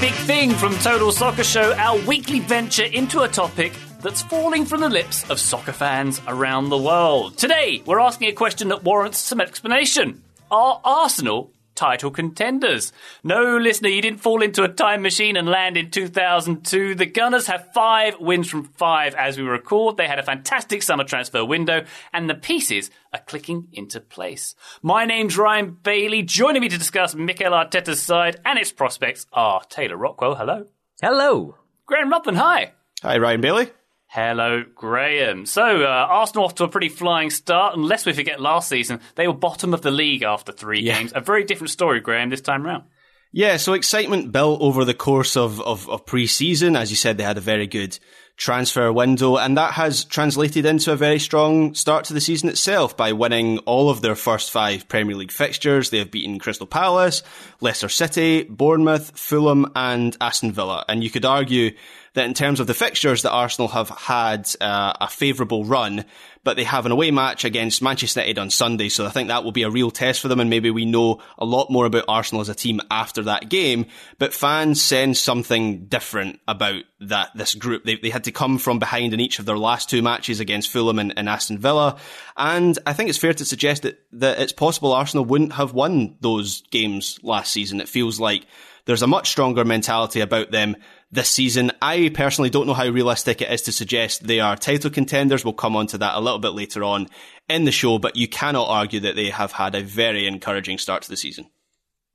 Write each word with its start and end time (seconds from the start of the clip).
Big 0.00 0.14
thing 0.14 0.52
from 0.52 0.76
Total 0.76 1.10
Soccer 1.10 1.42
Show, 1.42 1.74
our 1.74 1.98
weekly 2.06 2.38
venture 2.38 2.84
into 2.84 3.22
a 3.22 3.28
topic 3.28 3.72
that's 4.00 4.22
falling 4.22 4.64
from 4.64 4.80
the 4.80 4.88
lips 4.88 5.28
of 5.28 5.40
soccer 5.40 5.72
fans 5.72 6.20
around 6.28 6.68
the 6.68 6.78
world. 6.78 7.36
Today, 7.36 7.82
we're 7.84 7.98
asking 7.98 8.28
a 8.28 8.32
question 8.32 8.68
that 8.68 8.84
warrants 8.84 9.18
some 9.18 9.40
explanation. 9.40 10.22
Are 10.52 10.80
Arsenal 10.84 11.52
title 11.78 12.10
contenders? 12.10 12.92
No, 13.22 13.56
listener, 13.56 13.88
you 13.88 14.02
didn't 14.02 14.20
fall 14.20 14.42
into 14.42 14.64
a 14.64 14.68
time 14.68 15.00
machine 15.00 15.36
and 15.36 15.48
land 15.48 15.76
in 15.76 15.90
2002. 15.90 16.96
The 16.96 17.06
Gunners 17.06 17.46
have 17.46 17.72
five 17.72 18.18
wins 18.18 18.50
from 18.50 18.64
five 18.64 19.14
as 19.14 19.38
we 19.38 19.44
record. 19.44 19.96
They 19.96 20.08
had 20.08 20.18
a 20.18 20.24
fantastic 20.24 20.82
summer 20.82 21.04
transfer 21.04 21.44
window, 21.44 21.84
and 22.12 22.28
the 22.28 22.34
pieces 22.34 22.90
are 23.12 23.20
clicking 23.20 23.68
into 23.72 24.00
place. 24.00 24.56
My 24.82 25.04
name's 25.04 25.38
Ryan 25.38 25.76
Bailey. 25.82 26.22
Joining 26.22 26.62
me 26.62 26.68
to 26.68 26.78
discuss 26.78 27.14
Mikel 27.14 27.52
Arteta's 27.52 28.02
side 28.02 28.40
and 28.44 28.58
its 28.58 28.72
prospects 28.72 29.26
are 29.32 29.62
Taylor 29.68 29.96
Rockwell. 29.96 30.34
Hello. 30.34 30.66
Hello. 31.00 31.54
Graham 31.86 32.10
Ruthven. 32.10 32.36
Hi. 32.36 32.72
Hi, 33.02 33.18
Ryan 33.18 33.40
Bailey. 33.40 33.70
Hello, 34.10 34.64
Graham. 34.74 35.44
So, 35.44 35.82
uh, 35.82 35.86
Arsenal 36.08 36.44
off 36.46 36.54
to 36.56 36.64
a 36.64 36.68
pretty 36.68 36.88
flying 36.88 37.28
start, 37.28 37.76
unless 37.76 38.06
we 38.06 38.14
forget 38.14 38.40
last 38.40 38.70
season, 38.70 39.00
they 39.16 39.28
were 39.28 39.34
bottom 39.34 39.74
of 39.74 39.82
the 39.82 39.90
league 39.90 40.22
after 40.22 40.50
three 40.50 40.80
Yeah. 40.80 40.98
games. 40.98 41.12
A 41.14 41.20
very 41.20 41.44
different 41.44 41.70
story, 41.70 42.00
Graham, 42.00 42.30
this 42.30 42.40
time 42.40 42.64
round. 42.64 42.84
Yeah, 43.32 43.58
so 43.58 43.74
excitement 43.74 44.32
built 44.32 44.62
over 44.62 44.86
the 44.86 44.94
course 44.94 45.36
of, 45.36 45.60
of, 45.60 45.86
of 45.90 46.06
pre-season. 46.06 46.74
As 46.74 46.88
you 46.88 46.96
said, 46.96 47.18
they 47.18 47.24
had 47.24 47.36
a 47.36 47.42
very 47.42 47.66
good 47.66 47.98
transfer 48.38 48.90
window, 48.90 49.36
and 49.36 49.58
that 49.58 49.74
has 49.74 50.04
translated 50.04 50.64
into 50.64 50.90
a 50.92 50.96
very 50.96 51.18
strong 51.18 51.74
start 51.74 52.06
to 52.06 52.14
the 52.14 52.20
season 52.22 52.48
itself 52.48 52.96
by 52.96 53.12
winning 53.12 53.58
all 53.66 53.90
of 53.90 54.00
their 54.00 54.14
first 54.14 54.50
five 54.50 54.88
Premier 54.88 55.16
League 55.16 55.32
fixtures. 55.32 55.90
They 55.90 55.98
have 55.98 56.10
beaten 56.10 56.38
Crystal 56.38 56.66
Palace, 56.66 57.22
Leicester 57.60 57.90
City, 57.90 58.44
Bournemouth, 58.44 59.12
Fulham, 59.18 59.70
and 59.76 60.16
Aston 60.20 60.52
Villa. 60.52 60.86
And 60.88 61.04
you 61.04 61.10
could 61.10 61.26
argue 61.26 61.72
that 62.14 62.26
in 62.26 62.34
terms 62.34 62.60
of 62.60 62.66
the 62.66 62.74
fixtures 62.74 63.22
that 63.22 63.30
Arsenal 63.30 63.68
have 63.68 63.88
had 63.90 64.48
uh, 64.60 64.94
a 65.00 65.08
favourable 65.08 65.64
run, 65.64 66.04
but 66.44 66.56
they 66.56 66.64
have 66.64 66.86
an 66.86 66.92
away 66.92 67.10
match 67.10 67.44
against 67.44 67.82
Manchester 67.82 68.20
United 68.20 68.38
on 68.38 68.50
Sunday, 68.50 68.88
so 68.88 69.04
I 69.04 69.10
think 69.10 69.28
that 69.28 69.44
will 69.44 69.52
be 69.52 69.64
a 69.64 69.70
real 69.70 69.90
test 69.90 70.20
for 70.20 70.28
them, 70.28 70.40
and 70.40 70.48
maybe 70.48 70.70
we 70.70 70.84
know 70.84 71.20
a 71.36 71.44
lot 71.44 71.70
more 71.70 71.84
about 71.84 72.06
Arsenal 72.08 72.40
as 72.40 72.48
a 72.48 72.54
team 72.54 72.80
after 72.90 73.24
that 73.24 73.48
game. 73.48 73.86
But 74.18 74.32
fans 74.32 74.80
sense 74.80 75.20
something 75.20 75.86
different 75.86 76.40
about 76.48 76.84
that 77.00 77.30
this 77.34 77.54
group. 77.54 77.84
They, 77.84 77.96
they 77.96 78.10
had 78.10 78.24
to 78.24 78.32
come 78.32 78.58
from 78.58 78.78
behind 78.78 79.12
in 79.12 79.20
each 79.20 79.38
of 79.38 79.44
their 79.44 79.58
last 79.58 79.90
two 79.90 80.02
matches 80.02 80.40
against 80.40 80.70
Fulham 80.70 80.98
and, 80.98 81.12
and 81.16 81.28
Aston 81.28 81.58
Villa, 81.58 81.98
and 82.36 82.78
I 82.86 82.92
think 82.92 83.10
it's 83.10 83.18
fair 83.18 83.34
to 83.34 83.44
suggest 83.44 83.82
that, 83.82 84.00
that 84.12 84.40
it's 84.40 84.52
possible 84.52 84.92
Arsenal 84.92 85.24
wouldn't 85.24 85.52
have 85.52 85.72
won 85.72 86.16
those 86.20 86.62
games 86.70 87.18
last 87.22 87.52
season. 87.52 87.80
It 87.80 87.88
feels 87.88 88.18
like 88.18 88.46
there's 88.88 89.02
a 89.02 89.06
much 89.06 89.28
stronger 89.28 89.66
mentality 89.66 90.20
about 90.20 90.50
them 90.50 90.76
this 91.10 91.28
season. 91.28 91.72
I 91.80 92.10
personally 92.12 92.50
don't 92.50 92.66
know 92.66 92.74
how 92.74 92.88
realistic 92.88 93.40
it 93.40 93.50
is 93.50 93.62
to 93.62 93.72
suggest 93.72 94.26
they 94.26 94.40
are 94.40 94.56
title 94.56 94.90
contenders. 94.90 95.44
We'll 95.44 95.54
come 95.54 95.76
on 95.76 95.86
to 95.88 95.98
that 95.98 96.14
a 96.14 96.20
little 96.20 96.38
bit 96.38 96.52
later 96.52 96.84
on 96.84 97.08
in 97.48 97.64
the 97.64 97.72
show, 97.72 97.98
but 97.98 98.16
you 98.16 98.28
cannot 98.28 98.68
argue 98.68 99.00
that 99.00 99.16
they 99.16 99.30
have 99.30 99.52
had 99.52 99.74
a 99.74 99.82
very 99.82 100.26
encouraging 100.26 100.78
start 100.78 101.02
to 101.02 101.08
the 101.08 101.16
season. 101.16 101.48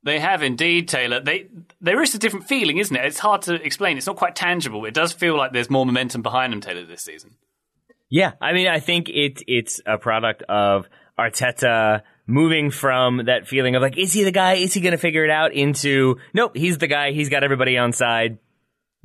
They 0.04 0.20
have 0.20 0.42
indeed, 0.42 0.88
Taylor. 0.88 1.20
They, 1.20 1.48
there 1.80 2.02
is 2.02 2.14
a 2.14 2.18
different 2.18 2.46
feeling, 2.46 2.76
isn't 2.76 2.94
it? 2.94 3.04
It's 3.06 3.18
hard 3.18 3.42
to 3.42 3.54
explain. 3.54 3.96
It's 3.96 4.06
not 4.06 4.16
quite 4.16 4.36
tangible. 4.36 4.84
It 4.84 4.92
does 4.92 5.12
feel 5.12 5.36
like 5.36 5.52
there's 5.52 5.70
more 5.70 5.86
momentum 5.86 6.20
behind 6.20 6.52
them, 6.52 6.60
Taylor, 6.60 6.84
this 6.84 7.02
season. 7.02 7.36
Yeah, 8.10 8.32
I 8.40 8.52
mean, 8.52 8.68
I 8.68 8.80
think 8.80 9.08
it 9.08 9.42
it's 9.48 9.80
a 9.86 9.96
product 9.96 10.42
of 10.42 10.88
Arteta 11.18 12.02
moving 12.26 12.70
from 12.70 13.22
that 13.26 13.48
feeling 13.48 13.76
of 13.76 13.82
like, 13.82 13.96
is 13.96 14.12
he 14.12 14.24
the 14.24 14.30
guy? 14.30 14.54
Is 14.54 14.74
he 14.74 14.82
going 14.82 14.92
to 14.92 14.98
figure 14.98 15.24
it 15.24 15.30
out? 15.30 15.54
Into 15.54 16.18
nope, 16.34 16.54
he's 16.54 16.78
the 16.78 16.86
guy. 16.86 17.12
He's 17.12 17.30
got 17.30 17.42
everybody 17.42 17.78
on 17.78 17.92
side. 17.92 18.38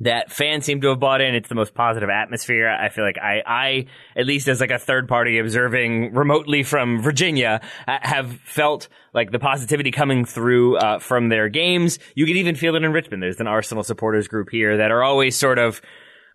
That 0.00 0.32
fans 0.32 0.64
seem 0.64 0.80
to 0.80 0.88
have 0.88 1.00
bought 1.00 1.20
in. 1.20 1.34
It's 1.34 1.48
the 1.48 1.54
most 1.54 1.74
positive 1.74 2.08
atmosphere. 2.08 2.68
I 2.68 2.88
feel 2.88 3.04
like 3.04 3.18
I, 3.18 3.42
I 3.46 3.86
at 4.16 4.26
least 4.26 4.48
as 4.48 4.60
like 4.60 4.70
a 4.70 4.78
third 4.78 5.08
party 5.08 5.38
observing 5.38 6.14
remotely 6.14 6.62
from 6.62 7.02
Virginia, 7.02 7.60
uh, 7.86 7.98
have 8.00 8.32
felt 8.40 8.88
like 9.12 9.30
the 9.30 9.38
positivity 9.38 9.90
coming 9.90 10.24
through 10.24 10.76
uh, 10.78 10.98
from 11.00 11.28
their 11.28 11.48
games. 11.48 11.98
You 12.14 12.26
can 12.26 12.36
even 12.36 12.54
feel 12.54 12.76
it 12.76 12.82
in 12.82 12.92
Richmond. 12.92 13.22
There's 13.22 13.40
an 13.40 13.46
Arsenal 13.46 13.84
supporters 13.84 14.26
group 14.26 14.48
here 14.50 14.78
that 14.78 14.90
are 14.90 15.02
always 15.02 15.36
sort 15.36 15.58
of 15.58 15.82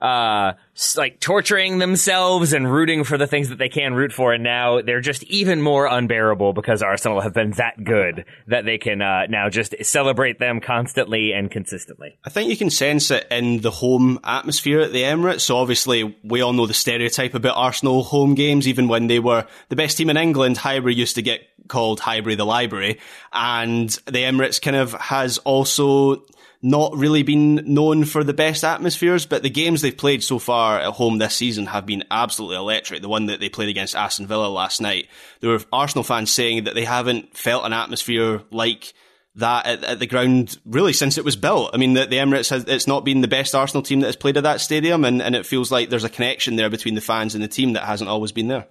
uh, 0.06 0.54
like 0.98 1.20
torturing 1.20 1.80
themselves 1.80 2.54
and 2.54 2.72
rooting 2.72 3.04
for 3.04 3.18
the 3.18 3.26
things 3.26 3.50
that 3.50 3.58
they 3.58 3.70
can 3.70 3.96
root 3.96 4.14
for. 4.14 4.34
And 4.34 4.44
now 4.44 4.82
they're 4.82 5.02
just 5.02 5.24
even 5.24 5.64
more 5.64 5.88
unbearable 5.88 6.54
because 6.54 6.84
Arsenal 6.84 7.22
have 7.22 7.34
been 7.34 7.52
that 7.52 7.84
good 7.84 8.26
that 8.46 8.66
they 8.66 8.78
can 8.78 9.02
uh, 9.02 9.26
now 9.28 9.50
just 9.50 9.74
celebrate 9.82 10.38
them 10.38 10.62
constantly 10.62 11.34
and 11.34 11.50
consistently. 11.50 12.20
I 12.24 12.30
think 12.30 12.52
you 12.52 12.58
can 12.58 12.70
sense 12.70 13.10
it 13.10 13.26
in 13.32 13.62
the 13.62 13.72
home 13.72 14.20
atmosphere 14.24 14.82
at 14.82 14.92
the 14.92 15.02
Emirates. 15.02 15.42
So 15.42 15.58
obviously, 15.58 16.16
we 16.24 16.42
all 16.42 16.54
know 16.54 16.68
the 16.68 16.76
stereotype 16.76 17.34
about 17.34 17.58
Arsenal 17.58 18.04
home 18.04 18.36
games. 18.36 18.68
Even 18.68 18.88
when 18.88 19.08
they 19.08 19.18
were 19.18 19.48
the 19.70 19.76
best 19.76 19.98
team 19.98 20.12
in 20.12 20.18
England, 20.18 20.58
Highbury 20.58 20.94
used 20.94 21.16
to 21.16 21.24
get 21.24 21.42
called 21.68 22.00
Highbury 22.00 22.36
the 22.36 22.46
Library, 22.46 23.00
and 23.34 23.90
the 24.06 24.22
Emirates 24.22 24.62
kind 24.62 24.78
of 24.78 24.94
has 24.94 25.40
also 25.40 26.24
not 26.66 26.98
really 26.98 27.22
been 27.22 27.62
known 27.72 28.06
for 28.06 28.24
the 28.24 28.34
best 28.34 28.64
atmospheres, 28.64 29.28
but 29.28 29.44
the 29.44 29.52
games 29.52 29.82
they've 29.82 29.96
played 29.96 30.24
so 30.24 30.40
far 30.40 30.80
at 30.80 30.94
home 30.94 31.20
this 31.20 31.36
season 31.36 31.68
have 31.68 31.86
been 31.86 32.04
absolutely 32.10 32.58
electric. 32.58 33.04
The 33.04 33.08
one 33.08 33.28
that 33.28 33.40
they 33.40 33.50
played 33.50 33.70
against 33.70 33.96
Aston 33.96 34.26
Villa 34.26 34.48
last 34.48 34.82
night, 34.82 35.08
there 35.42 35.52
were 35.52 35.60
Arsenal 35.72 36.04
fans 36.04 36.32
saying 36.32 36.64
that 36.64 36.74
they 36.74 36.84
haven't 36.84 37.38
felt 37.38 37.66
an 37.66 37.74
atmosphere 37.74 38.42
like 38.50 38.96
that 39.36 39.68
at, 39.68 39.84
at 39.84 40.00
the 40.00 40.08
ground 40.08 40.58
really 40.66 40.94
since 40.94 41.20
it 41.20 41.24
was 41.24 41.36
built. 41.36 41.70
I 41.76 41.78
mean, 41.78 41.94
the, 41.94 42.08
the 42.08 42.16
Emirates 42.16 42.50
has, 42.50 42.64
it's 42.64 42.88
not 42.88 43.06
been 43.06 43.22
the 43.22 43.28
best 43.28 43.54
Arsenal 43.54 43.84
team 43.84 44.00
that 44.00 44.08
has 44.08 44.16
played 44.16 44.38
at 44.38 44.44
that 44.44 44.60
stadium, 44.60 45.06
and, 45.06 45.22
and 45.22 45.36
it 45.36 45.46
feels 45.46 45.72
like 45.72 45.90
there's 45.90 46.04
a 46.04 46.10
connection 46.10 46.56
there 46.56 46.72
between 46.72 46.96
the 46.96 47.02
fans 47.02 47.36
and 47.36 47.44
the 47.44 47.48
team 47.48 47.74
that 47.74 47.84
hasn't 47.84 48.10
always 48.10 48.32
been 48.32 48.48
there. 48.48 48.68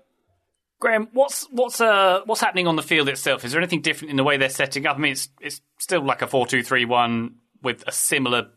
Graham, 0.81 1.08
what's 1.12 1.44
what's 1.52 1.81
uh 1.81 2.23
what's 2.26 2.41
happening 2.41 2.67
on 2.67 2.75
the 2.75 2.82
field 2.82 3.08
itself? 3.08 3.44
Is 3.44 3.52
there 3.52 3.61
anything 3.61 3.82
different 3.82 4.11
in 4.11 4.17
the 4.17 4.25
way 4.25 4.37
they're 4.37 4.50
setting 4.50 4.85
up? 4.85 4.96
I 4.96 4.99
mean, 4.99 5.12
it's 5.12 5.29
it's 5.41 5.61
still 5.79 6.02
like 6.02 6.23
a 6.23 6.26
four 6.26 6.46
two 6.46 6.64
three 6.64 6.85
one 6.85 7.37
with 7.64 7.82
a 7.87 7.93
similar 7.93 8.49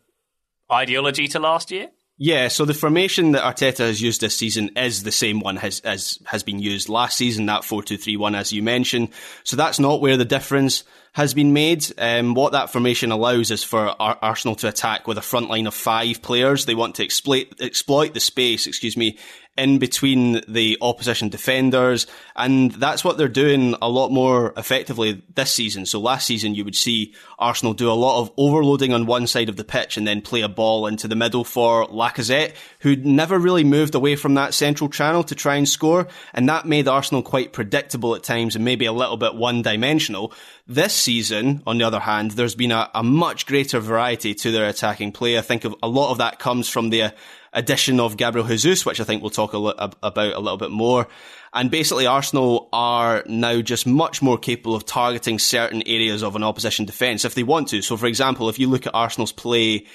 ideology 0.72 1.28
to 1.30 1.40
last 1.40 1.72
year. 1.72 1.90
Yeah, 2.20 2.48
so 2.48 2.66
the 2.66 2.74
formation 2.74 3.34
that 3.34 3.44
Arteta 3.44 3.86
has 3.86 4.02
used 4.02 4.22
this 4.22 4.36
season 4.36 4.72
is 4.76 5.04
the 5.04 5.12
same 5.12 5.40
one 5.40 5.60
as 5.60 5.82
has, 6.26 6.44
been 6.44 6.58
used 6.58 6.90
last 6.90 7.16
season, 7.16 7.46
that 7.46 7.62
4-2-3-1 7.62 8.36
as 8.36 8.52
you 8.52 8.64
mentioned. 8.64 9.10
So 9.44 9.56
that's 9.56 9.78
not 9.78 10.02
where 10.02 10.18
the 10.18 10.26
difference 10.26 10.84
has 11.14 11.36
been 11.36 11.54
made. 11.54 11.86
Um, 12.00 12.34
what 12.34 12.54
that 12.54 12.72
formation 12.72 13.12
allows 13.12 13.52
is 13.52 13.64
for 13.64 13.90
Ar- 14.02 14.18
Arsenal 14.20 14.56
to 14.58 14.68
attack 14.68 15.08
with 15.08 15.20
a 15.20 15.22
front 15.22 15.50
line 15.50 15.68
of 15.68 15.76
five 15.76 16.24
players. 16.24 16.66
They 16.66 16.74
want 16.74 16.96
to 16.96 17.04
exploit, 17.04 17.54
exploit 17.62 18.16
the 18.16 18.20
space, 18.20 18.66
excuse 18.66 18.98
me, 18.98 19.20
in 19.58 19.80
between 19.80 20.42
the 20.48 20.78
opposition 20.82 21.30
defenders. 21.30 22.08
And 22.36 22.72
that's 22.74 23.04
what 23.04 23.18
they're 23.18 23.28
doing 23.28 23.76
a 23.82 23.90
lot 23.90 24.10
more 24.12 24.54
effectively 24.56 25.24
this 25.36 25.52
season. 25.52 25.86
So 25.86 26.00
last 26.00 26.28
season, 26.28 26.56
you 26.56 26.64
would 26.64 26.76
see 26.76 27.14
Arsenal 27.40 27.74
do 27.74 27.92
a 27.92 27.94
lot 27.94 28.22
of 28.22 28.32
overloading 28.38 28.94
on 28.94 29.06
one 29.06 29.28
side 29.28 29.50
of 29.50 29.56
the 29.56 29.64
pitch 29.64 29.98
and 29.98 30.08
then 30.08 30.22
play 30.22 30.42
a 30.42 30.50
ball 30.50 30.88
into 30.88 31.08
the 31.08 31.16
middle 31.16 31.44
for 31.44 31.88
Lacazette, 31.88 32.54
who 32.80 32.96
never 32.96 33.40
really 33.40 33.64
moved 33.64 33.96
away 33.96 34.16
from 34.16 34.36
that 34.36 34.54
central 34.54 34.90
channel 34.90 35.24
to 35.24 35.36
try 35.36 35.56
and 35.56 35.68
score. 35.68 36.08
And 36.34 36.48
that 36.50 36.66
made 36.66 36.88
Arsenal 36.88 37.24
quite 37.24 37.54
predictable 37.54 38.16
at 38.16 38.24
times 38.24 38.56
and 38.56 38.64
maybe 38.64 38.86
a 38.86 38.94
little 38.94 39.18
bit 39.18 39.36
one 39.36 39.62
dimensional. 39.62 40.34
This 40.68 40.94
season, 40.94 41.64
on 41.66 41.78
the 41.78 41.86
other 41.86 42.02
hand, 42.02 42.32
there's 42.32 42.56
been 42.56 42.72
a, 42.72 42.90
a, 42.94 43.02
much 43.02 43.46
greater 43.46 43.80
variety 43.80 44.34
to 44.36 44.52
their 44.52 44.68
attacking 44.68 45.14
play. 45.14 45.38
I 45.38 45.42
think 45.42 45.64
of, 45.64 45.74
a 45.82 45.88
lot 45.88 46.12
of 46.12 46.18
that 46.18 46.40
comes 46.40 46.68
from 46.68 46.90
the 46.90 47.14
addition 47.58 48.00
of 48.00 48.18
Gabriel 48.18 48.48
Jesus, 48.48 48.86
which 48.86 49.02
I 49.02 49.04
think 49.04 49.22
we'll 49.22 49.32
talk 49.32 49.54
a 49.54 49.58
li- 49.58 49.74
about 50.04 50.34
a 50.34 50.40
little 50.40 50.58
bit 50.58 50.72
more. 50.72 51.08
And 51.54 51.72
basically, 51.72 52.06
Arsenal 52.06 52.70
are 52.72 53.24
now 53.26 53.62
just 53.62 53.88
much 53.88 54.22
more 54.22 54.38
capable 54.38 54.76
of 54.76 54.86
targeting 54.86 55.40
certain 55.40 55.82
areas 55.88 56.24
of 56.24 56.36
an 56.36 56.44
opposition 56.44 56.86
defence 56.86 57.26
if 57.26 57.34
they 57.34 57.44
want 57.44 57.70
to. 57.70 57.82
So, 57.82 57.98
for 57.98 58.06
example, 58.06 58.48
if 58.48 58.60
you 58.60 58.68
look 58.70 58.86
at 58.86 58.94
Arsenal's 58.94 59.32
play 59.32 59.88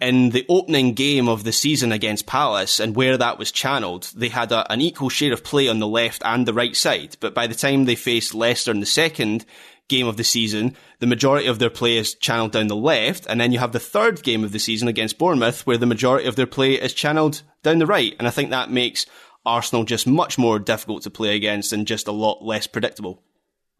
in 0.00 0.30
the 0.30 0.46
opening 0.48 0.94
game 0.94 1.28
of 1.28 1.42
the 1.42 1.50
season 1.50 1.90
against 1.90 2.26
Palace 2.26 2.78
and 2.78 2.94
where 2.94 3.16
that 3.16 3.36
was 3.36 3.50
channeled, 3.50 4.12
they 4.14 4.28
had 4.28 4.52
a, 4.52 4.70
an 4.72 4.80
equal 4.80 5.08
share 5.08 5.32
of 5.32 5.42
play 5.42 5.66
on 5.66 5.80
the 5.80 5.88
left 5.88 6.22
and 6.24 6.46
the 6.46 6.54
right 6.54 6.76
side. 6.76 7.16
But 7.18 7.34
by 7.34 7.48
the 7.48 7.54
time 7.56 7.84
they 7.84 7.96
faced 7.96 8.32
Leicester 8.32 8.70
in 8.70 8.78
the 8.78 8.86
second, 8.86 9.44
game 9.88 10.06
of 10.06 10.16
the 10.16 10.24
season, 10.24 10.76
the 11.00 11.06
majority 11.06 11.46
of 11.46 11.58
their 11.58 11.70
play 11.70 11.96
is 11.96 12.14
channeled 12.14 12.52
down 12.52 12.66
the 12.68 12.76
left, 12.76 13.26
and 13.28 13.40
then 13.40 13.52
you 13.52 13.58
have 13.58 13.72
the 13.72 13.80
third 13.80 14.22
game 14.22 14.44
of 14.44 14.52
the 14.52 14.58
season 14.58 14.88
against 14.88 15.18
Bournemouth, 15.18 15.66
where 15.66 15.78
the 15.78 15.86
majority 15.86 16.28
of 16.28 16.36
their 16.36 16.46
play 16.46 16.74
is 16.74 16.92
channeled 16.92 17.42
down 17.62 17.78
the 17.78 17.86
right. 17.86 18.14
And 18.18 18.28
I 18.28 18.30
think 18.30 18.50
that 18.50 18.70
makes 18.70 19.06
Arsenal 19.44 19.84
just 19.84 20.06
much 20.06 20.38
more 20.38 20.58
difficult 20.58 21.02
to 21.02 21.10
play 21.10 21.34
against 21.34 21.72
and 21.72 21.86
just 21.86 22.06
a 22.06 22.12
lot 22.12 22.44
less 22.44 22.66
predictable. 22.66 23.22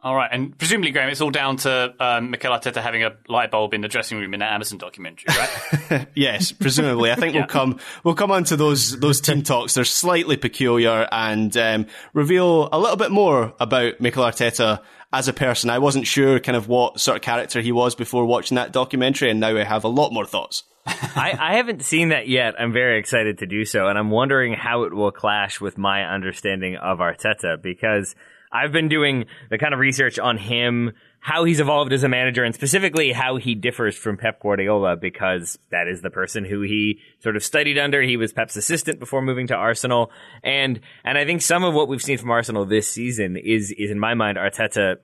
All 0.01 0.15
right, 0.15 0.29
and 0.31 0.57
presumably, 0.57 0.91
Graham, 0.91 1.09
it's 1.09 1.19
all 1.19 1.29
down 1.29 1.57
to 1.57 1.93
um, 1.99 2.31
Mikel 2.31 2.53
Arteta 2.53 2.81
having 2.81 3.03
a 3.03 3.17
light 3.27 3.51
bulb 3.51 3.73
in 3.73 3.81
the 3.81 3.89
dressing 3.89 4.17
room 4.17 4.33
in 4.33 4.39
that 4.39 4.53
Amazon 4.53 4.77
documentary, 4.77 5.25
right? 5.27 6.07
yes, 6.15 6.53
presumably. 6.53 7.11
I 7.11 7.15
think 7.15 7.33
yeah. 7.33 7.41
we'll 7.41 7.47
come 7.47 7.79
we'll 8.05 8.15
come 8.15 8.31
on 8.31 8.45
to 8.45 8.55
those 8.55 8.97
those 8.97 9.19
team 9.19 9.43
talks. 9.43 9.73
They're 9.73 9.83
slightly 9.83 10.37
peculiar 10.37 11.05
and 11.11 11.55
um, 11.57 11.85
reveal 12.13 12.69
a 12.71 12.79
little 12.79 12.95
bit 12.95 13.11
more 13.11 13.53
about 13.59 13.99
Mikel 13.99 14.23
Arteta 14.23 14.81
as 15.11 15.27
a 15.27 15.33
person. 15.33 15.69
I 15.69 15.79
wasn't 15.79 16.07
sure 16.07 16.39
kind 16.39 16.55
of 16.55 16.69
what 16.69 17.01
sort 17.01 17.17
of 17.17 17.21
character 17.21 17.59
he 17.59 17.73
was 17.73 17.93
before 17.93 18.25
watching 18.25 18.55
that 18.55 18.71
documentary, 18.71 19.29
and 19.29 19.41
now 19.41 19.57
I 19.57 19.65
have 19.65 19.83
a 19.83 19.89
lot 19.89 20.13
more 20.13 20.25
thoughts. 20.25 20.63
I, 20.85 21.37
I, 21.37 21.55
haven't 21.57 21.83
seen 21.83 22.09
that 22.09 22.29
yet. 22.29 22.55
I'm 22.57 22.71
very 22.71 22.99
excited 22.99 23.39
to 23.39 23.45
do 23.45 23.65
so, 23.65 23.87
and 23.87 23.97
I'm 23.97 24.11
wondering 24.11 24.53
how 24.53 24.83
it 24.83 24.93
will 24.93 25.11
clash 25.11 25.59
with 25.59 25.77
my 25.77 26.05
understanding 26.05 26.77
of 26.77 26.99
Arteta 26.99 27.61
because 27.61 28.15
I've 28.51 28.71
been 28.71 28.89
doing 28.89 29.25
the 29.49 29.57
kind 29.57 29.73
of 29.73 29.79
research 29.79 30.17
on 30.17 30.37
him, 30.37 30.93
how 31.19 31.43
he's 31.43 31.59
evolved 31.59 31.93
as 31.93 32.03
a 32.03 32.09
manager, 32.09 32.43
and 32.43 32.55
specifically 32.55 33.11
how 33.11 33.37
he 33.37 33.53
differs 33.53 33.95
from 33.95 34.17
Pep 34.17 34.41
Guardiola 34.41 34.95
because 34.95 35.59
that 35.69 35.87
is 35.87 36.01
the 36.01 36.09
person 36.09 36.45
who 36.45 36.61
he 36.61 36.99
sort 37.21 37.35
of 37.35 37.43
studied 37.43 37.77
under. 37.77 38.01
He 38.01 38.17
was 38.17 38.33
Pep's 38.33 38.55
assistant 38.55 38.99
before 38.99 39.21
moving 39.21 39.47
to 39.47 39.55
Arsenal, 39.55 40.11
and 40.43 40.79
and 41.03 41.17
I 41.17 41.25
think 41.25 41.41
some 41.41 41.63
of 41.63 41.73
what 41.73 41.87
we've 41.87 42.01
seen 42.01 42.17
from 42.17 42.31
Arsenal 42.31 42.65
this 42.65 42.89
season 42.89 43.37
is 43.37 43.71
is 43.71 43.91
in 43.91 43.99
my 43.99 44.13
mind 44.13 44.37
Arteta 44.37 44.97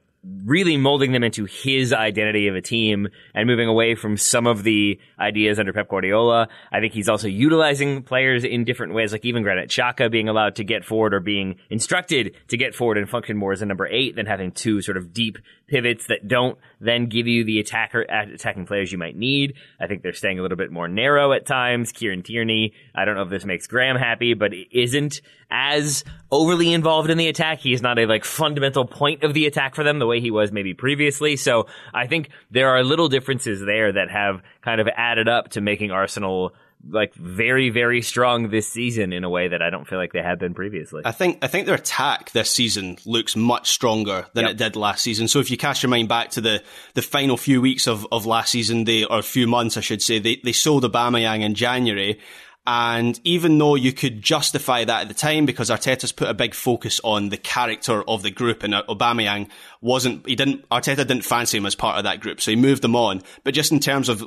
really 0.45 0.77
molding 0.77 1.12
them 1.12 1.24
into 1.24 1.45
his 1.45 1.94
identity 1.94 2.48
of 2.48 2.56
a 2.56 2.62
team 2.62 3.07
and 3.33 3.48
moving 3.48 3.68
away 3.68 3.95
from 3.95 4.18
some 4.18 4.48
of 4.48 4.63
the 4.63 5.00
ideas 5.19 5.60
under 5.60 5.74
Pep 5.74 5.89
Guardiola. 5.89 6.48
I 6.72 6.80
think 6.80 6.94
he's 6.94 7.10
also 7.10 7.27
utilizing 7.27 8.04
players 8.04 8.44
in 8.44 8.63
different 8.63 8.94
ways, 8.94 9.12
like 9.12 9.25
even 9.25 9.44
Granit 9.44 9.69
Xhaka 9.69 10.10
being 10.10 10.30
allowed 10.30 10.56
to 10.56 10.63
get 10.63 10.86
forward 10.86 11.13
or 11.13 11.19
being 11.19 11.56
instructed 11.69 12.36
to 12.48 12.57
get 12.57 12.74
forward 12.74 12.98
and 12.98 13.10
function 13.10 13.38
more 13.38 13.54
as 13.54 13.62
a 13.62 13.66
number 13.66 13.88
eight 13.88 14.16
than 14.16 14.25
having 14.25 14.51
two 14.51 14.81
sort 14.81 14.98
of 14.98 15.13
deep 15.13 15.38
pivots 15.68 16.08
that 16.08 16.28
don't 16.28 16.58
then 16.80 17.08
give 17.08 17.28
you 17.28 17.44
the 17.44 17.60
attacker 17.60 18.06
uh, 18.10 18.34
attacking 18.34 18.66
players 18.66 18.92
you 18.92 18.98
might 18.98 19.16
need. 19.16 19.56
I 19.80 19.88
think 19.88 20.04
they're 20.04 20.14
staying 20.14 20.40
a 20.40 20.42
little 20.42 20.58
bit 20.58 20.72
more 20.72 20.88
narrow 20.88 21.34
at 21.34 21.46
times. 21.46 21.92
Kieran 21.92 22.24
Tierney, 22.24 22.74
I 22.94 23.06
don't 23.06 23.16
know 23.16 23.24
if 23.24 23.30
this 23.30 23.46
makes 23.46 23.68
Graham 23.68 23.96
happy, 23.96 24.34
but 24.34 24.52
isn't 24.72 25.22
as 25.50 26.04
overly 26.32 26.74
involved 26.74 27.10
in 27.10 27.18
the 27.18 27.28
attack. 27.28 27.60
He 27.60 27.74
is 27.74 27.82
not 27.82 28.00
a 28.00 28.06
like 28.06 28.26
fundamental 28.26 28.86
point 28.86 29.24
of 29.24 29.34
the 29.34 29.46
attack 29.46 29.76
for 29.76 29.84
them 29.84 30.00
the 30.00 30.08
way 30.08 30.20
he 30.20 30.32
was 30.32 30.52
maybe 30.52 30.74
previously. 30.74 31.36
So 31.36 31.68
I 31.94 32.08
think 32.08 32.30
there 32.52 32.70
are 32.70 32.84
little 32.84 33.10
differences 33.10 33.64
there 33.66 33.92
that 33.94 34.10
have 34.10 34.42
kind 34.62 34.82
of 34.82 34.88
added 34.96 35.28
up 35.28 35.50
to 35.50 35.62
making 35.62 35.92
Arsenal 35.92 36.54
like 36.90 37.14
very 37.16 37.70
very 37.70 38.02
strong 38.02 38.50
this 38.50 38.68
season 38.68 39.14
in 39.14 39.24
a 39.24 39.30
way 39.30 39.48
that 39.48 39.62
I 39.62 39.70
don't 39.70 39.88
feel 39.88 39.98
like 39.98 40.14
they 40.14 40.22
had 40.22 40.40
been 40.40 40.54
previously. 40.54 41.02
I 41.06 41.12
think 41.12 41.40
I 41.42 41.48
think 41.48 41.66
their 41.66 41.76
attack 41.76 42.32
this 42.32 42.52
season 42.52 42.98
looks 43.06 43.36
much 43.36 43.70
stronger 43.70 44.28
than 44.34 44.46
yep. 44.46 44.52
it 44.52 44.58
did 44.58 44.76
last 44.76 45.04
season. 45.04 45.28
So 45.28 45.40
if 45.40 45.50
you 45.50 45.58
cast 45.58 45.84
your 45.84 45.90
mind 45.90 46.10
back 46.10 46.32
to 46.32 46.42
the 46.42 46.64
the 46.94 47.02
final 47.02 47.38
few 47.38 47.62
weeks 47.62 47.88
of, 47.88 48.08
of 48.12 48.26
last 48.26 48.52
season, 48.52 48.84
they 48.84 49.04
or 49.04 49.20
a 49.20 49.24
few 49.24 49.48
months 49.48 49.78
I 49.78 49.82
should 49.82 50.02
say, 50.02 50.20
they 50.20 50.38
they 50.44 50.54
sold 50.54 50.84
Aubameyang 50.84 51.42
in 51.42 51.56
January. 51.56 52.20
And 52.68 53.20
even 53.24 53.60
though 53.60 53.76
you 53.76 53.94
could 53.94 54.24
justify 54.24 54.86
that 54.86 55.02
at 55.04 55.08
the 55.08 55.14
time 55.14 55.46
because 55.46 55.70
Arteta's 55.70 56.12
put 56.12 56.30
a 56.30 56.34
big 56.34 56.56
focus 56.56 57.00
on 57.04 57.30
the 57.30 57.38
character 57.38 58.04
of 58.10 58.24
the 58.24 58.31
group 58.31 58.64
and 58.64 58.74
Aubameyang 58.74 59.50
wasn't, 59.81 60.28
he 60.28 60.36
didn't, 60.36 60.68
Arteta 60.70 61.06
didn't 61.06 61.22
fancy 61.22 61.60
him 61.60 61.68
as 61.68 61.76
part 61.76 62.00
of 62.00 62.06
that 62.06 62.22
group. 62.22 62.42
So 62.42 62.50
he 62.50 62.58
moved 62.58 62.81
them 62.81 62.96
on. 62.96 63.22
But 63.44 63.54
just 63.54 63.72
in 63.72 63.80
terms 63.80 64.10
of 64.10 64.26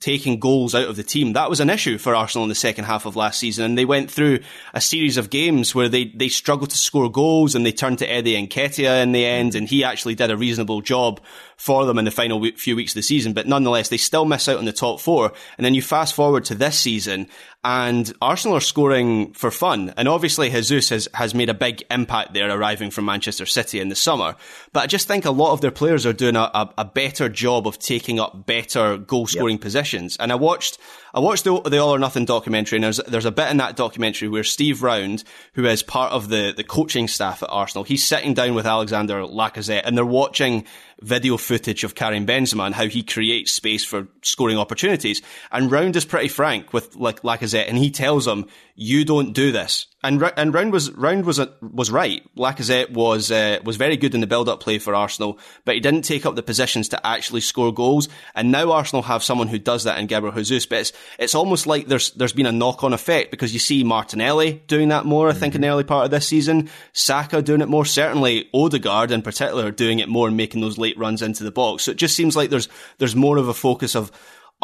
taking 0.00 0.40
goals 0.40 0.74
out 0.74 0.88
of 0.88 0.96
the 0.96 1.02
team. 1.02 1.32
That 1.32 1.50
was 1.50 1.60
an 1.60 1.70
issue 1.70 1.98
for 1.98 2.14
Arsenal 2.14 2.44
in 2.44 2.48
the 2.48 2.54
second 2.54 2.84
half 2.84 3.06
of 3.06 3.16
last 3.16 3.38
season. 3.38 3.64
And 3.64 3.78
they 3.78 3.84
went 3.84 4.10
through 4.10 4.40
a 4.74 4.80
series 4.80 5.16
of 5.16 5.30
games 5.30 5.74
where 5.74 5.88
they, 5.88 6.06
they 6.06 6.28
struggled 6.28 6.70
to 6.70 6.78
score 6.78 7.10
goals 7.10 7.54
and 7.54 7.64
they 7.64 7.72
turned 7.72 7.98
to 7.98 8.10
Eddie 8.10 8.36
and 8.36 8.48
Nketiah 8.48 9.02
in 9.02 9.12
the 9.12 9.24
end. 9.24 9.54
And 9.54 9.68
he 9.68 9.84
actually 9.84 10.14
did 10.14 10.30
a 10.30 10.36
reasonable 10.36 10.80
job 10.80 11.20
for 11.56 11.84
them 11.84 11.98
in 11.98 12.04
the 12.04 12.10
final 12.10 12.44
few 12.56 12.76
weeks 12.76 12.92
of 12.92 12.96
the 12.96 13.02
season. 13.02 13.32
But 13.32 13.46
nonetheless, 13.46 13.88
they 13.88 13.96
still 13.96 14.24
miss 14.24 14.48
out 14.48 14.58
on 14.58 14.64
the 14.64 14.72
top 14.72 15.00
four. 15.00 15.32
And 15.56 15.64
then 15.64 15.74
you 15.74 15.82
fast 15.82 16.14
forward 16.14 16.44
to 16.46 16.54
this 16.54 16.78
season 16.78 17.28
and 17.64 18.12
Arsenal 18.20 18.56
are 18.56 18.60
scoring 18.60 19.32
for 19.34 19.50
fun. 19.50 19.94
And 19.96 20.08
obviously 20.08 20.50
Jesus 20.50 20.88
has, 20.88 21.08
has 21.14 21.34
made 21.34 21.48
a 21.48 21.54
big 21.54 21.84
impact 21.90 22.34
there 22.34 22.50
arriving 22.50 22.90
from 22.90 23.04
Manchester 23.04 23.46
City 23.46 23.78
in 23.78 23.88
the 23.88 23.94
summer. 23.94 24.34
But 24.72 24.82
I 24.82 24.86
just 24.86 25.06
think 25.06 25.24
a 25.24 25.30
lot 25.30 25.52
of 25.52 25.60
their 25.60 25.70
players 25.70 26.04
are 26.04 26.12
doing 26.12 26.34
a, 26.34 26.50
a, 26.54 26.74
a 26.78 26.84
better 26.84 27.28
job 27.28 27.68
of 27.68 27.78
taking 27.78 28.18
up 28.18 28.46
better 28.46 28.96
goal 28.98 29.28
scoring 29.28 29.56
yep. 29.56 29.62
positions. 29.62 30.16
And 30.18 30.32
I 30.32 30.34
watched 30.34 30.78
I 31.14 31.20
watched 31.20 31.44
the, 31.44 31.60
the 31.60 31.78
All 31.78 31.94
or 31.94 31.98
Nothing 31.98 32.24
documentary, 32.24 32.76
and 32.76 32.84
there's 32.84 32.96
there's 32.96 33.26
a 33.26 33.30
bit 33.30 33.50
in 33.50 33.58
that 33.58 33.76
documentary 33.76 34.28
where 34.28 34.44
Steve 34.44 34.82
Round, 34.82 35.22
who 35.52 35.66
is 35.66 35.82
part 35.82 36.12
of 36.12 36.28
the 36.28 36.54
the 36.56 36.64
coaching 36.64 37.06
staff 37.06 37.42
at 37.42 37.50
Arsenal, 37.50 37.84
he's 37.84 38.04
sitting 38.04 38.32
down 38.32 38.54
with 38.54 38.66
Alexander 38.66 39.22
Lacazette, 39.22 39.82
and 39.84 39.96
they're 39.96 40.06
watching 40.06 40.64
video 41.02 41.36
footage 41.36 41.84
of 41.84 41.94
Karim 41.94 42.26
Benzema 42.26 42.64
and 42.64 42.74
how 42.74 42.86
he 42.86 43.02
creates 43.02 43.52
space 43.52 43.84
for 43.84 44.08
scoring 44.22 44.56
opportunities. 44.56 45.20
And 45.50 45.70
Round 45.70 45.96
is 45.96 46.04
pretty 46.06 46.28
frank 46.28 46.72
with 46.72 46.96
like 46.96 47.22
Lacazette, 47.22 47.68
and 47.68 47.76
he 47.76 47.90
tells 47.90 48.26
him, 48.26 48.46
"You 48.74 49.04
don't 49.04 49.34
do 49.34 49.52
this." 49.52 49.86
And 50.04 50.20
and 50.36 50.52
Round 50.52 50.72
was 50.72 50.90
Round 50.90 51.24
was 51.24 51.40
was 51.60 51.90
right. 51.90 52.28
Lacazette 52.36 52.90
was 52.90 53.30
uh, 53.30 53.60
was 53.62 53.76
very 53.76 53.96
good 53.96 54.16
in 54.16 54.20
the 54.20 54.26
build 54.26 54.48
up 54.48 54.58
play 54.58 54.78
for 54.78 54.96
Arsenal, 54.96 55.38
but 55.64 55.76
he 55.76 55.80
didn't 55.80 56.02
take 56.02 56.26
up 56.26 56.34
the 56.34 56.42
positions 56.42 56.88
to 56.88 57.06
actually 57.06 57.40
score 57.40 57.72
goals. 57.72 58.08
And 58.34 58.50
now 58.50 58.72
Arsenal 58.72 59.02
have 59.02 59.22
someone 59.22 59.46
who 59.46 59.60
does 59.60 59.84
that 59.84 59.98
in 59.98 60.08
Gabriel 60.08 60.34
Jesus. 60.34 60.66
But 60.66 60.80
it's 60.80 60.92
it's 61.20 61.34
almost 61.36 61.68
like 61.68 61.86
there's 61.86 62.10
there's 62.12 62.32
been 62.32 62.46
a 62.46 62.52
knock 62.52 62.82
on 62.82 62.92
effect 62.92 63.30
because 63.30 63.52
you 63.52 63.60
see 63.60 63.84
Martinelli 63.84 64.64
doing 64.66 64.88
that 64.88 65.06
more. 65.06 65.28
I 65.28 65.34
think 65.34 65.54
in 65.54 65.60
the 65.60 65.68
early 65.68 65.84
part 65.84 66.06
of 66.06 66.10
this 66.10 66.26
season, 66.26 66.68
Saka 66.92 67.40
doing 67.40 67.60
it 67.60 67.68
more. 67.68 67.84
Certainly 67.84 68.50
Odegaard 68.52 69.12
in 69.12 69.22
particular 69.22 69.70
doing 69.70 70.00
it 70.00 70.08
more 70.08 70.26
and 70.26 70.36
making 70.36 70.62
those 70.62 70.78
late 70.78 70.98
runs 70.98 71.22
into 71.22 71.44
the 71.44 71.52
box. 71.52 71.84
So 71.84 71.92
it 71.92 71.96
just 71.96 72.16
seems 72.16 72.34
like 72.34 72.50
there's 72.50 72.68
there's 72.98 73.14
more 73.14 73.36
of 73.36 73.48
a 73.48 73.54
focus 73.54 73.94
of. 73.94 74.10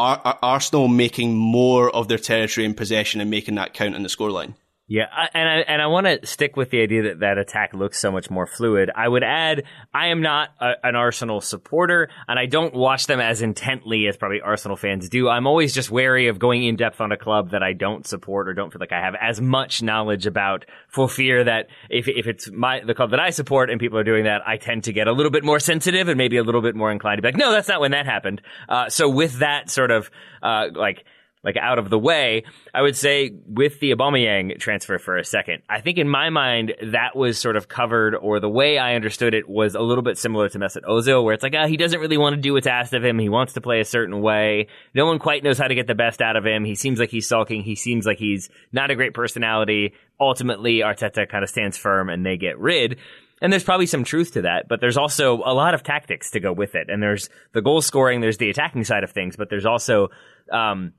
Arsenal 0.01 0.87
making 0.87 1.35
more 1.35 1.91
of 1.91 2.07
their 2.07 2.19
territory 2.19 2.65
in 2.65 2.73
possession 2.73 3.21
and 3.21 3.29
making 3.29 3.57
that 3.57 3.75
count 3.75 3.97
in 3.97 4.05
the 4.05 4.09
scoreline. 4.09 4.55
Yeah, 4.91 5.05
and 5.35 5.47
I 5.47 5.57
and 5.69 5.83
I 5.83 5.87
want 5.89 6.07
to 6.07 6.27
stick 6.27 6.57
with 6.57 6.71
the 6.71 6.81
idea 6.81 7.03
that 7.03 7.21
that 7.21 7.37
attack 7.37 7.75
looks 7.75 7.99
so 7.99 8.11
much 8.11 8.31
more 8.31 8.47
fluid. 8.47 8.91
I 8.95 9.07
would 9.07 9.23
add, 9.23 9.65
I 9.93 10.07
am 10.07 10.23
not 10.23 10.49
a, 10.59 10.73
an 10.83 10.97
Arsenal 10.97 11.43
supporter, 11.43 12.09
and 12.27 12.39
I 12.39 12.47
don't 12.47 12.73
watch 12.73 13.07
them 13.07 13.21
as 13.21 13.43
intently 13.43 14.07
as 14.07 14.17
probably 14.17 14.41
Arsenal 14.41 14.79
fans 14.79 15.11
do. 15.11 15.29
I'm 15.29 15.47
always 15.47 15.75
just 15.75 15.91
wary 15.91 16.29
of 16.29 16.39
going 16.39 16.65
in 16.65 16.77
depth 16.77 17.03
on 17.03 17.13
a 17.13 17.19
club 17.19 17.51
that 17.51 17.63
I 17.63 17.75
don't 17.75 18.07
support 18.07 18.49
or 18.49 18.55
don't 18.55 18.73
feel 18.73 18.81
like 18.81 18.93
I 18.93 19.01
have 19.01 19.15
as 19.21 19.43
much 19.43 19.83
knowledge 19.83 20.25
about, 20.25 20.65
for 20.89 21.07
fear 21.07 21.45
that 21.45 21.67
if 21.91 22.09
if 22.09 22.27
it's 22.27 22.51
my 22.51 22.81
the 22.81 22.95
club 22.95 23.11
that 23.11 23.21
I 23.21 23.29
support 23.29 23.69
and 23.69 23.79
people 23.79 23.99
are 23.99 24.05
doing 24.05 24.25
that, 24.25 24.41
I 24.47 24.57
tend 24.57 24.85
to 24.85 24.95
get 24.95 25.07
a 25.07 25.13
little 25.13 25.31
bit 25.31 25.45
more 25.45 25.61
sensitive 25.61 26.09
and 26.09 26.17
maybe 26.17 26.39
a 26.39 26.43
little 26.43 26.63
bit 26.63 26.75
more 26.75 26.91
inclined 26.91 27.19
to 27.19 27.23
be 27.23 27.29
like, 27.29 27.37
no, 27.37 27.53
that's 27.53 27.69
not 27.69 27.83
when 27.83 27.91
that 27.91 28.07
happened. 28.07 28.41
Uh, 28.71 28.89
so 28.89 29.11
with 29.11 29.41
that 29.41 29.69
sort 29.69 29.91
of 29.91 30.11
uh, 30.43 30.69
like 30.75 31.05
like 31.45 31.57
out 31.57 31.79
of 31.79 31.91
the 31.91 31.99
way, 31.99 32.45
I 32.75 32.83
would 32.83 32.97
say 32.97 33.31
with 33.47 33.81
the 33.81 33.93
Aubameyang 33.93 34.59
transfer 34.59 34.99
for 34.99 35.17
a 35.17 35.25
second, 35.25 35.63
I 35.69 35.81
think 35.81 35.99
in 35.99 36.09
my 36.09 36.31
mind 36.31 36.75
that 36.83 37.17
was 37.17 37.39
sort 37.39 37.57
of 37.57 37.69
covered, 37.69 38.15
or 38.15 38.41
the 38.41 38.49
way 38.49 38.79
I 38.79 38.95
understood 38.95 39.35
it 39.35 39.49
was 39.49 39.75
a 39.75 39.81
little 39.81 40.03
bit 40.03 40.19
similar 40.19 40.49
to 40.49 40.59
Mesut 40.59 40.83
Ozil, 40.83 41.23
where 41.25 41.35
it's 41.35 41.43
like, 41.43 41.55
ah, 41.57 41.67
he 41.67 41.77
doesn't 41.77 42.01
really 42.01 42.19
want 42.19 42.35
to 42.35 42.41
do 42.41 42.55
what's 42.55 42.67
asked 42.67 42.95
of 42.95 43.05
him. 43.05 43.19
He 43.19 43.29
wants 43.29 43.53
to 43.55 43.61
play 43.61 43.81
a 43.81 43.85
certain 43.85 44.21
way. 44.21 44.69
No 44.95 45.07
one 45.07 45.19
quite 45.19 45.45
knows 45.45 45.59
how 45.59 45.69
to 45.69 45.75
get 45.75 45.87
the 45.87 45.95
best 45.95 46.21
out 46.21 46.37
of 46.37 46.45
him. 46.45 46.65
He 46.65 46.75
seems 46.75 46.99
like 46.99 47.11
he's 47.11 47.29
sulking. 47.29 47.63
He 47.63 47.77
seems 47.77 48.07
like 48.07 48.19
he's 48.19 48.49
not 48.73 48.91
a 48.91 48.97
great 48.97 49.15
personality. 49.15 49.95
Ultimately, 50.21 50.79
Arteta 50.79 51.29
kind 51.29 51.45
of 51.45 51.51
stands 51.51 51.77
firm 51.77 52.09
and 52.09 52.27
they 52.27 52.37
get 52.37 52.59
rid. 52.59 52.99
And 53.41 53.53
there's 53.53 53.65
probably 53.65 53.87
some 53.87 54.03
truth 54.03 54.33
to 54.33 54.43
that, 54.43 54.67
but 54.69 54.81
there's 54.81 54.97
also 54.97 55.37
a 55.45 55.55
lot 55.55 55.75
of 55.75 55.85
tactics 55.85 56.33
to 56.33 56.41
go 56.41 56.53
with 56.53 56.75
it. 56.75 56.91
And 56.91 57.01
there's 57.03 57.31
the 57.53 57.63
goal 57.63 57.81
scoring, 57.81 58.21
there's 58.21 58.39
the 58.39 58.51
attacking 58.51 58.85
side 58.85 59.05
of 59.05 59.13
things, 59.13 59.37
but 59.37 59.49
there's 59.49 59.67
also, 59.67 60.09
um, 60.53 60.93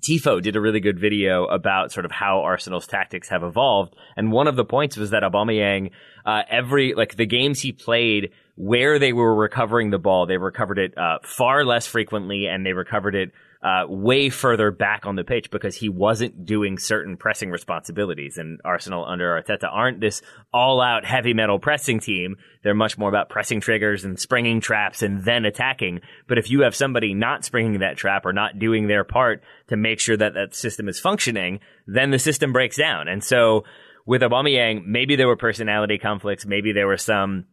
Tifo 0.00 0.42
did 0.42 0.56
a 0.56 0.60
really 0.60 0.80
good 0.80 0.98
video 0.98 1.44
about 1.44 1.92
sort 1.92 2.04
of 2.04 2.10
how 2.10 2.40
Arsenal's 2.42 2.86
tactics 2.86 3.28
have 3.28 3.42
evolved, 3.42 3.94
and 4.16 4.32
one 4.32 4.48
of 4.48 4.56
the 4.56 4.64
points 4.64 4.96
was 4.96 5.10
that 5.10 5.22
Aubameyang, 5.22 5.90
uh, 6.24 6.42
every 6.48 6.94
like 6.94 7.16
the 7.16 7.26
games 7.26 7.60
he 7.60 7.72
played 7.72 8.30
where 8.56 8.98
they 8.98 9.12
were 9.12 9.34
recovering 9.34 9.90
the 9.90 9.98
ball, 9.98 10.26
they 10.26 10.36
recovered 10.36 10.78
it 10.78 10.96
uh, 10.98 11.18
far 11.22 11.64
less 11.64 11.86
frequently, 11.86 12.46
and 12.46 12.64
they 12.64 12.72
recovered 12.72 13.14
it 13.14 13.32
uh, 13.62 13.84
way 13.86 14.30
further 14.30 14.70
back 14.70 15.04
on 15.04 15.16
the 15.16 15.24
pitch 15.24 15.50
because 15.50 15.76
he 15.76 15.88
wasn't 15.88 16.46
doing 16.46 16.78
certain 16.78 17.16
pressing 17.16 17.50
responsibilities. 17.50 18.38
And 18.38 18.58
Arsenal 18.64 19.04
under 19.04 19.40
Arteta 19.40 19.68
aren't 19.70 20.00
this 20.00 20.22
all 20.52 20.80
out 20.80 21.04
heavy 21.04 21.34
metal 21.34 21.58
pressing 21.58 22.00
team. 22.00 22.36
They're 22.62 22.74
much 22.74 22.96
more 22.96 23.10
about 23.10 23.28
pressing 23.28 23.60
triggers 23.60 24.04
and 24.04 24.18
springing 24.18 24.60
traps 24.60 25.02
and 25.02 25.24
then 25.24 25.44
attacking. 25.44 26.00
But 26.26 26.38
if 26.38 26.50
you 26.50 26.62
have 26.62 26.74
somebody 26.74 27.12
not 27.12 27.44
springing 27.44 27.80
that 27.80 27.98
trap 27.98 28.24
or 28.24 28.32
not 28.32 28.58
doing 28.58 28.86
their 28.86 29.04
part 29.04 29.42
to 29.68 29.76
make 29.76 30.00
sure 30.00 30.16
that 30.16 30.34
that 30.34 30.54
system 30.54 30.88
is 30.88 30.98
functioning, 30.98 31.60
then 31.86 32.10
the 32.10 32.18
system 32.18 32.54
breaks 32.54 32.78
down. 32.78 33.08
And 33.08 33.22
so 33.22 33.64
with 34.06 34.22
Aubameyang, 34.22 34.86
maybe 34.86 35.16
there 35.16 35.28
were 35.28 35.36
personality 35.36 35.98
conflicts, 35.98 36.46
maybe 36.46 36.72
there 36.72 36.86
were 36.86 36.96
some 36.96 37.44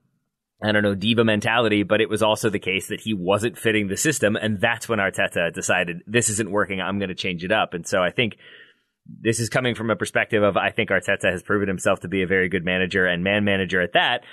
I 0.61 0.71
don't 0.71 0.83
know, 0.83 0.95
diva 0.95 1.23
mentality, 1.23 1.83
but 1.83 2.01
it 2.01 2.09
was 2.09 2.23
also 2.23 2.49
the 2.49 2.59
case 2.59 2.87
that 2.87 3.01
he 3.01 3.13
wasn't 3.13 3.57
fitting 3.57 3.87
the 3.87 3.97
system. 3.97 4.35
And 4.35 4.59
that's 4.59 4.89
when 4.89 4.99
Arteta 4.99 5.53
decided 5.53 6.01
this 6.07 6.29
isn't 6.29 6.49
working. 6.49 6.81
I'm 6.81 6.97
going 6.97 7.09
to 7.09 7.15
change 7.15 7.43
it 7.43 7.51
up. 7.51 7.73
And 7.73 7.85
so 7.85 8.01
I 8.01 8.09
think 8.09 8.37
this 9.21 9.39
is 9.39 9.49
coming 9.49 9.75
from 9.75 9.91
a 9.91 9.95
perspective 9.95 10.41
of 10.41 10.57
I 10.57 10.71
think 10.71 10.89
Arteta 10.89 11.31
has 11.31 11.43
proven 11.43 11.67
himself 11.67 11.99
to 12.01 12.07
be 12.07 12.23
a 12.23 12.27
very 12.27 12.49
good 12.49 12.65
manager 12.65 13.05
and 13.05 13.23
man 13.23 13.43
manager 13.43 13.81
at 13.81 13.93
that. 13.93 14.23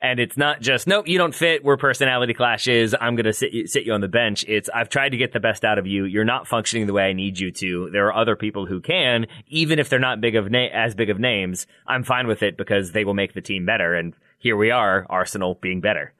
And 0.00 0.20
it's 0.20 0.36
not 0.36 0.60
just, 0.60 0.86
nope, 0.86 1.08
you 1.08 1.16
don't 1.16 1.34
fit. 1.34 1.64
We're 1.64 1.78
personality 1.78 2.34
clashes. 2.34 2.94
I'm 2.98 3.14
going 3.14 3.24
to 3.24 3.32
sit 3.32 3.52
you, 3.52 3.66
sit 3.66 3.84
you 3.84 3.92
on 3.92 4.02
the 4.02 4.08
bench. 4.08 4.44
It's, 4.46 4.68
I've 4.68 4.90
tried 4.90 5.10
to 5.10 5.16
get 5.16 5.32
the 5.32 5.40
best 5.40 5.64
out 5.64 5.78
of 5.78 5.86
you. 5.86 6.04
You're 6.04 6.24
not 6.24 6.46
functioning 6.46 6.86
the 6.86 6.92
way 6.92 7.04
I 7.04 7.14
need 7.14 7.38
you 7.38 7.50
to. 7.52 7.88
There 7.90 8.06
are 8.08 8.16
other 8.16 8.36
people 8.36 8.66
who 8.66 8.80
can, 8.80 9.26
even 9.48 9.78
if 9.78 9.88
they're 9.88 9.98
not 9.98 10.20
big 10.20 10.36
of 10.36 10.50
na- 10.50 10.68
as 10.72 10.94
big 10.94 11.08
of 11.08 11.18
names. 11.18 11.66
I'm 11.86 12.04
fine 12.04 12.26
with 12.26 12.42
it 12.42 12.58
because 12.58 12.92
they 12.92 13.04
will 13.04 13.14
make 13.14 13.32
the 13.32 13.40
team 13.40 13.64
better. 13.64 13.94
And 13.94 14.14
here 14.44 14.58
we 14.58 14.70
are, 14.70 15.06
Arsenal 15.08 15.58
being 15.60 15.80
better. 15.80 16.12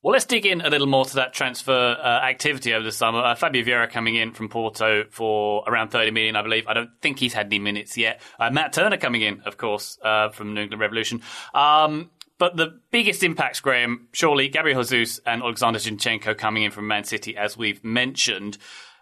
Well, 0.00 0.12
let's 0.12 0.24
dig 0.24 0.46
in 0.46 0.60
a 0.60 0.70
little 0.70 0.86
more 0.86 1.04
to 1.04 1.16
that 1.16 1.32
transfer 1.32 1.72
uh, 2.00 2.06
activity 2.24 2.72
over 2.72 2.84
the 2.84 2.92
summer. 2.92 3.18
Uh, 3.18 3.34
Fabio 3.34 3.64
Vieira 3.64 3.90
coming 3.90 4.14
in 4.14 4.30
from 4.30 4.48
Porto 4.48 5.02
for 5.10 5.64
around 5.66 5.88
30 5.88 6.12
million, 6.12 6.36
I 6.36 6.42
believe. 6.42 6.68
I 6.68 6.74
don't 6.74 6.90
think 7.02 7.18
he's 7.18 7.34
had 7.34 7.46
any 7.46 7.58
minutes 7.58 7.98
yet. 7.98 8.20
Uh, 8.38 8.50
Matt 8.50 8.72
Turner 8.72 8.98
coming 8.98 9.22
in, 9.22 9.40
of 9.40 9.56
course, 9.56 9.98
uh, 10.00 10.28
from 10.28 10.54
New 10.54 10.60
England 10.60 10.80
Revolution. 10.80 11.22
Um, 11.54 12.10
but 12.38 12.56
the 12.56 12.78
biggest 12.92 13.24
impacts, 13.24 13.58
Graham, 13.58 14.06
surely 14.12 14.46
Gabriel 14.46 14.84
Jesus 14.84 15.18
and 15.26 15.42
Alexander 15.42 15.80
Zinchenko 15.80 16.38
coming 16.38 16.62
in 16.62 16.70
from 16.70 16.86
Man 16.86 17.02
City, 17.02 17.36
as 17.36 17.56
we've 17.56 17.82
mentioned. 17.82 18.58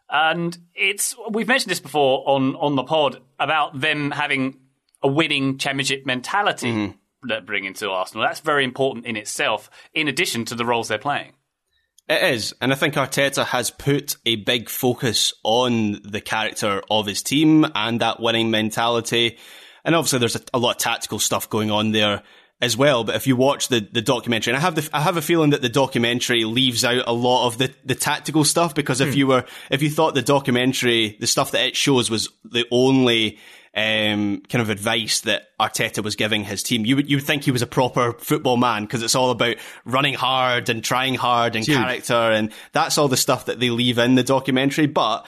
And 0.08 0.56
it's 0.74 1.14
we've 1.30 1.48
mentioned 1.48 1.70
this 1.70 1.80
before 1.80 2.26
on 2.26 2.56
on 2.56 2.76
the 2.76 2.84
pod 2.84 3.20
about 3.38 3.78
them 3.78 4.10
having 4.10 4.58
a 5.02 5.08
winning 5.08 5.58
championship 5.58 6.06
mentality 6.06 6.72
mm-hmm. 6.72 6.92
That 7.28 7.46
bring 7.46 7.64
into 7.64 7.90
Arsenal. 7.90 8.26
That's 8.26 8.40
very 8.40 8.64
important 8.64 9.06
in 9.06 9.16
itself, 9.16 9.70
in 9.92 10.08
addition 10.08 10.44
to 10.46 10.54
the 10.54 10.64
roles 10.64 10.88
they're 10.88 10.98
playing. 10.98 11.32
It 12.08 12.22
is, 12.34 12.54
and 12.60 12.70
I 12.70 12.76
think 12.76 12.94
Arteta 12.94 13.46
has 13.46 13.70
put 13.70 14.16
a 14.26 14.36
big 14.36 14.68
focus 14.68 15.32
on 15.42 16.02
the 16.02 16.20
character 16.20 16.82
of 16.90 17.06
his 17.06 17.22
team 17.22 17.66
and 17.74 18.00
that 18.02 18.20
winning 18.20 18.50
mentality. 18.50 19.38
And 19.84 19.94
obviously, 19.94 20.18
there's 20.18 20.36
a, 20.36 20.42
a 20.52 20.58
lot 20.58 20.72
of 20.72 20.78
tactical 20.78 21.18
stuff 21.18 21.48
going 21.48 21.70
on 21.70 21.92
there 21.92 22.22
as 22.60 22.76
well. 22.76 23.04
But 23.04 23.16
if 23.16 23.26
you 23.26 23.36
watch 23.36 23.68
the, 23.68 23.80
the 23.80 24.02
documentary, 24.02 24.52
and 24.52 24.58
I 24.58 24.60
have 24.60 24.74
the, 24.74 24.88
I 24.92 25.00
have 25.00 25.16
a 25.16 25.22
feeling 25.22 25.50
that 25.50 25.62
the 25.62 25.68
documentary 25.68 26.44
leaves 26.44 26.84
out 26.84 27.04
a 27.06 27.12
lot 27.12 27.46
of 27.46 27.58
the, 27.58 27.72
the 27.84 27.94
tactical 27.94 28.44
stuff 28.44 28.74
because 28.74 29.00
if 29.00 29.12
hmm. 29.12 29.18
you 29.18 29.26
were, 29.26 29.44
if 29.70 29.82
you 29.82 29.90
thought 29.90 30.14
the 30.14 30.22
documentary, 30.22 31.16
the 31.20 31.26
stuff 31.26 31.52
that 31.52 31.66
it 31.66 31.76
shows 31.76 32.10
was 32.10 32.28
the 32.44 32.66
only, 32.70 33.38
um, 33.76 34.42
kind 34.48 34.62
of 34.62 34.70
advice 34.70 35.22
that 35.22 35.48
Arteta 35.58 36.02
was 36.02 36.14
giving 36.14 36.44
his 36.44 36.62
team. 36.62 36.86
You 36.86 36.96
would 36.96 37.10
you 37.10 37.16
would 37.16 37.24
think 37.24 37.44
he 37.44 37.50
was 37.50 37.62
a 37.62 37.66
proper 37.66 38.12
football 38.12 38.56
man 38.56 38.84
because 38.84 39.02
it's 39.02 39.14
all 39.14 39.30
about 39.30 39.56
running 39.84 40.14
hard 40.14 40.68
and 40.68 40.82
trying 40.82 41.14
hard 41.14 41.56
and 41.56 41.66
character, 41.66 42.14
and 42.14 42.52
that's 42.72 42.98
all 42.98 43.08
the 43.08 43.16
stuff 43.16 43.46
that 43.46 43.58
they 43.58 43.70
leave 43.70 43.98
in 43.98 44.14
the 44.14 44.22
documentary. 44.22 44.86
But 44.86 45.26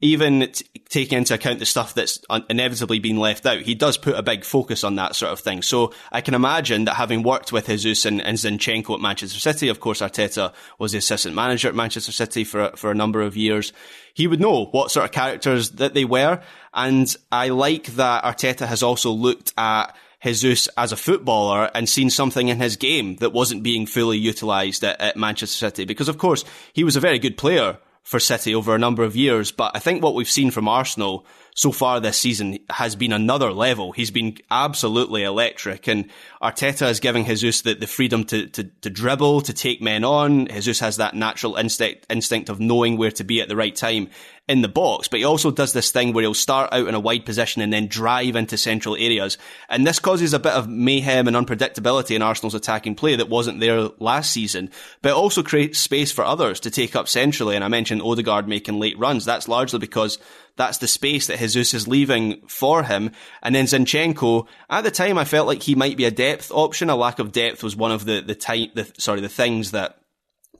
even 0.00 0.48
t- 0.52 0.64
taking 0.88 1.18
into 1.18 1.34
account 1.34 1.58
the 1.58 1.66
stuff 1.66 1.94
that's 1.94 2.20
un- 2.30 2.44
inevitably 2.48 3.00
been 3.00 3.18
left 3.18 3.44
out, 3.46 3.60
he 3.60 3.74
does 3.74 3.98
put 3.98 4.14
a 4.14 4.22
big 4.22 4.44
focus 4.44 4.84
on 4.84 4.94
that 4.94 5.16
sort 5.16 5.32
of 5.32 5.40
thing. 5.40 5.60
So 5.62 5.92
I 6.12 6.20
can 6.20 6.34
imagine 6.34 6.84
that 6.84 6.94
having 6.94 7.22
worked 7.22 7.52
with 7.52 7.66
Jesus 7.66 8.04
and, 8.04 8.22
and 8.22 8.38
Zinchenko 8.38 8.94
at 8.94 9.00
Manchester 9.00 9.40
City, 9.40 9.68
of 9.68 9.80
course, 9.80 10.00
Arteta 10.00 10.52
was 10.78 10.92
the 10.92 10.98
assistant 10.98 11.34
manager 11.34 11.68
at 11.68 11.74
Manchester 11.74 12.12
City 12.12 12.44
for, 12.44 12.70
for 12.76 12.90
a 12.90 12.94
number 12.94 13.22
of 13.22 13.36
years. 13.36 13.72
He 14.14 14.28
would 14.28 14.40
know 14.40 14.66
what 14.66 14.92
sort 14.92 15.04
of 15.04 15.12
characters 15.12 15.70
that 15.72 15.94
they 15.94 16.04
were. 16.04 16.40
And 16.72 17.14
I 17.32 17.48
like 17.48 17.86
that 17.96 18.22
Arteta 18.22 18.66
has 18.66 18.84
also 18.84 19.10
looked 19.10 19.52
at 19.58 19.96
Jesus 20.22 20.68
as 20.76 20.92
a 20.92 20.96
footballer 20.96 21.70
and 21.74 21.88
seen 21.88 22.10
something 22.10 22.48
in 22.48 22.60
his 22.60 22.76
game 22.76 23.16
that 23.16 23.32
wasn't 23.32 23.62
being 23.64 23.86
fully 23.86 24.18
utilised 24.18 24.84
at, 24.84 25.00
at 25.00 25.16
Manchester 25.16 25.56
City. 25.56 25.84
Because 25.84 26.08
of 26.08 26.18
course, 26.18 26.44
he 26.72 26.84
was 26.84 26.94
a 26.94 27.00
very 27.00 27.18
good 27.18 27.36
player 27.36 27.78
for 28.08 28.18
City 28.18 28.54
over 28.54 28.74
a 28.74 28.78
number 28.78 29.04
of 29.04 29.14
years. 29.14 29.52
But 29.52 29.72
I 29.76 29.80
think 29.80 30.02
what 30.02 30.14
we've 30.14 30.30
seen 30.30 30.50
from 30.50 30.66
Arsenal 30.66 31.26
so 31.58 31.72
far 31.72 31.98
this 31.98 32.16
season 32.16 32.56
has 32.70 32.94
been 32.94 33.10
another 33.10 33.52
level. 33.52 33.90
He's 33.90 34.12
been 34.12 34.36
absolutely 34.48 35.24
electric 35.24 35.88
and 35.88 36.08
Arteta 36.40 36.88
is 36.88 37.00
giving 37.00 37.24
Jesus 37.24 37.62
the, 37.62 37.74
the 37.74 37.88
freedom 37.88 38.22
to, 38.26 38.46
to, 38.46 38.62
to 38.62 38.88
dribble, 38.88 39.40
to 39.40 39.52
take 39.52 39.82
men 39.82 40.04
on. 40.04 40.46
Jesus 40.46 40.78
has 40.78 40.98
that 40.98 41.16
natural 41.16 41.56
instinct, 41.56 42.06
instinct 42.08 42.48
of 42.48 42.60
knowing 42.60 42.96
where 42.96 43.10
to 43.10 43.24
be 43.24 43.40
at 43.40 43.48
the 43.48 43.56
right 43.56 43.74
time 43.74 44.08
in 44.48 44.62
the 44.62 44.68
box, 44.68 45.08
but 45.08 45.18
he 45.18 45.24
also 45.24 45.50
does 45.50 45.74
this 45.74 45.90
thing 45.90 46.12
where 46.12 46.22
he'll 46.22 46.32
start 46.32 46.72
out 46.72 46.88
in 46.88 46.94
a 46.94 47.00
wide 47.00 47.26
position 47.26 47.60
and 47.60 47.70
then 47.70 47.86
drive 47.86 48.34
into 48.34 48.56
central 48.56 48.96
areas. 48.96 49.36
And 49.68 49.86
this 49.86 49.98
causes 49.98 50.32
a 50.32 50.38
bit 50.38 50.52
of 50.52 50.68
mayhem 50.68 51.28
and 51.28 51.36
unpredictability 51.36 52.16
in 52.16 52.22
Arsenal's 52.22 52.54
attacking 52.54 52.94
play 52.94 53.16
that 53.16 53.28
wasn't 53.28 53.60
there 53.60 53.90
last 53.98 54.32
season, 54.32 54.70
but 55.02 55.10
it 55.10 55.16
also 55.16 55.42
creates 55.42 55.78
space 55.78 56.10
for 56.10 56.24
others 56.24 56.60
to 56.60 56.70
take 56.70 56.96
up 56.96 57.08
centrally. 57.08 57.56
And 57.56 57.64
I 57.64 57.68
mentioned 57.68 58.00
Odegaard 58.00 58.48
making 58.48 58.78
late 58.78 58.98
runs. 58.98 59.26
That's 59.26 59.48
largely 59.48 59.80
because 59.80 60.18
that's 60.58 60.78
the 60.78 60.88
space 60.88 61.28
that 61.28 61.38
Jesus 61.38 61.72
is 61.72 61.88
leaving 61.88 62.42
for 62.48 62.82
him. 62.82 63.12
And 63.42 63.54
then 63.54 63.64
Zinchenko, 63.64 64.46
at 64.68 64.82
the 64.82 64.90
time, 64.90 65.16
I 65.16 65.24
felt 65.24 65.46
like 65.46 65.62
he 65.62 65.74
might 65.74 65.96
be 65.96 66.04
a 66.04 66.10
depth 66.10 66.50
option. 66.52 66.90
A 66.90 66.96
lack 66.96 67.20
of 67.20 67.32
depth 67.32 67.62
was 67.62 67.76
one 67.76 67.92
of 67.92 68.04
the, 68.04 68.20
the 68.20 68.34
type, 68.34 68.74
the, 68.74 68.92
sorry, 68.98 69.20
the 69.20 69.28
things 69.28 69.70
that 69.70 69.98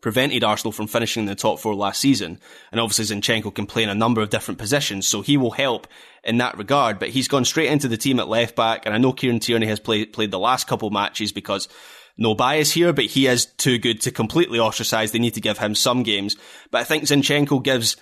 prevented 0.01 0.45
Arsenal 0.45 0.71
from 0.71 0.87
finishing 0.87 1.25
in 1.25 1.27
the 1.27 1.35
top 1.35 1.59
four 1.59 1.75
last 1.75 2.01
season. 2.01 2.39
And 2.71 2.81
obviously 2.81 3.17
Zinchenko 3.17 3.53
can 3.53 3.67
play 3.67 3.83
in 3.83 3.89
a 3.89 3.95
number 3.95 4.21
of 4.21 4.31
different 4.31 4.59
positions, 4.59 5.07
so 5.07 5.21
he 5.21 5.37
will 5.37 5.51
help 5.51 5.89
in 6.23 6.39
that 6.39 6.57
regard. 6.57 7.01
But 7.01 7.11
he's 7.11 7.29
gone 7.29 7.45
straight 7.45 7.71
into 7.71 7.89
the 7.89 7.97
team 7.97 8.21
at 8.21 8.29
left 8.29 8.55
back, 8.55 8.87
and 8.87 8.95
I 8.95 8.99
know 8.99 9.13
Kieran 9.13 9.41
Tierney 9.41 9.67
has 9.67 9.81
played 9.81 10.13
played 10.13 10.31
the 10.31 10.39
last 10.39 10.69
couple 10.69 10.91
matches 10.91 11.33
because 11.33 11.69
no 12.17 12.35
bias 12.35 12.71
here, 12.71 12.93
but 12.93 13.07
he 13.07 13.27
is 13.27 13.47
too 13.47 13.79
good 13.79 14.01
to 14.03 14.11
completely 14.11 14.59
ostracize. 14.59 15.13
They 15.13 15.19
need 15.19 15.35
to 15.35 15.41
give 15.41 15.59
him 15.59 15.75
some 15.75 16.05
games. 16.05 16.37
But 16.71 16.83
I 16.83 16.85
think 16.85 17.05
Zinchenko 17.05 17.63
gives 17.63 17.97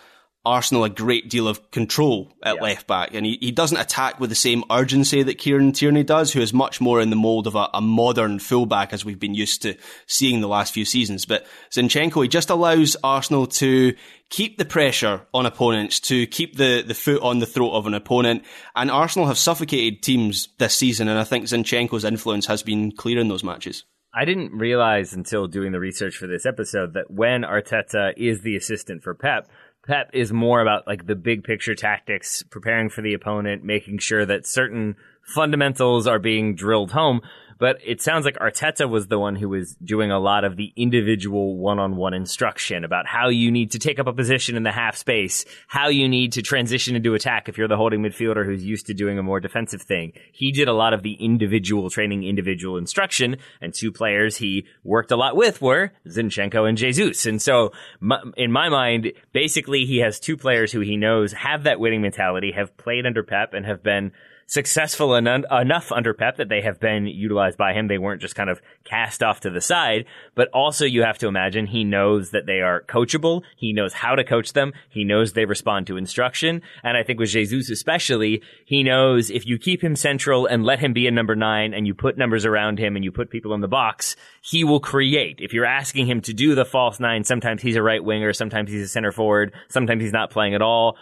Arsenal 0.47 0.85
a 0.85 0.89
great 0.89 1.29
deal 1.29 1.49
of 1.49 1.71
control 1.73 2.33
at 2.43 2.55
yeah. 2.55 2.63
left 2.63 2.87
back, 2.87 3.13
and 3.13 3.27
he, 3.27 3.37
he 3.41 3.51
doesn't 3.51 3.77
attack 3.77 4.21
with 4.21 4.31
the 4.31 4.37
same 4.37 4.63
urgency 4.71 5.23
that 5.25 5.39
Kieran 5.39 5.73
Tierney 5.73 6.05
does, 6.05 6.33
who 6.33 6.41
is 6.41 6.53
much 6.53 6.81
more 6.81 7.01
in 7.01 7.11
the 7.11 7.17
mould 7.17 7.49
of 7.49 7.57
a, 7.57 7.69
a 7.75 7.81
modern 7.81 8.39
fullback 8.39 8.93
as 8.93 9.05
we've 9.05 9.19
been 9.19 9.35
used 9.35 9.63
to 9.63 9.75
seeing 10.07 10.41
the 10.41 10.49
last 10.49 10.73
few 10.73 10.85
seasons. 10.85 11.27
But 11.27 11.47
Zinchenko, 11.73 12.23
he 12.23 12.29
just 12.29 12.49
allows 12.49 12.97
Arsenal 13.03 13.49
to 13.49 13.95
keep 14.31 14.57
the 14.57 14.65
pressure 14.65 15.27
on 15.35 15.47
opponents, 15.47 15.99
to 16.01 16.27
keep 16.29 16.57
the, 16.57 16.83
the 16.87 16.95
foot 16.95 17.23
on 17.23 17.41
the 17.41 17.47
throat 17.47 17.73
of 17.73 17.87
an 17.87 17.95
opponent. 17.95 18.45
And 18.77 18.91
Arsenal 18.91 19.27
have 19.27 19.39
suffocated 19.39 20.03
teams 20.03 20.49
this 20.59 20.75
season, 20.75 21.09
and 21.09 21.19
I 21.19 21.25
think 21.25 21.47
Zinchenko's 21.47 22.05
influence 22.05 22.47
has 22.47 22.63
been 22.63 22.93
clear 22.93 23.19
in 23.19 23.29
those 23.29 23.45
matches. 23.45 23.85
I 24.19 24.25
didn't 24.25 24.53
realize 24.53 25.13
until 25.13 25.47
doing 25.47 25.73
the 25.73 25.79
research 25.79 26.17
for 26.17 26.27
this 26.27 26.47
episode 26.47 26.95
that 26.95 27.11
when 27.11 27.43
Arteta 27.43 28.15
is 28.17 28.41
the 28.41 28.57
assistant 28.57 29.03
for 29.03 29.15
Pep, 29.15 29.47
Pep 29.87 30.11
is 30.13 30.33
more 30.33 30.61
about 30.61 30.87
like 30.87 31.07
the 31.07 31.15
big 31.15 31.45
picture 31.45 31.75
tactics, 31.75 32.43
preparing 32.43 32.89
for 32.89 33.03
the 33.03 33.15
opponent, 33.15 33.65
making 33.65 33.99
sure 33.99 34.27
that 34.27 34.47
certain 34.47 34.97
fundamentals 35.23 36.07
are 36.07 36.19
being 36.19 36.55
drilled 36.55 36.93
home. 36.93 37.21
But 37.59 37.79
it 37.85 38.01
sounds 38.03 38.25
like 38.25 38.37
Arteta 38.37 38.89
was 38.89 39.07
the 39.07 39.19
one 39.19 39.37
who 39.37 39.49
was 39.49 39.75
doing 39.77 40.11
a 40.11 40.19
lot 40.19 40.45
of 40.45 40.57
the 40.57 40.73
individual 40.77 41.57
one-on-one 41.57 42.15
instruction 42.15 42.85
about 42.85 43.07
how 43.07 43.29
you 43.29 43.51
need 43.51 43.71
to 43.73 43.79
take 43.79 43.99
up 43.99 44.07
a 44.07 44.13
position 44.13 44.57
in 44.57 44.63
the 44.63 44.73
half 44.73 44.97
space, 44.97 45.45
how 45.67 45.89
you 45.89 46.09
need 46.09 46.33
to 46.33 46.43
transition 46.43 46.97
into 46.97 47.15
attack 47.15 47.49
if 47.49 47.57
you're 47.57 47.69
the 47.69 47.77
holding 47.77 48.03
midfielder 48.03 48.45
who's 48.45 48.65
used 48.65 48.87
to 48.87 48.95
doing 48.95 49.19
a 49.19 49.23
more 49.23 49.41
defensive 49.41 49.83
thing. 49.83 50.13
He 50.33 50.53
did 50.53 50.69
a 50.69 50.73
lot 50.73 50.93
of 50.93 51.03
the 51.03 51.15
individual 51.15 51.91
training, 51.91 52.25
individual 52.25 52.77
instruction, 52.77 53.37
and 53.61 53.73
two 53.73 53.93
players 53.93 54.37
he 54.37 54.67
worked 54.85 55.11
a 55.11 55.17
lot 55.17 55.37
with 55.37 55.61
were 55.63 55.93
Zinchenko 56.07 56.69
and 56.69 56.77
Jesus. 56.77 57.27
And 57.27 57.41
so, 57.41 57.73
in 58.37 58.53
my 58.53 58.69
mind, 58.69 59.13
basically 59.33 59.87
he 59.87 59.99
has 59.99 60.21
two 60.21 60.37
players 60.37 60.73
who 60.73 60.81
he 60.81 60.97
knows 60.97 61.33
have 61.33 61.65
that 61.65 61.81
winning 61.81 62.03
mentality, 62.03 62.53
have 62.53 62.77
played 62.77 63.07
under 63.07 63.23
Pep, 63.23 63.55
and 63.55 63.65
have 63.67 63.83
been 63.83 64.13
successful 64.47 65.15
en- 65.15 65.45
enough 65.51 65.93
under 65.93 66.15
Pep 66.15 66.37
that 66.37 66.49
they 66.49 66.61
have 66.61 66.81
been 66.81 67.07
utilized 67.07 67.59
by 67.59 67.73
him. 67.73 67.89
They 67.89 67.99
weren't 67.99 68.21
just 68.21 68.35
kind 68.35 68.49
of 68.49 68.61
cast 68.85 69.23
off 69.23 69.41
to 69.41 69.51
the 69.51 69.61
side, 69.61 70.07
but 70.35 70.49
also 70.55 70.85
you 70.85 71.03
have 71.03 71.19
to 71.19 71.29
imagine 71.29 71.67
he 71.67 71.85
knows 71.85 72.31
that 72.31 72.47
they 72.47 72.61
are 72.61 72.83
coachable. 72.83 73.43
He 73.57 73.73
knows 73.73 73.93
how 73.93 74.15
to 74.15 74.25
coach 74.25 74.53
them. 74.53 74.73
He 74.89 75.05
knows 75.05 75.33
they 75.33 75.45
respond 75.45 75.87
to 75.89 75.97
instruction. 75.97 76.63
And 76.83 76.97
I 76.97 77.03
think 77.03 77.19
with 77.19 77.31
Jesus 77.31 77.71
especially, 77.71 78.43
he 78.65 78.83
knows 78.83 79.31
if 79.31 79.47
you 79.47 79.59
keep 79.59 79.83
him 79.83 79.97
central 79.97 80.47
and 80.47 80.65
let 80.65 80.79
him 80.79 80.93
be 80.93 81.07
a 81.07 81.11
number 81.11 81.35
nine 81.35 81.75
and 81.75 81.87
you 81.87 81.95
put 81.95 82.17
numbers 82.17 82.45
around 82.45 82.79
him 82.79 82.97
and 82.97 83.05
you 83.05 83.11
put 83.11 83.31
people 83.31 83.53
in 83.55 83.61
the 83.61 83.69
box, 83.69 84.17
he 84.43 84.63
will 84.63 84.81
create. 84.81 85.41
If 85.41 85.53
you're 85.53 85.67
asking 85.67 86.07
him 86.07 86.21
to 86.23 86.33
do 86.33 86.55
the 86.55 86.65
false 86.65 87.01
nine, 87.01 87.25
sometimes 87.25 87.63
he's 87.63 87.77
a 87.77 87.83
right 87.83 88.03
winger, 88.03 88.33
sometimes 88.33 88.71
he's 88.71 88.83
a 88.83 88.89
center 88.89 89.13
forward, 89.13 89.53
sometimes 89.69 90.03
he's 90.03 90.13
not 90.13 90.31
playing 90.31 90.55
at 90.55 90.63
all. 90.63 90.97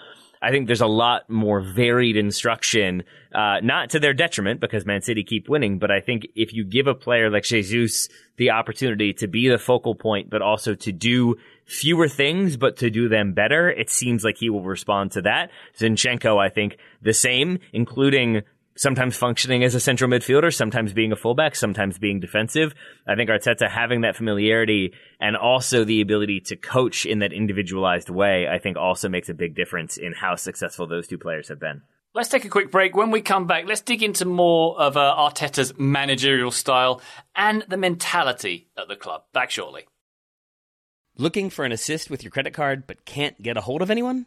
I 0.44 0.50
think 0.50 0.66
there's 0.66 0.82
a 0.82 0.86
lot 0.86 1.30
more 1.30 1.60
varied 1.60 2.18
instruction, 2.18 3.04
uh, 3.34 3.60
not 3.62 3.90
to 3.90 3.98
their 3.98 4.12
detriment 4.12 4.60
because 4.60 4.84
Man 4.84 5.00
City 5.00 5.24
keep 5.24 5.48
winning, 5.48 5.78
but 5.78 5.90
I 5.90 6.00
think 6.00 6.26
if 6.36 6.52
you 6.52 6.64
give 6.64 6.86
a 6.86 6.94
player 6.94 7.30
like 7.30 7.44
Jesus 7.44 8.10
the 8.36 8.50
opportunity 8.50 9.14
to 9.14 9.26
be 9.26 9.48
the 9.48 9.56
focal 9.56 9.94
point, 9.94 10.28
but 10.28 10.42
also 10.42 10.74
to 10.74 10.92
do 10.92 11.36
fewer 11.64 12.08
things, 12.08 12.58
but 12.58 12.76
to 12.76 12.90
do 12.90 13.08
them 13.08 13.32
better, 13.32 13.70
it 13.70 13.88
seems 13.88 14.22
like 14.22 14.36
he 14.36 14.50
will 14.50 14.64
respond 14.64 15.12
to 15.12 15.22
that. 15.22 15.50
Zinchenko, 15.78 16.38
I 16.38 16.50
think 16.50 16.76
the 17.00 17.14
same, 17.14 17.58
including 17.72 18.42
sometimes 18.76 19.16
functioning 19.16 19.62
as 19.62 19.74
a 19.74 19.80
central 19.80 20.10
midfielder, 20.10 20.54
sometimes 20.54 20.92
being 20.92 21.12
a 21.12 21.16
fullback, 21.16 21.54
sometimes 21.54 21.98
being 21.98 22.20
defensive. 22.20 22.74
I 23.06 23.14
think 23.14 23.30
Arteta 23.30 23.70
having 23.70 24.02
that 24.02 24.16
familiarity 24.16 24.94
and 25.20 25.36
also 25.36 25.84
the 25.84 26.00
ability 26.00 26.40
to 26.46 26.56
coach 26.56 27.06
in 27.06 27.20
that 27.20 27.32
individualized 27.32 28.10
way, 28.10 28.48
I 28.48 28.58
think 28.58 28.76
also 28.76 29.08
makes 29.08 29.28
a 29.28 29.34
big 29.34 29.54
difference 29.54 29.96
in 29.96 30.12
how 30.12 30.36
successful 30.36 30.86
those 30.86 31.06
two 31.06 31.18
players 31.18 31.48
have 31.48 31.60
been. 31.60 31.82
Let's 32.14 32.28
take 32.28 32.44
a 32.44 32.48
quick 32.48 32.70
break. 32.70 32.94
When 32.94 33.10
we 33.10 33.22
come 33.22 33.48
back, 33.48 33.64
let's 33.66 33.80
dig 33.80 34.02
into 34.02 34.24
more 34.24 34.78
of 34.80 34.96
uh, 34.96 35.14
Arteta's 35.18 35.76
managerial 35.76 36.52
style 36.52 37.00
and 37.34 37.64
the 37.68 37.76
mentality 37.76 38.68
at 38.78 38.86
the 38.86 38.94
club. 38.94 39.22
Back 39.32 39.50
shortly. 39.50 39.86
Looking 41.16 41.50
for 41.50 41.64
an 41.64 41.72
assist 41.72 42.10
with 42.10 42.22
your 42.22 42.30
credit 42.30 42.54
card 42.54 42.86
but 42.86 43.04
can't 43.04 43.40
get 43.42 43.56
a 43.56 43.60
hold 43.60 43.82
of 43.82 43.90
anyone? 43.90 44.26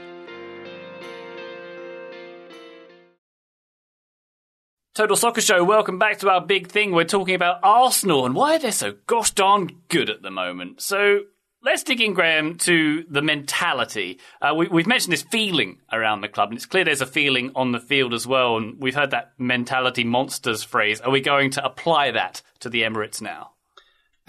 Total 4.93 5.15
Soccer 5.15 5.39
Show, 5.39 5.63
welcome 5.63 5.97
back 5.97 6.19
to 6.19 6.29
our 6.29 6.45
big 6.45 6.67
thing. 6.67 6.91
We're 6.91 7.05
talking 7.05 7.33
about 7.33 7.61
Arsenal 7.63 8.25
and 8.25 8.35
why 8.35 8.57
they're 8.57 8.73
so 8.73 8.95
gosh 9.07 9.31
darn 9.31 9.69
good 9.87 10.09
at 10.09 10.21
the 10.21 10.31
moment. 10.31 10.81
So 10.81 11.21
let's 11.63 11.83
dig 11.83 12.01
in, 12.01 12.13
Graham, 12.13 12.57
to 12.57 13.05
the 13.09 13.21
mentality. 13.21 14.19
Uh, 14.41 14.53
we, 14.53 14.65
have 14.81 14.87
mentioned 14.87 15.13
this 15.13 15.21
feeling 15.21 15.77
around 15.93 16.19
the 16.19 16.27
club, 16.27 16.49
and 16.49 16.57
it's 16.57 16.65
clear 16.65 16.83
there's 16.83 16.99
a 16.99 17.05
feeling 17.05 17.53
on 17.55 17.71
the 17.71 17.79
field 17.79 18.13
as 18.13 18.27
well. 18.27 18.57
And 18.57 18.81
we've 18.81 18.93
heard 18.93 19.11
that 19.11 19.31
mentality 19.37 20.03
monsters 20.03 20.61
phrase. 20.61 20.99
Are 20.99 21.09
we 21.09 21.21
going 21.21 21.51
to 21.51 21.63
apply 21.63 22.11
that 22.11 22.41
to 22.59 22.67
the 22.67 22.81
Emirates 22.81 23.21
now? 23.21 23.51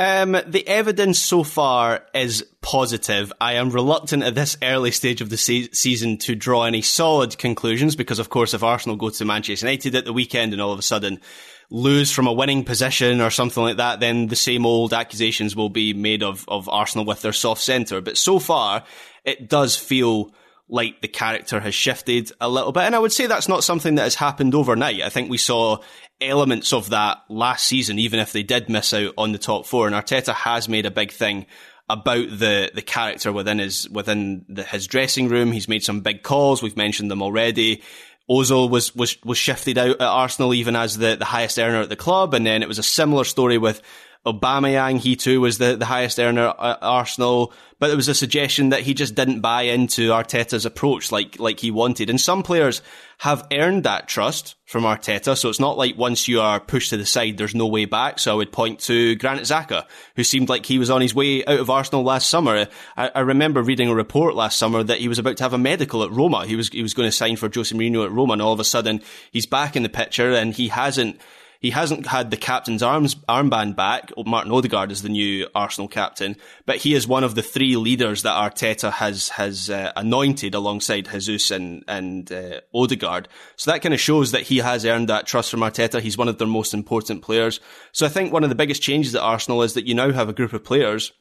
Um, 0.02 0.32
the 0.48 0.66
evidence 0.66 1.20
so 1.20 1.44
far 1.44 2.04
is 2.12 2.44
positive. 2.60 3.32
I 3.40 3.52
am 3.52 3.70
reluctant 3.70 4.24
at 4.24 4.34
this 4.34 4.56
early 4.60 4.90
stage 4.90 5.20
of 5.20 5.30
the 5.30 5.36
se- 5.36 5.68
season 5.74 6.18
to 6.18 6.34
draw 6.34 6.64
any 6.64 6.82
solid 6.82 7.38
conclusions 7.38 7.94
because, 7.94 8.18
of 8.18 8.28
course, 8.28 8.52
if 8.52 8.64
Arsenal 8.64 8.96
go 8.96 9.10
to 9.10 9.24
Manchester 9.24 9.64
United 9.64 9.94
at 9.94 10.04
the 10.04 10.12
weekend 10.12 10.52
and 10.52 10.60
all 10.60 10.72
of 10.72 10.78
a 10.80 10.82
sudden 10.82 11.20
lose 11.70 12.10
from 12.10 12.26
a 12.26 12.32
winning 12.32 12.64
position 12.64 13.20
or 13.20 13.30
something 13.30 13.62
like 13.62 13.76
that, 13.76 14.00
then 14.00 14.26
the 14.26 14.34
same 14.34 14.66
old 14.66 14.92
accusations 14.92 15.54
will 15.54 15.70
be 15.70 15.94
made 15.94 16.24
of, 16.24 16.44
of 16.48 16.68
Arsenal 16.68 17.06
with 17.06 17.22
their 17.22 17.32
soft 17.32 17.62
centre. 17.62 18.00
But 18.00 18.18
so 18.18 18.40
far, 18.40 18.82
it 19.24 19.48
does 19.48 19.76
feel 19.76 20.34
like 20.72 21.02
the 21.02 21.08
character 21.08 21.60
has 21.60 21.74
shifted 21.74 22.32
a 22.40 22.48
little 22.48 22.72
bit. 22.72 22.84
And 22.84 22.96
I 22.96 22.98
would 22.98 23.12
say 23.12 23.26
that's 23.26 23.48
not 23.48 23.62
something 23.62 23.96
that 23.96 24.04
has 24.04 24.14
happened 24.14 24.54
overnight. 24.54 25.02
I 25.02 25.10
think 25.10 25.30
we 25.30 25.36
saw 25.36 25.78
elements 26.18 26.72
of 26.72 26.88
that 26.90 27.18
last 27.28 27.66
season, 27.66 27.98
even 27.98 28.18
if 28.18 28.32
they 28.32 28.42
did 28.42 28.70
miss 28.70 28.94
out 28.94 29.12
on 29.18 29.32
the 29.32 29.38
top 29.38 29.66
four. 29.66 29.86
And 29.86 29.94
Arteta 29.94 30.32
has 30.32 30.70
made 30.70 30.86
a 30.86 30.90
big 30.90 31.12
thing 31.12 31.44
about 31.90 32.26
the 32.30 32.70
the 32.74 32.80
character 32.80 33.30
within 33.32 33.58
his 33.58 33.86
within 33.90 34.46
the, 34.48 34.62
his 34.62 34.86
dressing 34.86 35.28
room. 35.28 35.52
He's 35.52 35.68
made 35.68 35.84
some 35.84 36.00
big 36.00 36.22
calls. 36.22 36.62
We've 36.62 36.76
mentioned 36.76 37.10
them 37.10 37.22
already. 37.22 37.82
Ozil 38.30 38.70
was 38.70 38.96
was 38.96 39.22
was 39.24 39.36
shifted 39.36 39.76
out 39.76 39.96
at 39.96 40.00
Arsenal 40.00 40.54
even 40.54 40.74
as 40.74 40.96
the, 40.96 41.16
the 41.16 41.26
highest 41.26 41.58
earner 41.58 41.82
at 41.82 41.90
the 41.90 41.96
club, 41.96 42.32
and 42.32 42.46
then 42.46 42.62
it 42.62 42.68
was 42.68 42.78
a 42.78 42.82
similar 42.82 43.24
story 43.24 43.58
with 43.58 43.82
Aubameyang, 44.24 45.00
he 45.00 45.16
too 45.16 45.40
was 45.40 45.58
the, 45.58 45.76
the 45.76 45.84
highest 45.84 46.20
earner 46.20 46.54
at 46.56 46.78
Arsenal, 46.80 47.52
but 47.80 47.88
there 47.88 47.96
was 47.96 48.06
a 48.06 48.14
suggestion 48.14 48.68
that 48.68 48.82
he 48.82 48.94
just 48.94 49.16
didn't 49.16 49.40
buy 49.40 49.62
into 49.62 50.10
Arteta's 50.10 50.64
approach 50.64 51.10
like, 51.10 51.40
like 51.40 51.58
he 51.58 51.72
wanted. 51.72 52.08
And 52.08 52.20
some 52.20 52.44
players 52.44 52.82
have 53.18 53.44
earned 53.50 53.82
that 53.82 54.06
trust 54.06 54.54
from 54.64 54.84
Arteta, 54.84 55.36
so 55.36 55.48
it's 55.48 55.58
not 55.58 55.76
like 55.76 55.98
once 55.98 56.28
you 56.28 56.40
are 56.40 56.60
pushed 56.60 56.90
to 56.90 56.96
the 56.96 57.04
side, 57.04 57.36
there's 57.36 57.56
no 57.56 57.66
way 57.66 57.84
back. 57.84 58.20
So 58.20 58.30
I 58.30 58.36
would 58.36 58.52
point 58.52 58.78
to 58.80 59.16
Granit 59.16 59.42
Xhaka, 59.42 59.86
who 60.14 60.22
seemed 60.22 60.48
like 60.48 60.66
he 60.66 60.78
was 60.78 60.88
on 60.88 61.00
his 61.00 61.16
way 61.16 61.44
out 61.44 61.58
of 61.58 61.68
Arsenal 61.68 62.04
last 62.04 62.30
summer. 62.30 62.68
I, 62.96 63.10
I 63.12 63.20
remember 63.20 63.60
reading 63.60 63.88
a 63.88 63.94
report 63.94 64.36
last 64.36 64.56
summer 64.56 64.84
that 64.84 65.00
he 65.00 65.08
was 65.08 65.18
about 65.18 65.36
to 65.38 65.42
have 65.42 65.52
a 65.52 65.58
medical 65.58 66.04
at 66.04 66.12
Roma. 66.12 66.46
He 66.46 66.54
was, 66.54 66.68
he 66.68 66.82
was 66.82 66.94
going 66.94 67.08
to 67.08 67.16
sign 67.16 67.34
for 67.34 67.50
Jose 67.52 67.74
Mourinho 67.76 68.04
at 68.04 68.12
Roma, 68.12 68.34
and 68.34 68.42
all 68.42 68.52
of 68.52 68.60
a 68.60 68.64
sudden 68.64 69.02
he's 69.32 69.46
back 69.46 69.74
in 69.74 69.82
the 69.82 69.88
picture 69.88 70.32
and 70.32 70.54
he 70.54 70.68
hasn't 70.68 71.20
he 71.62 71.70
hasn't 71.70 72.08
had 72.08 72.32
the 72.32 72.36
captain's 72.36 72.82
arms 72.82 73.14
armband 73.28 73.76
back. 73.76 74.10
Martin 74.26 74.50
Odegaard 74.50 74.90
is 74.90 75.02
the 75.02 75.08
new 75.08 75.46
Arsenal 75.54 75.86
captain, 75.86 76.36
but 76.66 76.78
he 76.78 76.92
is 76.92 77.06
one 77.06 77.22
of 77.22 77.36
the 77.36 77.42
three 77.42 77.76
leaders 77.76 78.22
that 78.22 78.34
Arteta 78.34 78.90
has 78.90 79.28
has 79.30 79.70
uh, 79.70 79.92
anointed 79.94 80.56
alongside 80.56 81.08
Jesus 81.08 81.52
and 81.52 81.84
and 81.86 82.30
uh, 82.32 82.60
Odegaard. 82.74 83.28
So 83.54 83.70
that 83.70 83.80
kind 83.80 83.94
of 83.94 84.00
shows 84.00 84.32
that 84.32 84.42
he 84.42 84.58
has 84.58 84.84
earned 84.84 85.08
that 85.08 85.28
trust 85.28 85.52
from 85.52 85.60
Arteta. 85.60 86.00
He's 86.00 86.18
one 86.18 86.28
of 86.28 86.38
their 86.38 86.48
most 86.48 86.74
important 86.74 87.22
players. 87.22 87.60
So 87.92 88.06
I 88.06 88.08
think 88.08 88.32
one 88.32 88.42
of 88.42 88.50
the 88.50 88.56
biggest 88.56 88.82
changes 88.82 89.14
at 89.14 89.22
Arsenal 89.22 89.62
is 89.62 89.74
that 89.74 89.86
you 89.86 89.94
now 89.94 90.10
have 90.10 90.28
a 90.28 90.34
group 90.34 90.52
of 90.52 90.64
players 90.64 91.12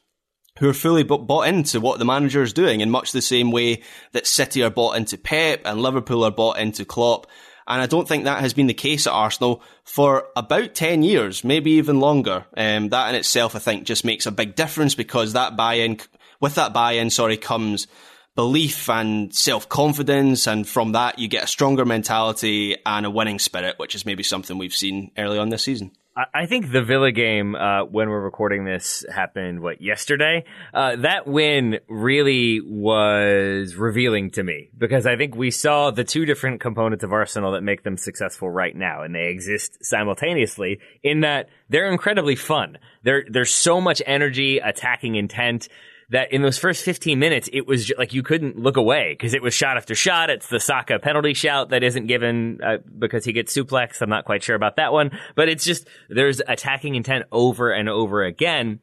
who 0.58 0.68
are 0.68 0.74
fully 0.74 1.04
bought 1.04 1.46
into 1.46 1.80
what 1.80 1.98
the 2.00 2.04
manager 2.04 2.42
is 2.42 2.52
doing 2.52 2.80
in 2.80 2.90
much 2.90 3.12
the 3.12 3.22
same 3.22 3.52
way 3.52 3.82
that 4.10 4.26
City 4.26 4.62
are 4.62 4.70
bought 4.70 4.96
into 4.96 5.16
Pep 5.16 5.62
and 5.64 5.80
Liverpool 5.80 6.24
are 6.24 6.30
bought 6.32 6.58
into 6.58 6.84
Klopp. 6.84 7.26
And 7.66 7.80
I 7.80 7.86
don't 7.86 8.08
think 8.08 8.24
that 8.24 8.40
has 8.40 8.54
been 8.54 8.66
the 8.66 8.74
case 8.74 9.06
at 9.06 9.12
Arsenal 9.12 9.62
for 9.84 10.26
about 10.36 10.74
10 10.74 11.02
years, 11.02 11.44
maybe 11.44 11.72
even 11.72 12.00
longer. 12.00 12.44
Um, 12.56 12.88
that 12.90 13.10
in 13.10 13.14
itself, 13.14 13.54
I 13.54 13.58
think, 13.58 13.84
just 13.84 14.04
makes 14.04 14.26
a 14.26 14.32
big 14.32 14.54
difference 14.54 14.94
because 14.94 15.32
that 15.32 15.56
buy-in, 15.56 16.00
with 16.40 16.56
that 16.56 16.72
buy-in, 16.72 17.10
sorry, 17.10 17.36
comes 17.36 17.86
belief 18.34 18.88
and 18.88 19.34
self-confidence. 19.34 20.46
And 20.46 20.66
from 20.66 20.92
that, 20.92 21.18
you 21.18 21.28
get 21.28 21.44
a 21.44 21.48
stronger 21.48 21.84
mentality 21.84 22.76
and 22.84 23.06
a 23.06 23.10
winning 23.10 23.38
spirit, 23.38 23.78
which 23.78 23.94
is 23.94 24.06
maybe 24.06 24.22
something 24.22 24.58
we've 24.58 24.74
seen 24.74 25.10
early 25.16 25.38
on 25.38 25.50
this 25.50 25.62
season. 25.62 25.92
I 26.14 26.44
think 26.44 26.70
the 26.70 26.82
Villa 26.82 27.10
game, 27.10 27.54
uh, 27.54 27.84
when 27.84 28.10
we're 28.10 28.20
recording 28.20 28.66
this, 28.66 29.02
happened 29.10 29.60
what 29.60 29.80
yesterday. 29.80 30.44
Uh, 30.74 30.96
that 30.96 31.26
win 31.26 31.78
really 31.88 32.60
was 32.60 33.76
revealing 33.76 34.30
to 34.32 34.42
me 34.42 34.68
because 34.76 35.06
I 35.06 35.16
think 35.16 35.34
we 35.34 35.50
saw 35.50 35.90
the 35.90 36.04
two 36.04 36.26
different 36.26 36.60
components 36.60 37.02
of 37.02 37.12
Arsenal 37.12 37.52
that 37.52 37.62
make 37.62 37.82
them 37.82 37.96
successful 37.96 38.50
right 38.50 38.76
now, 38.76 39.02
and 39.02 39.14
they 39.14 39.28
exist 39.28 39.78
simultaneously 39.82 40.80
in 41.02 41.20
that 41.20 41.48
they're 41.70 41.90
incredibly 41.90 42.36
fun. 42.36 42.76
There, 43.02 43.24
there's 43.26 43.50
so 43.50 43.80
much 43.80 44.02
energy, 44.04 44.58
attacking 44.58 45.14
intent 45.14 45.68
that 46.12 46.30
in 46.30 46.42
those 46.42 46.58
first 46.58 46.84
15 46.84 47.18
minutes, 47.18 47.48
it 47.52 47.66
was 47.66 47.90
like 47.96 48.12
you 48.12 48.22
couldn't 48.22 48.58
look 48.58 48.76
away 48.76 49.14
because 49.14 49.32
it 49.32 49.42
was 49.42 49.54
shot 49.54 49.78
after 49.78 49.94
shot. 49.94 50.28
It's 50.28 50.46
the 50.46 50.60
Saka 50.60 50.98
penalty 50.98 51.32
shout 51.32 51.70
that 51.70 51.82
isn't 51.82 52.06
given 52.06 52.60
uh, 52.62 52.76
because 52.98 53.24
he 53.24 53.32
gets 53.32 53.56
suplexed. 53.56 54.02
I'm 54.02 54.10
not 54.10 54.26
quite 54.26 54.42
sure 54.42 54.54
about 54.54 54.76
that 54.76 54.92
one, 54.92 55.18
but 55.34 55.48
it's 55.48 55.64
just 55.64 55.88
there's 56.10 56.42
attacking 56.46 56.96
intent 56.96 57.24
over 57.32 57.72
and 57.72 57.88
over 57.88 58.22
again. 58.22 58.80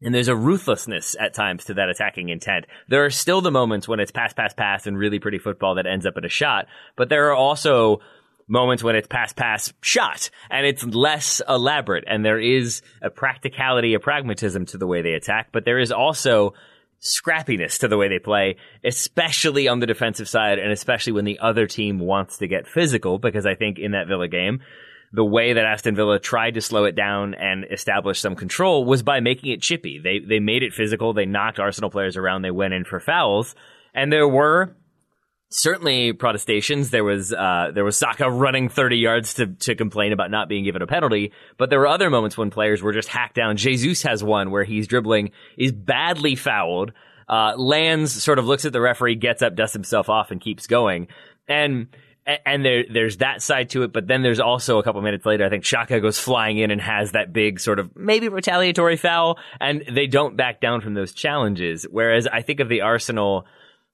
And 0.00 0.14
there's 0.14 0.28
a 0.28 0.36
ruthlessness 0.36 1.16
at 1.18 1.34
times 1.34 1.64
to 1.64 1.74
that 1.74 1.88
attacking 1.88 2.28
intent. 2.28 2.66
There 2.88 3.04
are 3.04 3.10
still 3.10 3.40
the 3.40 3.50
moments 3.50 3.88
when 3.88 3.98
it's 3.98 4.12
pass, 4.12 4.32
pass, 4.32 4.54
pass 4.54 4.86
and 4.86 4.96
really 4.96 5.18
pretty 5.18 5.38
football 5.38 5.74
that 5.74 5.86
ends 5.86 6.06
up 6.06 6.16
in 6.16 6.24
a 6.24 6.28
shot, 6.28 6.66
but 6.96 7.08
there 7.08 7.30
are 7.30 7.34
also 7.34 8.00
moments 8.46 8.82
when 8.82 8.96
it's 8.96 9.08
pass 9.08 9.32
pass 9.32 9.72
shot 9.80 10.30
and 10.50 10.66
it's 10.66 10.84
less 10.84 11.40
elaborate 11.48 12.04
and 12.06 12.24
there 12.24 12.38
is 12.38 12.82
a 13.02 13.10
practicality 13.10 13.94
a 13.94 14.00
pragmatism 14.00 14.66
to 14.66 14.78
the 14.78 14.86
way 14.86 15.02
they 15.02 15.14
attack 15.14 15.48
but 15.52 15.64
there 15.64 15.78
is 15.78 15.90
also 15.90 16.52
scrappiness 17.00 17.78
to 17.78 17.88
the 17.88 17.96
way 17.96 18.08
they 18.08 18.18
play 18.18 18.56
especially 18.84 19.68
on 19.68 19.80
the 19.80 19.86
defensive 19.86 20.28
side 20.28 20.58
and 20.58 20.70
especially 20.72 21.12
when 21.12 21.24
the 21.24 21.38
other 21.38 21.66
team 21.66 21.98
wants 21.98 22.38
to 22.38 22.46
get 22.46 22.66
physical 22.66 23.18
because 23.18 23.46
i 23.46 23.54
think 23.54 23.78
in 23.78 23.92
that 23.92 24.08
villa 24.08 24.28
game 24.28 24.60
the 25.14 25.24
way 25.24 25.52
that 25.52 25.64
Aston 25.64 25.94
Villa 25.94 26.18
tried 26.18 26.54
to 26.54 26.60
slow 26.60 26.86
it 26.86 26.96
down 26.96 27.34
and 27.34 27.64
establish 27.70 28.18
some 28.18 28.34
control 28.34 28.84
was 28.84 29.04
by 29.04 29.20
making 29.20 29.52
it 29.52 29.62
chippy. 29.62 30.00
They 30.02 30.18
they 30.18 30.40
made 30.40 30.64
it 30.64 30.72
physical. 30.72 31.12
They 31.12 31.24
knocked 31.24 31.60
Arsenal 31.60 31.88
players 31.88 32.16
around. 32.16 32.42
They 32.42 32.50
went 32.50 32.74
in 32.74 32.84
for 32.84 32.98
fouls, 32.98 33.54
and 33.94 34.12
there 34.12 34.26
were 34.26 34.74
certainly 35.54 36.12
protestations. 36.12 36.90
There 36.90 37.04
was 37.04 37.32
uh, 37.32 37.70
there 37.72 37.84
was 37.84 37.96
Saka 37.96 38.30
running 38.30 38.68
30 38.68 38.96
yards 38.96 39.34
to 39.34 39.46
to 39.46 39.74
complain 39.74 40.12
about 40.12 40.30
not 40.30 40.48
being 40.48 40.64
given 40.64 40.82
a 40.82 40.86
penalty, 40.86 41.32
but 41.56 41.70
there 41.70 41.78
were 41.78 41.86
other 41.86 42.10
moments 42.10 42.36
when 42.36 42.50
players 42.50 42.82
were 42.82 42.92
just 42.92 43.08
hacked 43.08 43.36
down. 43.36 43.56
Jesus 43.56 44.02
has 44.02 44.22
one 44.22 44.50
where 44.50 44.64
he's 44.64 44.88
dribbling, 44.88 45.30
is 45.56 45.72
badly 45.72 46.34
fouled, 46.34 46.92
uh, 47.28 47.54
lands, 47.56 48.22
sort 48.22 48.38
of 48.38 48.46
looks 48.46 48.64
at 48.64 48.72
the 48.72 48.80
referee, 48.80 49.14
gets 49.14 49.42
up, 49.42 49.54
dusts 49.54 49.74
himself 49.74 50.08
off, 50.08 50.30
and 50.30 50.40
keeps 50.40 50.66
going. 50.66 51.08
And 51.46 51.88
and 52.26 52.64
there, 52.64 52.84
there's 52.90 53.18
that 53.18 53.42
side 53.42 53.70
to 53.70 53.82
it, 53.82 53.92
but 53.92 54.06
then 54.06 54.22
there's 54.22 54.40
also 54.40 54.78
a 54.78 54.82
couple 54.82 55.02
minutes 55.02 55.26
later, 55.26 55.44
I 55.44 55.50
think 55.50 55.64
Xhaka 55.64 56.00
goes 56.00 56.18
flying 56.18 56.56
in 56.56 56.70
and 56.70 56.80
has 56.80 57.12
that 57.12 57.34
big 57.34 57.60
sort 57.60 57.78
of 57.78 57.94
maybe 57.94 58.28
retaliatory 58.28 58.96
foul, 58.96 59.38
and 59.60 59.84
they 59.92 60.06
don't 60.06 60.36
back 60.36 60.60
down 60.60 60.80
from 60.80 60.94
those 60.94 61.12
challenges. 61.12 61.86
Whereas 61.88 62.26
I 62.26 62.40
think 62.40 62.60
of 62.60 62.68
the 62.70 62.80
Arsenal 62.80 63.46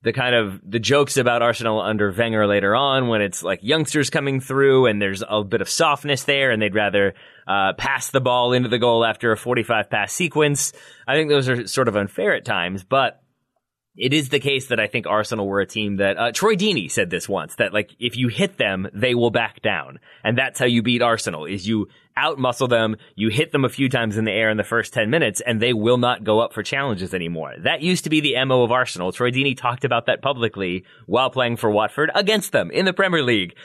the 0.02 0.12
kind 0.12 0.34
of 0.34 0.60
the 0.64 0.78
jokes 0.78 1.16
about 1.16 1.42
Arsenal 1.42 1.80
under 1.80 2.10
Wenger 2.10 2.46
later 2.46 2.74
on 2.74 3.08
when 3.08 3.20
it's 3.20 3.42
like 3.42 3.60
youngsters 3.62 4.08
coming 4.08 4.40
through 4.40 4.86
and 4.86 5.00
there's 5.00 5.22
a 5.28 5.44
bit 5.44 5.60
of 5.60 5.68
softness 5.68 6.24
there 6.24 6.50
and 6.50 6.60
they'd 6.62 6.74
rather 6.74 7.14
uh, 7.46 7.74
pass 7.74 8.10
the 8.10 8.20
ball 8.20 8.52
into 8.52 8.68
the 8.68 8.78
goal 8.78 9.04
after 9.04 9.30
a 9.32 9.36
45 9.36 9.90
pass 9.90 10.12
sequence. 10.12 10.72
I 11.06 11.14
think 11.14 11.28
those 11.28 11.48
are 11.48 11.66
sort 11.66 11.88
of 11.88 11.96
unfair 11.96 12.34
at 12.34 12.46
times, 12.46 12.82
but 12.82 13.22
it 13.96 14.12
is 14.12 14.28
the 14.28 14.40
case 14.40 14.68
that 14.68 14.80
I 14.80 14.86
think 14.86 15.06
Arsenal 15.06 15.46
were 15.46 15.60
a 15.60 15.66
team 15.66 15.96
that 15.96 16.16
uh, 16.16 16.32
Troy 16.32 16.54
Deeney 16.54 16.90
said 16.90 17.10
this 17.10 17.28
once 17.28 17.56
that 17.56 17.72
like 17.72 17.94
if 17.98 18.16
you 18.16 18.28
hit 18.28 18.56
them, 18.56 18.88
they 18.94 19.14
will 19.14 19.30
back 19.30 19.62
down, 19.62 19.98
and 20.22 20.38
that's 20.38 20.58
how 20.58 20.66
you 20.66 20.82
beat 20.82 21.02
Arsenal. 21.02 21.44
Is 21.44 21.66
you 21.66 21.88
outmuscle 22.16 22.68
them, 22.68 22.96
you 23.14 23.30
hit 23.30 23.52
them 23.52 23.64
a 23.64 23.68
few 23.68 23.88
times 23.88 24.16
in 24.16 24.24
the 24.24 24.32
air 24.32 24.50
in 24.50 24.56
the 24.56 24.64
first 24.64 24.92
ten 24.92 25.10
minutes, 25.10 25.40
and 25.40 25.60
they 25.60 25.72
will 25.72 25.98
not 25.98 26.24
go 26.24 26.40
up 26.40 26.52
for 26.52 26.62
challenges 26.62 27.14
anymore. 27.14 27.54
That 27.62 27.82
used 27.82 28.04
to 28.04 28.10
be 28.10 28.20
the 28.20 28.42
mo 28.44 28.62
of 28.62 28.70
Arsenal. 28.72 29.12
Troy 29.12 29.30
Deeney 29.30 29.56
talked 29.56 29.84
about 29.84 30.06
that 30.06 30.22
publicly 30.22 30.84
while 31.06 31.30
playing 31.30 31.56
for 31.56 31.70
Watford 31.70 32.10
against 32.14 32.52
them 32.52 32.70
in 32.70 32.84
the 32.84 32.92
Premier 32.92 33.22
League 33.22 33.56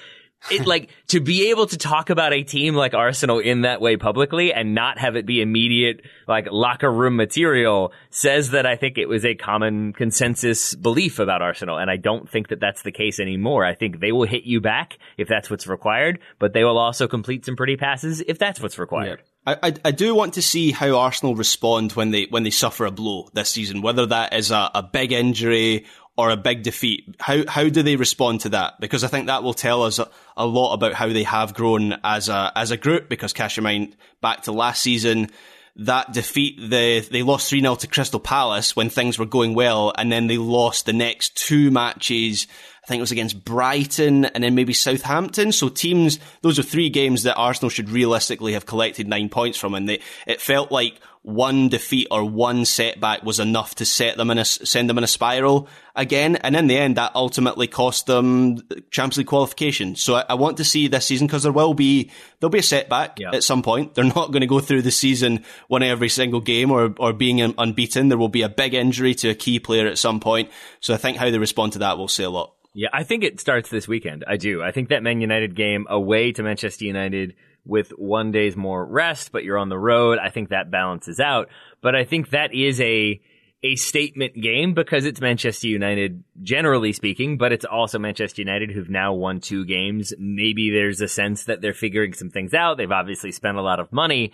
it 0.51 0.65
like 0.65 0.89
to 1.07 1.19
be 1.19 1.49
able 1.49 1.67
to 1.67 1.77
talk 1.77 2.09
about 2.09 2.33
a 2.33 2.43
team 2.43 2.75
like 2.75 2.93
Arsenal 2.93 3.39
in 3.39 3.61
that 3.61 3.81
way 3.81 3.97
publicly 3.97 4.53
and 4.53 4.75
not 4.75 4.97
have 4.97 5.15
it 5.15 5.25
be 5.25 5.41
immediate 5.41 6.01
like 6.27 6.47
locker 6.51 6.91
room 6.91 7.15
material 7.15 7.91
says 8.09 8.51
that 8.51 8.65
I 8.65 8.75
think 8.75 8.97
it 8.97 9.07
was 9.07 9.25
a 9.25 9.35
common 9.35 9.93
consensus 9.93 10.75
belief 10.75 11.19
about 11.19 11.41
Arsenal 11.41 11.77
and 11.77 11.89
I 11.89 11.97
don't 11.97 12.29
think 12.29 12.49
that 12.49 12.59
that's 12.59 12.83
the 12.83 12.91
case 12.91 13.19
anymore. 13.19 13.65
I 13.65 13.75
think 13.75 13.99
they 13.99 14.11
will 14.11 14.27
hit 14.27 14.43
you 14.43 14.61
back 14.61 14.97
if 15.17 15.27
that's 15.27 15.49
what's 15.49 15.67
required, 15.67 16.19
but 16.39 16.53
they 16.53 16.63
will 16.63 16.77
also 16.77 17.07
complete 17.07 17.45
some 17.45 17.55
pretty 17.55 17.77
passes 17.77 18.21
if 18.27 18.37
that's 18.39 18.59
what's 18.61 18.77
required. 18.77 19.21
Yeah. 19.23 19.29
I, 19.47 19.73
I, 19.85 19.91
do 19.91 20.15
want 20.15 20.33
to 20.35 20.41
see 20.41 20.71
how 20.71 20.97
Arsenal 20.97 21.35
respond 21.35 21.91
when 21.91 22.09
they 22.09 22.25
when 22.31 22.41
they 22.41 22.49
suffer 22.49 22.85
a 22.85 22.91
blow 22.91 23.29
this 23.33 23.51
season, 23.51 23.83
whether 23.83 24.07
that 24.07 24.33
is 24.33 24.49
a, 24.49 24.71
a 24.73 24.81
big 24.81 25.11
injury 25.11 25.85
or 26.17 26.29
a 26.29 26.37
big 26.37 26.63
defeat. 26.63 27.15
How 27.19 27.43
how 27.47 27.67
do 27.69 27.83
they 27.83 27.95
respond 27.95 28.41
to 28.41 28.49
that? 28.49 28.79
Because 28.79 29.03
I 29.03 29.07
think 29.07 29.27
that 29.27 29.43
will 29.43 29.53
tell 29.53 29.83
us 29.83 29.99
a, 29.99 30.09
a 30.37 30.45
lot 30.45 30.73
about 30.73 30.93
how 30.93 31.07
they 31.07 31.23
have 31.23 31.53
grown 31.53 31.95
as 32.03 32.29
a 32.29 32.51
as 32.55 32.71
a 32.71 32.77
group. 32.77 33.09
Because 33.09 33.33
cash 33.33 33.57
your 33.57 33.63
mind 33.63 33.95
back 34.21 34.43
to 34.43 34.51
last 34.51 34.81
season, 34.81 35.29
that 35.77 36.13
defeat 36.13 36.57
they 36.69 37.01
they 37.01 37.23
lost 37.23 37.49
three 37.49 37.61
0 37.61 37.75
to 37.75 37.87
Crystal 37.87 38.19
Palace 38.19 38.75
when 38.75 38.89
things 38.89 39.19
were 39.19 39.25
going 39.25 39.53
well, 39.53 39.93
and 39.97 40.11
then 40.11 40.27
they 40.27 40.37
lost 40.37 40.85
the 40.85 40.93
next 40.93 41.35
two 41.35 41.71
matches. 41.71 42.47
I 42.83 42.87
think 42.87 42.99
it 42.99 43.01
was 43.01 43.11
against 43.11 43.43
Brighton 43.43 44.25
and 44.25 44.43
then 44.43 44.53
maybe 44.53 44.71
Southampton. 44.71 45.51
So 45.51 45.69
teams, 45.69 46.19
those 46.41 46.59
are 46.59 46.63
three 46.63 46.89
games 46.89 47.23
that 47.23 47.33
Arsenal 47.33 47.71
should 47.71 47.89
realistically 47.89 48.53
have 48.53 48.67
collected 48.67 49.07
nine 49.07 49.27
points 49.27 49.57
from, 49.57 49.73
and 49.73 49.89
they, 49.89 50.01
it 50.27 50.39
felt 50.39 50.71
like 50.71 50.99
one 51.25 51.69
defeat 51.69 52.07
or 52.11 52.23
one 52.23 52.65
setback 52.65 53.23
was 53.23 53.39
enough 53.39 53.73
to 53.73 53.83
set 53.83 54.15
them 54.15 54.29
in 54.29 54.37
a, 54.37 54.45
send 54.45 54.87
them 54.87 54.99
in 54.99 55.03
a 55.03 55.07
spiral 55.07 55.67
again. 55.95 56.35
And 56.35 56.55
in 56.55 56.67
the 56.67 56.77
end, 56.77 56.97
that 56.97 57.15
ultimately 57.15 57.65
cost 57.65 58.05
them 58.05 58.61
Champions 58.91 59.17
League 59.17 59.27
qualification. 59.27 59.95
So 59.95 60.15
I, 60.15 60.25
I 60.29 60.33
want 60.35 60.57
to 60.57 60.63
see 60.63 60.87
this 60.87 61.07
season 61.07 61.25
because 61.25 61.41
there 61.41 61.51
will 61.51 61.73
be, 61.73 62.11
there'll 62.39 62.51
be 62.51 62.59
a 62.59 62.63
setback 62.63 63.19
yeah. 63.19 63.31
at 63.33 63.43
some 63.43 63.63
point. 63.63 63.95
They're 63.95 64.03
not 64.03 64.31
going 64.31 64.41
to 64.41 64.47
go 64.47 64.59
through 64.59 64.83
the 64.83 64.91
season 64.91 65.43
winning 65.67 65.89
every 65.89 66.09
single 66.09 66.41
game 66.41 66.69
or, 66.69 66.93
or 66.99 67.11
being 67.11 67.41
unbeaten. 67.41 68.09
There 68.09 68.19
will 68.19 68.29
be 68.29 68.43
a 68.43 68.49
big 68.49 68.75
injury 68.75 69.15
to 69.15 69.29
a 69.29 69.35
key 69.35 69.59
player 69.59 69.87
at 69.87 69.97
some 69.97 70.19
point. 70.19 70.51
So 70.79 70.93
I 70.93 70.97
think 70.97 71.17
how 71.17 71.31
they 71.31 71.39
respond 71.39 71.73
to 71.73 71.79
that 71.79 71.97
will 71.97 72.07
say 72.07 72.23
a 72.23 72.29
lot. 72.29 72.53
Yeah, 72.75 72.89
I 72.93 73.03
think 73.03 73.23
it 73.23 73.39
starts 73.39 73.69
this 73.69 73.87
weekend. 73.87 74.25
I 74.27 74.37
do. 74.37 74.61
I 74.61 74.71
think 74.71 74.89
that 74.89 75.01
Man 75.01 75.21
United 75.21 75.55
game 75.55 75.87
away 75.89 76.33
to 76.33 76.43
Manchester 76.43 76.85
United 76.85 77.33
with 77.65 77.89
one 77.89 78.31
day's 78.31 78.55
more 78.55 78.85
rest, 78.85 79.31
but 79.31 79.43
you're 79.43 79.57
on 79.57 79.69
the 79.69 79.77
road. 79.77 80.19
I 80.19 80.29
think 80.29 80.49
that 80.49 80.71
balances 80.71 81.19
out. 81.19 81.49
But 81.81 81.95
I 81.95 82.03
think 82.05 82.29
that 82.29 82.53
is 82.53 82.79
a 82.81 83.21
a 83.63 83.75
statement 83.75 84.39
game 84.39 84.75
because 84.75 85.05
it's 85.05 85.19
Manchester 85.19 85.67
United, 85.67 86.23
generally 86.43 86.93
speaking, 86.93 87.37
but 87.37 87.51
it's 87.51 87.65
also 87.65 87.97
Manchester 87.97 88.41
United 88.41 88.69
who've 88.69 88.89
now 88.89 89.13
won 89.13 89.39
two 89.39 89.65
games. 89.65 90.13
Maybe 90.19 90.69
there's 90.69 91.01
a 91.01 91.07
sense 91.07 91.45
that 91.45 91.61
they're 91.61 91.73
figuring 91.73 92.13
some 92.13 92.29
things 92.29 92.53
out. 92.53 92.77
They've 92.77 92.91
obviously 92.91 93.31
spent 93.31 93.57
a 93.57 93.63
lot 93.63 93.79
of 93.79 93.91
money. 93.91 94.33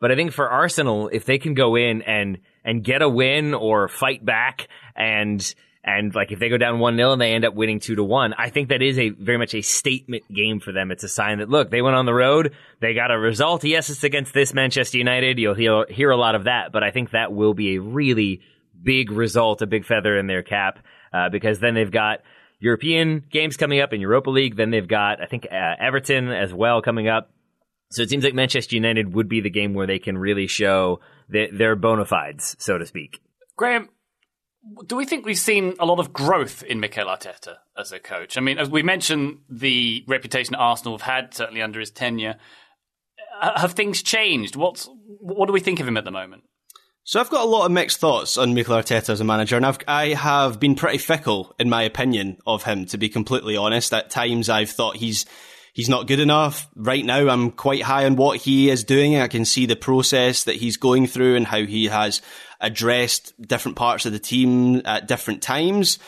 But 0.00 0.10
I 0.10 0.16
think 0.16 0.32
for 0.32 0.48
Arsenal, 0.48 1.08
if 1.08 1.26
they 1.26 1.36
can 1.36 1.52
go 1.52 1.76
in 1.76 2.00
and 2.02 2.38
and 2.64 2.82
get 2.82 3.02
a 3.02 3.08
win 3.08 3.52
or 3.52 3.88
fight 3.88 4.24
back 4.24 4.68
and 4.96 5.54
and 5.82 6.14
like 6.14 6.30
if 6.30 6.38
they 6.38 6.48
go 6.48 6.58
down 6.58 6.78
one 6.78 6.96
0 6.96 7.12
and 7.12 7.20
they 7.20 7.32
end 7.32 7.44
up 7.44 7.54
winning 7.54 7.80
two 7.80 7.94
to 7.94 8.04
one, 8.04 8.34
I 8.36 8.50
think 8.50 8.68
that 8.68 8.82
is 8.82 8.98
a 8.98 9.10
very 9.10 9.38
much 9.38 9.54
a 9.54 9.62
statement 9.62 10.24
game 10.32 10.60
for 10.60 10.72
them. 10.72 10.90
It's 10.90 11.04
a 11.04 11.08
sign 11.08 11.38
that 11.38 11.48
look, 11.48 11.70
they 11.70 11.82
went 11.82 11.96
on 11.96 12.06
the 12.06 12.14
road, 12.14 12.54
they 12.80 12.92
got 12.94 13.10
a 13.10 13.18
result. 13.18 13.64
Yes, 13.64 13.88
it's 13.88 14.04
against 14.04 14.34
this 14.34 14.52
Manchester 14.52 14.98
United. 14.98 15.38
You'll 15.38 15.54
hear, 15.54 15.86
hear 15.88 16.10
a 16.10 16.16
lot 16.16 16.34
of 16.34 16.44
that, 16.44 16.72
but 16.72 16.82
I 16.82 16.90
think 16.90 17.12
that 17.12 17.32
will 17.32 17.54
be 17.54 17.76
a 17.76 17.80
really 17.80 18.42
big 18.82 19.10
result, 19.10 19.62
a 19.62 19.66
big 19.66 19.86
feather 19.86 20.18
in 20.18 20.26
their 20.26 20.42
cap, 20.42 20.78
uh, 21.12 21.28
because 21.30 21.60
then 21.60 21.74
they've 21.74 21.90
got 21.90 22.20
European 22.58 23.24
games 23.30 23.56
coming 23.56 23.80
up 23.80 23.92
in 23.94 24.02
Europa 24.02 24.30
League. 24.30 24.56
Then 24.56 24.70
they've 24.70 24.86
got 24.86 25.22
I 25.22 25.26
think 25.26 25.46
uh, 25.50 25.74
Everton 25.80 26.28
as 26.28 26.52
well 26.52 26.82
coming 26.82 27.08
up. 27.08 27.30
So 27.90 28.02
it 28.02 28.10
seems 28.10 28.22
like 28.22 28.34
Manchester 28.34 28.76
United 28.76 29.14
would 29.14 29.28
be 29.28 29.40
the 29.40 29.50
game 29.50 29.74
where 29.74 29.86
they 29.86 29.98
can 29.98 30.16
really 30.16 30.46
show 30.46 31.00
their 31.28 31.74
bona 31.74 32.04
fides, 32.04 32.54
so 32.58 32.78
to 32.78 32.86
speak. 32.86 33.20
Graham, 33.56 33.88
do 34.86 34.96
we 34.96 35.04
think 35.04 35.24
we've 35.24 35.38
seen 35.38 35.74
a 35.78 35.86
lot 35.86 35.98
of 35.98 36.12
growth 36.12 36.62
in 36.62 36.80
Mikel 36.80 37.06
Arteta 37.06 37.56
as 37.78 37.92
a 37.92 37.98
coach? 37.98 38.36
I 38.36 38.40
mean, 38.40 38.58
as 38.58 38.68
we 38.68 38.82
mentioned, 38.82 39.38
the 39.48 40.04
reputation 40.06 40.54
Arsenal 40.54 40.98
have 40.98 41.02
had 41.02 41.34
certainly 41.34 41.62
under 41.62 41.80
his 41.80 41.90
tenure. 41.90 42.36
Uh, 43.40 43.58
have 43.60 43.72
things 43.72 44.02
changed? 44.02 44.56
What's 44.56 44.88
what 45.20 45.46
do 45.46 45.52
we 45.52 45.60
think 45.60 45.80
of 45.80 45.88
him 45.88 45.96
at 45.96 46.04
the 46.04 46.10
moment? 46.10 46.44
So 47.04 47.18
I've 47.18 47.30
got 47.30 47.44
a 47.44 47.48
lot 47.48 47.64
of 47.64 47.72
mixed 47.72 47.98
thoughts 47.98 48.36
on 48.36 48.54
Mikel 48.54 48.76
Arteta 48.76 49.10
as 49.10 49.20
a 49.20 49.24
manager, 49.24 49.56
and 49.56 49.64
I've, 49.64 49.78
I 49.88 50.08
have 50.08 50.60
been 50.60 50.74
pretty 50.74 50.98
fickle 50.98 51.54
in 51.58 51.70
my 51.70 51.82
opinion 51.82 52.36
of 52.46 52.64
him. 52.64 52.84
To 52.86 52.98
be 52.98 53.08
completely 53.08 53.56
honest, 53.56 53.92
at 53.94 54.10
times 54.10 54.50
I've 54.50 54.70
thought 54.70 54.96
he's 54.96 55.24
he's 55.72 55.88
not 55.88 56.06
good 56.06 56.20
enough. 56.20 56.68
Right 56.76 57.04
now, 57.04 57.28
I'm 57.28 57.50
quite 57.50 57.82
high 57.82 58.04
on 58.04 58.16
what 58.16 58.40
he 58.40 58.68
is 58.68 58.84
doing. 58.84 59.16
I 59.16 59.28
can 59.28 59.46
see 59.46 59.64
the 59.64 59.76
process 59.76 60.44
that 60.44 60.56
he's 60.56 60.76
going 60.76 61.06
through 61.06 61.36
and 61.36 61.46
how 61.46 61.64
he 61.64 61.86
has 61.86 62.20
addressed 62.60 63.40
different 63.40 63.76
parts 63.76 64.06
of 64.06 64.12
the 64.12 64.18
team 64.18 64.82
at 64.84 65.08
different 65.08 65.42
times. 65.42 65.98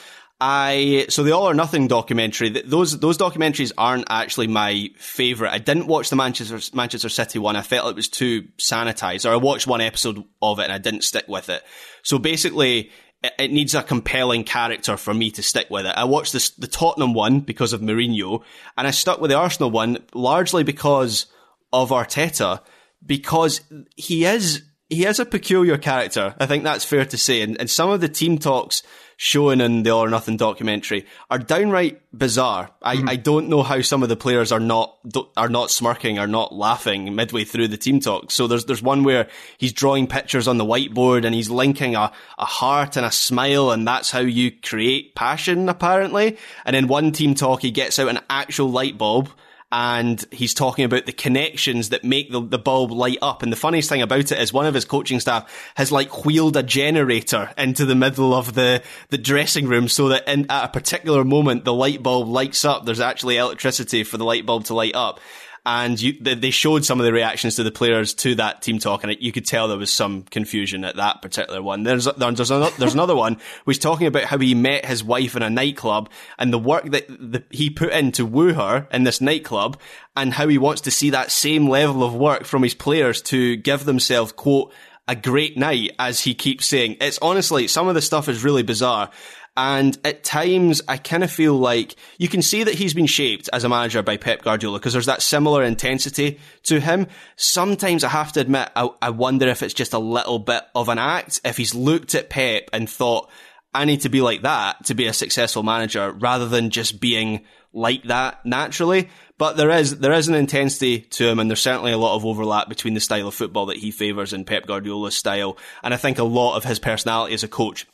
I 0.44 1.06
so 1.08 1.22
the 1.22 1.32
All 1.32 1.48
or 1.48 1.54
Nothing 1.54 1.86
documentary. 1.86 2.48
Those 2.48 2.98
those 2.98 3.16
documentaries 3.16 3.70
aren't 3.78 4.06
actually 4.10 4.48
my 4.48 4.90
favorite. 4.96 5.52
I 5.52 5.58
didn't 5.58 5.86
watch 5.86 6.10
the 6.10 6.16
Manchester 6.16 6.58
Manchester 6.74 7.08
City 7.08 7.38
one. 7.38 7.54
I 7.54 7.62
felt 7.62 7.88
it 7.88 7.94
was 7.94 8.08
too 8.08 8.48
sanitized. 8.58 9.24
Or 9.24 9.32
I 9.32 9.36
watched 9.36 9.68
one 9.68 9.80
episode 9.80 10.24
of 10.42 10.58
it 10.58 10.64
and 10.64 10.72
I 10.72 10.78
didn't 10.78 11.04
stick 11.04 11.28
with 11.28 11.48
it. 11.48 11.62
So 12.02 12.18
basically, 12.18 12.90
it, 13.38 13.52
needs 13.52 13.74
a 13.74 13.82
compelling 13.82 14.42
character 14.42 14.96
for 14.96 15.14
me 15.14 15.30
to 15.30 15.42
stick 15.42 15.70
with 15.70 15.86
it. 15.86 15.94
I 15.96 16.04
watched 16.04 16.32
this 16.32 16.50
the 16.50 16.66
Tottenham 16.66 17.14
one 17.14 17.40
because 17.40 17.72
of 17.72 17.80
Mourinho, 17.80 18.42
and 18.76 18.86
I 18.86 18.90
stuck 18.90 19.20
with 19.20 19.30
the 19.30 19.36
Arsenal 19.36 19.70
one 19.70 19.98
largely 20.12 20.64
because 20.64 21.26
of 21.72 21.90
Arteta, 21.90 22.62
because 23.04 23.60
he 23.96 24.24
is 24.24 24.62
he 24.92 25.06
is 25.06 25.18
a 25.18 25.26
peculiar 25.26 25.78
character. 25.78 26.34
I 26.38 26.46
think 26.46 26.64
that's 26.64 26.84
fair 26.84 27.04
to 27.04 27.18
say. 27.18 27.42
And, 27.42 27.58
and 27.58 27.70
some 27.70 27.90
of 27.90 28.00
the 28.00 28.08
team 28.08 28.38
talks 28.38 28.82
shown 29.16 29.60
in 29.60 29.84
the 29.84 29.90
All 29.90 30.04
or 30.04 30.10
Nothing 30.10 30.36
documentary 30.36 31.06
are 31.30 31.38
downright 31.38 32.02
bizarre. 32.12 32.70
I, 32.82 32.96
mm-hmm. 32.96 33.08
I 33.08 33.16
don't 33.16 33.48
know 33.48 33.62
how 33.62 33.80
some 33.80 34.02
of 34.02 34.08
the 34.08 34.16
players 34.16 34.52
are 34.52 34.60
not 34.60 34.98
are 35.36 35.48
not 35.48 35.70
smirking 35.70 36.18
or 36.18 36.26
not 36.26 36.54
laughing 36.54 37.14
midway 37.14 37.44
through 37.44 37.68
the 37.68 37.76
team 37.76 38.00
talk. 38.00 38.30
So 38.30 38.46
there's 38.46 38.64
there's 38.64 38.82
one 38.82 39.04
where 39.04 39.28
he's 39.58 39.72
drawing 39.72 40.08
pictures 40.08 40.48
on 40.48 40.58
the 40.58 40.64
whiteboard 40.64 41.24
and 41.24 41.34
he's 41.34 41.50
linking 41.50 41.94
a, 41.94 42.12
a 42.38 42.44
heart 42.44 42.96
and 42.96 43.06
a 43.06 43.12
smile 43.12 43.70
and 43.70 43.86
that's 43.86 44.10
how 44.10 44.20
you 44.20 44.50
create 44.50 45.14
passion 45.14 45.68
apparently. 45.68 46.36
And 46.64 46.76
in 46.76 46.88
one 46.88 47.12
team 47.12 47.34
talk 47.34 47.62
he 47.62 47.70
gets 47.70 47.98
out 47.98 48.08
an 48.08 48.20
actual 48.28 48.70
light 48.70 48.98
bulb 48.98 49.30
and 49.72 50.22
he's 50.30 50.52
talking 50.52 50.84
about 50.84 51.06
the 51.06 51.12
connections 51.12 51.88
that 51.88 52.04
make 52.04 52.30
the, 52.30 52.42
the 52.42 52.58
bulb 52.58 52.92
light 52.92 53.16
up. 53.22 53.42
And 53.42 53.50
the 53.50 53.56
funniest 53.56 53.88
thing 53.88 54.02
about 54.02 54.30
it 54.30 54.38
is 54.38 54.52
one 54.52 54.66
of 54.66 54.74
his 54.74 54.84
coaching 54.84 55.18
staff 55.18 55.50
has 55.76 55.90
like 55.90 56.26
wheeled 56.26 56.58
a 56.58 56.62
generator 56.62 57.50
into 57.56 57.86
the 57.86 57.94
middle 57.94 58.34
of 58.34 58.52
the, 58.52 58.82
the 59.08 59.16
dressing 59.16 59.66
room 59.66 59.88
so 59.88 60.10
that 60.10 60.28
in, 60.28 60.44
at 60.50 60.66
a 60.66 60.68
particular 60.68 61.24
moment 61.24 61.64
the 61.64 61.72
light 61.72 62.02
bulb 62.02 62.28
lights 62.28 62.66
up. 62.66 62.84
There's 62.84 63.00
actually 63.00 63.38
electricity 63.38 64.04
for 64.04 64.18
the 64.18 64.26
light 64.26 64.44
bulb 64.44 64.64
to 64.64 64.74
light 64.74 64.94
up 64.94 65.20
and 65.64 66.00
you, 66.00 66.14
they 66.20 66.50
showed 66.50 66.84
some 66.84 66.98
of 66.98 67.06
the 67.06 67.12
reactions 67.12 67.54
to 67.56 67.62
the 67.62 67.70
players 67.70 68.14
to 68.14 68.34
that 68.34 68.62
team 68.62 68.78
talk, 68.80 69.04
and 69.04 69.16
you 69.20 69.30
could 69.30 69.46
tell 69.46 69.68
there 69.68 69.78
was 69.78 69.92
some 69.92 70.22
confusion 70.22 70.84
at 70.84 70.96
that 70.96 71.22
particular 71.22 71.62
one. 71.62 71.84
There's 71.84 72.06
there's 72.16 72.50
another, 72.50 72.74
there's 72.78 72.94
another 72.94 73.14
one 73.14 73.38
was 73.64 73.78
talking 73.78 74.08
about 74.08 74.24
how 74.24 74.38
he 74.38 74.54
met 74.54 74.84
his 74.84 75.04
wife 75.04 75.36
in 75.36 75.42
a 75.42 75.50
nightclub 75.50 76.10
and 76.36 76.52
the 76.52 76.58
work 76.58 76.90
that 76.90 77.06
the, 77.08 77.44
he 77.50 77.70
put 77.70 77.92
in 77.92 78.10
to 78.12 78.26
woo 78.26 78.54
her 78.54 78.88
in 78.92 79.04
this 79.04 79.20
nightclub, 79.20 79.78
and 80.16 80.32
how 80.32 80.48
he 80.48 80.58
wants 80.58 80.80
to 80.82 80.90
see 80.90 81.10
that 81.10 81.30
same 81.30 81.68
level 81.68 82.02
of 82.02 82.12
work 82.12 82.44
from 82.44 82.64
his 82.64 82.74
players 82.74 83.22
to 83.22 83.56
give 83.56 83.84
themselves 83.84 84.32
quote 84.32 84.72
a 85.06 85.14
great 85.14 85.56
night, 85.56 85.92
as 85.98 86.20
he 86.20 86.34
keeps 86.34 86.66
saying. 86.66 86.96
It's 87.00 87.18
honestly 87.20 87.68
some 87.68 87.86
of 87.86 87.94
the 87.94 88.02
stuff 88.02 88.28
is 88.28 88.42
really 88.42 88.62
bizarre. 88.64 89.10
And 89.56 89.98
at 90.04 90.24
times, 90.24 90.80
I 90.88 90.96
kind 90.96 91.22
of 91.22 91.30
feel 91.30 91.54
like 91.54 91.96
you 92.16 92.28
can 92.28 92.40
see 92.40 92.64
that 92.64 92.74
he's 92.74 92.94
been 92.94 93.06
shaped 93.06 93.50
as 93.52 93.64
a 93.64 93.68
manager 93.68 94.02
by 94.02 94.16
Pep 94.16 94.42
Guardiola 94.42 94.78
because 94.78 94.94
there's 94.94 95.06
that 95.06 95.20
similar 95.20 95.62
intensity 95.62 96.40
to 96.64 96.80
him. 96.80 97.06
Sometimes 97.36 98.02
I 98.02 98.08
have 98.08 98.32
to 98.32 98.40
admit, 98.40 98.70
I, 98.74 98.88
I 99.02 99.10
wonder 99.10 99.48
if 99.48 99.62
it's 99.62 99.74
just 99.74 99.92
a 99.92 99.98
little 99.98 100.38
bit 100.38 100.62
of 100.74 100.88
an 100.88 100.98
act. 100.98 101.40
If 101.44 101.58
he's 101.58 101.74
looked 101.74 102.14
at 102.14 102.30
Pep 102.30 102.70
and 102.72 102.88
thought, 102.88 103.30
I 103.74 103.84
need 103.84 104.02
to 104.02 104.08
be 104.08 104.22
like 104.22 104.42
that 104.42 104.86
to 104.86 104.94
be 104.94 105.06
a 105.06 105.12
successful 105.12 105.62
manager 105.62 106.12
rather 106.12 106.48
than 106.48 106.70
just 106.70 106.98
being 106.98 107.44
like 107.74 108.04
that 108.04 108.44
naturally. 108.46 109.10
But 109.36 109.56
there 109.56 109.70
is 109.70 109.98
there 109.98 110.12
is 110.12 110.28
an 110.28 110.34
intensity 110.34 111.00
to 111.00 111.28
him, 111.28 111.38
and 111.38 111.50
there's 111.50 111.60
certainly 111.60 111.92
a 111.92 111.98
lot 111.98 112.16
of 112.16 112.24
overlap 112.24 112.68
between 112.68 112.94
the 112.94 113.00
style 113.00 113.28
of 113.28 113.34
football 113.34 113.66
that 113.66 113.78
he 113.78 113.90
favours 113.90 114.32
and 114.32 114.46
Pep 114.46 114.66
Guardiola's 114.66 115.16
style. 115.16 115.58
And 115.82 115.92
I 115.92 115.96
think 115.96 116.18
a 116.18 116.24
lot 116.24 116.56
of 116.56 116.64
his 116.64 116.78
personality 116.78 117.34
as 117.34 117.42
a 117.42 117.48
coach 117.48 117.86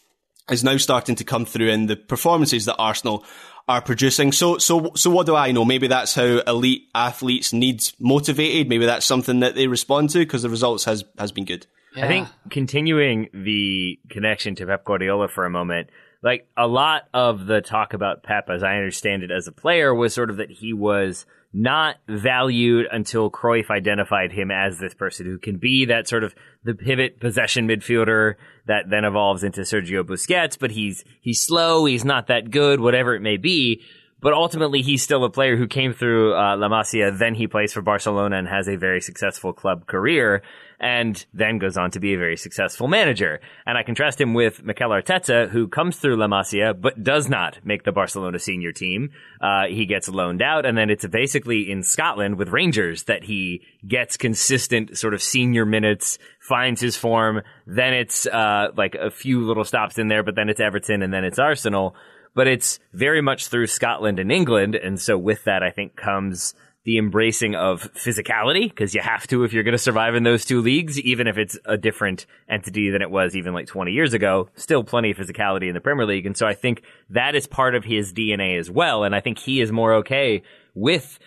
is 0.50 0.64
now 0.64 0.76
starting 0.76 1.14
to 1.16 1.24
come 1.24 1.44
through 1.44 1.68
in 1.68 1.86
the 1.86 1.96
performances 1.96 2.64
that 2.66 2.76
Arsenal 2.76 3.24
are 3.68 3.82
producing. 3.82 4.32
So, 4.32 4.58
so, 4.58 4.92
so 4.94 5.10
what 5.10 5.26
do 5.26 5.36
I 5.36 5.52
know? 5.52 5.64
Maybe 5.64 5.88
that's 5.88 6.14
how 6.14 6.24
elite 6.46 6.88
athletes 6.94 7.52
need 7.52 7.82
motivated. 8.00 8.68
Maybe 8.68 8.86
that's 8.86 9.04
something 9.04 9.40
that 9.40 9.54
they 9.54 9.66
respond 9.66 10.10
to 10.10 10.20
because 10.20 10.42
the 10.42 10.48
results 10.48 10.84
has, 10.84 11.04
has 11.18 11.32
been 11.32 11.44
good. 11.44 11.66
Yeah. 11.94 12.04
I 12.04 12.08
think 12.08 12.28
continuing 12.50 13.28
the 13.32 13.98
connection 14.08 14.54
to 14.56 14.66
Pep 14.66 14.84
Guardiola 14.84 15.28
for 15.28 15.44
a 15.44 15.50
moment, 15.50 15.90
like 16.22 16.48
a 16.56 16.66
lot 16.66 17.08
of 17.12 17.46
the 17.46 17.60
talk 17.60 17.92
about 17.92 18.22
Pep, 18.22 18.48
as 18.48 18.62
I 18.62 18.76
understand 18.76 19.22
it 19.22 19.30
as 19.30 19.46
a 19.46 19.52
player, 19.52 19.94
was 19.94 20.14
sort 20.14 20.30
of 20.30 20.38
that 20.38 20.50
he 20.50 20.72
was 20.72 21.26
not 21.52 21.96
valued 22.08 22.86
until 22.90 23.30
Cruyff 23.30 23.70
identified 23.70 24.32
him 24.32 24.50
as 24.50 24.78
this 24.78 24.94
person 24.94 25.26
who 25.26 25.38
can 25.38 25.56
be 25.56 25.86
that 25.86 26.06
sort 26.06 26.22
of 26.22 26.34
the 26.62 26.74
pivot 26.74 27.20
possession 27.20 27.66
midfielder 27.66 28.34
that 28.66 28.90
then 28.90 29.04
evolves 29.04 29.42
into 29.42 29.62
Sergio 29.62 30.02
Busquets, 30.02 30.58
but 30.58 30.70
he's 30.70 31.04
he's 31.20 31.40
slow, 31.40 31.86
he's 31.86 32.04
not 32.04 32.26
that 32.26 32.50
good, 32.50 32.80
whatever 32.80 33.14
it 33.14 33.22
may 33.22 33.38
be. 33.38 33.82
But 34.20 34.32
ultimately, 34.32 34.82
he's 34.82 35.02
still 35.02 35.24
a 35.24 35.30
player 35.30 35.56
who 35.56 35.68
came 35.68 35.92
through 35.92 36.34
uh, 36.34 36.56
La 36.56 36.68
Masia. 36.68 37.16
Then 37.16 37.34
he 37.34 37.46
plays 37.46 37.72
for 37.72 37.82
Barcelona 37.82 38.36
and 38.36 38.48
has 38.48 38.68
a 38.68 38.76
very 38.76 39.00
successful 39.00 39.52
club 39.52 39.86
career 39.86 40.42
and 40.80 41.26
then 41.34 41.58
goes 41.58 41.76
on 41.76 41.90
to 41.90 42.00
be 42.00 42.14
a 42.14 42.18
very 42.18 42.36
successful 42.36 42.86
manager. 42.86 43.40
And 43.66 43.76
I 43.76 43.82
contrast 43.82 44.20
him 44.20 44.34
with 44.34 44.62
Mikel 44.62 44.90
Arteta, 44.90 45.48
who 45.48 45.68
comes 45.68 45.96
through 45.96 46.16
La 46.16 46.26
Masia, 46.26 46.80
but 46.80 47.02
does 47.02 47.28
not 47.28 47.58
make 47.64 47.84
the 47.84 47.92
Barcelona 47.92 48.38
senior 48.38 48.72
team. 48.72 49.10
Uh, 49.40 49.66
he 49.68 49.86
gets 49.86 50.08
loaned 50.08 50.42
out, 50.42 50.66
and 50.66 50.78
then 50.78 50.90
it's 50.90 51.06
basically 51.06 51.70
in 51.70 51.82
Scotland 51.82 52.38
with 52.38 52.48
Rangers 52.48 53.04
that 53.04 53.24
he 53.24 53.62
gets 53.86 54.16
consistent 54.16 54.96
sort 54.96 55.14
of 55.14 55.22
senior 55.22 55.66
minutes, 55.66 56.18
finds 56.40 56.80
his 56.80 56.96
form. 56.96 57.42
Then 57.66 57.94
it's, 57.94 58.26
uh, 58.26 58.68
like 58.76 58.94
a 58.94 59.10
few 59.10 59.44
little 59.44 59.64
stops 59.64 59.98
in 59.98 60.08
there, 60.08 60.22
but 60.22 60.36
then 60.36 60.48
it's 60.48 60.60
Everton 60.60 61.02
and 61.02 61.12
then 61.12 61.24
it's 61.24 61.38
Arsenal. 61.38 61.96
But 62.38 62.46
it's 62.46 62.78
very 62.92 63.20
much 63.20 63.48
through 63.48 63.66
Scotland 63.66 64.20
and 64.20 64.30
England. 64.30 64.76
And 64.76 65.00
so 65.00 65.18
with 65.18 65.42
that, 65.42 65.64
I 65.64 65.72
think 65.72 65.96
comes 65.96 66.54
the 66.84 66.96
embracing 66.96 67.56
of 67.56 67.92
physicality 67.94 68.68
because 68.68 68.94
you 68.94 69.00
have 69.00 69.26
to 69.26 69.42
if 69.42 69.52
you're 69.52 69.64
going 69.64 69.72
to 69.72 69.76
survive 69.76 70.14
in 70.14 70.22
those 70.22 70.44
two 70.44 70.60
leagues, 70.60 71.00
even 71.00 71.26
if 71.26 71.36
it's 71.36 71.58
a 71.64 71.76
different 71.76 72.26
entity 72.48 72.90
than 72.90 73.02
it 73.02 73.10
was 73.10 73.34
even 73.34 73.54
like 73.54 73.66
20 73.66 73.90
years 73.90 74.14
ago. 74.14 74.50
Still 74.54 74.84
plenty 74.84 75.10
of 75.10 75.16
physicality 75.16 75.66
in 75.66 75.74
the 75.74 75.80
Premier 75.80 76.06
League. 76.06 76.26
And 76.26 76.36
so 76.36 76.46
I 76.46 76.54
think 76.54 76.82
that 77.10 77.34
is 77.34 77.48
part 77.48 77.74
of 77.74 77.82
his 77.82 78.12
DNA 78.12 78.56
as 78.56 78.70
well. 78.70 79.02
And 79.02 79.16
I 79.16 79.20
think 79.20 79.40
he 79.40 79.60
is 79.60 79.72
more 79.72 79.94
okay 79.94 80.44
with 80.76 81.18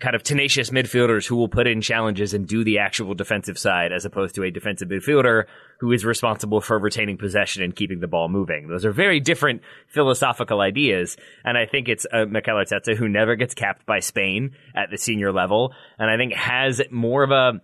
kind 0.00 0.14
of 0.14 0.22
tenacious 0.22 0.68
midfielders 0.68 1.26
who 1.26 1.36
will 1.36 1.48
put 1.48 1.66
in 1.66 1.80
challenges 1.80 2.34
and 2.34 2.46
do 2.46 2.62
the 2.62 2.78
actual 2.78 3.14
defensive 3.14 3.58
side 3.58 3.90
as 3.90 4.04
opposed 4.04 4.34
to 4.34 4.42
a 4.42 4.50
defensive 4.50 4.90
midfielder 4.90 5.46
who 5.78 5.92
is 5.92 6.04
responsible 6.04 6.60
for 6.60 6.78
retaining 6.78 7.16
possession 7.16 7.62
and 7.62 7.74
keeping 7.74 8.00
the 8.00 8.08
ball 8.08 8.28
moving. 8.28 8.68
Those 8.68 8.84
are 8.84 8.92
very 8.92 9.20
different 9.20 9.62
philosophical 9.86 10.60
ideas. 10.60 11.16
And 11.44 11.56
I 11.56 11.66
think 11.66 11.88
it's 11.88 12.06
uh, 12.12 12.26
Mikel 12.26 12.56
Arteta 12.56 12.96
who 12.96 13.08
never 13.08 13.36
gets 13.36 13.54
capped 13.54 13.86
by 13.86 14.00
Spain 14.00 14.56
at 14.74 14.90
the 14.90 14.98
senior 14.98 15.32
level. 15.32 15.72
And 15.98 16.10
I 16.10 16.16
think 16.16 16.34
has 16.34 16.82
more 16.90 17.22
of 17.22 17.30
a, 17.30 17.60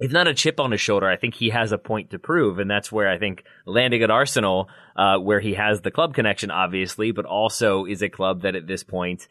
if 0.00 0.12
not 0.12 0.28
a 0.28 0.34
chip 0.34 0.60
on 0.60 0.70
his 0.70 0.80
shoulder, 0.80 1.08
I 1.08 1.16
think 1.16 1.34
he 1.34 1.50
has 1.50 1.72
a 1.72 1.78
point 1.78 2.10
to 2.10 2.18
prove, 2.18 2.58
and 2.58 2.70
that's 2.70 2.90
where 2.90 3.10
I 3.10 3.18
think 3.18 3.44
landing 3.66 4.02
at 4.02 4.10
Arsenal, 4.10 4.68
uh, 4.96 5.18
where 5.18 5.40
he 5.40 5.54
has 5.54 5.82
the 5.82 5.90
club 5.90 6.14
connection, 6.14 6.50
obviously, 6.50 7.12
but 7.12 7.26
also 7.26 7.84
is 7.84 8.02
a 8.02 8.08
club 8.08 8.42
that 8.42 8.54
at 8.54 8.66
this 8.66 8.82
point 8.82 9.28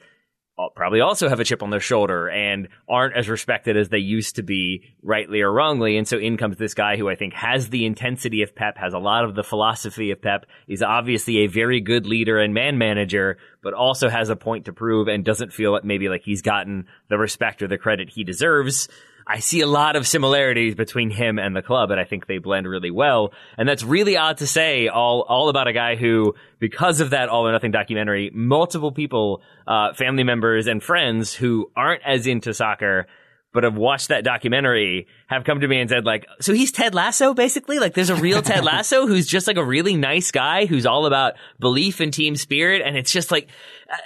probably 0.76 1.00
also 1.00 1.30
have 1.30 1.40
a 1.40 1.46
chip 1.46 1.64
on 1.64 1.70
their 1.70 1.80
shoulder 1.80 2.30
and 2.30 2.68
aren't 2.90 3.16
as 3.16 3.30
respected 3.30 3.78
as 3.78 3.88
they 3.90 4.00
used 4.00 4.36
to 4.36 4.44
be, 4.44 4.84
rightly 5.02 5.42
or 5.42 5.54
wrongly. 5.54 5.96
And 5.98 6.06
so 6.06 6.18
in 6.18 6.36
comes 6.36 6.58
this 6.58 6.74
guy 6.74 6.98
who 6.98 7.08
I 7.08 7.16
think 7.16 7.34
has 7.34 7.70
the 7.70 7.86
intensity 7.86 8.42
of 8.42 8.54
Pep, 8.54 8.78
has 8.78 8.94
a 8.94 9.00
lot 9.00 9.24
of 9.24 9.36
the 9.36 9.44
philosophy 9.44 10.12
of 10.12 10.22
Pep, 10.22 10.46
is 10.68 10.82
obviously 10.82 11.40
a 11.40 11.48
very 11.48 11.80
good 11.80 12.06
leader 12.06 12.40
and 12.40 12.54
man 12.54 12.78
manager, 12.78 13.38
but 13.64 13.74
also 13.74 14.10
has 14.10 14.30
a 14.30 14.36
point 14.36 14.66
to 14.66 14.74
prove 14.74 15.08
and 15.08 15.24
doesn't 15.24 15.54
feel 15.54 15.72
like 15.72 15.86
maybe 15.86 16.10
like 16.10 16.24
he's 16.24 16.42
gotten 16.42 16.88
the 17.08 17.18
respect 17.18 17.62
or 17.62 17.68
the 17.68 17.78
credit 17.78 18.10
he 18.10 18.26
deserves. 18.26 18.90
I 19.32 19.42
see 19.42 19.62
a 19.62 19.68
lot 19.68 19.96
of 19.96 20.08
similarities 20.08 20.74
between 20.74 21.12
him 21.12 21.38
and 21.38 21.56
the 21.56 21.62
club, 21.62 21.92
and 21.92 22.00
I 22.00 22.04
think 22.04 22.26
they 22.26 22.40
blend 22.40 22.68
really 22.68 22.90
well. 22.90 23.32
And 23.60 23.70
that's 23.70 23.84
really 23.84 24.18
odd 24.18 24.38
to 24.38 24.48
say 24.48 24.88
all, 24.88 25.22
all 25.22 25.50
about 25.50 25.68
a 25.68 25.74
guy 25.74 25.96
who, 25.96 26.34
because 26.58 27.00
of 27.00 27.12
that 27.12 27.30
All 27.30 27.48
or 27.48 27.52
Nothing 27.52 27.70
documentary, 27.70 28.32
multiple 28.34 28.92
people, 28.92 29.44
uh, 29.68 29.94
family 29.94 30.24
members 30.24 30.66
and 30.66 30.82
friends 30.82 31.32
who 31.32 31.72
aren't 31.76 32.02
as 32.04 32.26
into 32.26 32.56
soccer, 32.56 33.06
but 33.54 33.64
have 33.64 33.76
watched 33.76 34.08
that 34.08 34.24
documentary 34.24 35.06
have 35.28 35.44
come 35.44 35.60
to 35.60 35.68
me 35.68 35.80
and 35.80 35.92
said 35.92 36.06
like, 36.06 36.26
so 36.42 36.52
he's 36.52 36.72
Ted 36.72 36.96
Lasso 36.96 37.36
basically? 37.36 37.78
Like 37.78 37.94
there's 37.94 38.10
a 38.10 38.16
real 38.16 38.42
Ted 38.42 38.64
Lasso 38.66 39.06
who's 39.06 39.28
just 39.28 39.46
like 39.46 39.58
a 39.58 39.64
really 39.64 39.96
nice 39.96 40.32
guy 40.32 40.66
who's 40.66 40.88
all 40.88 41.06
about 41.06 41.34
belief 41.60 42.00
and 42.00 42.12
team 42.12 42.36
spirit. 42.36 42.82
And 42.84 42.98
it's 42.98 43.12
just 43.12 43.30
like, 43.30 43.48
uh, 43.92 43.98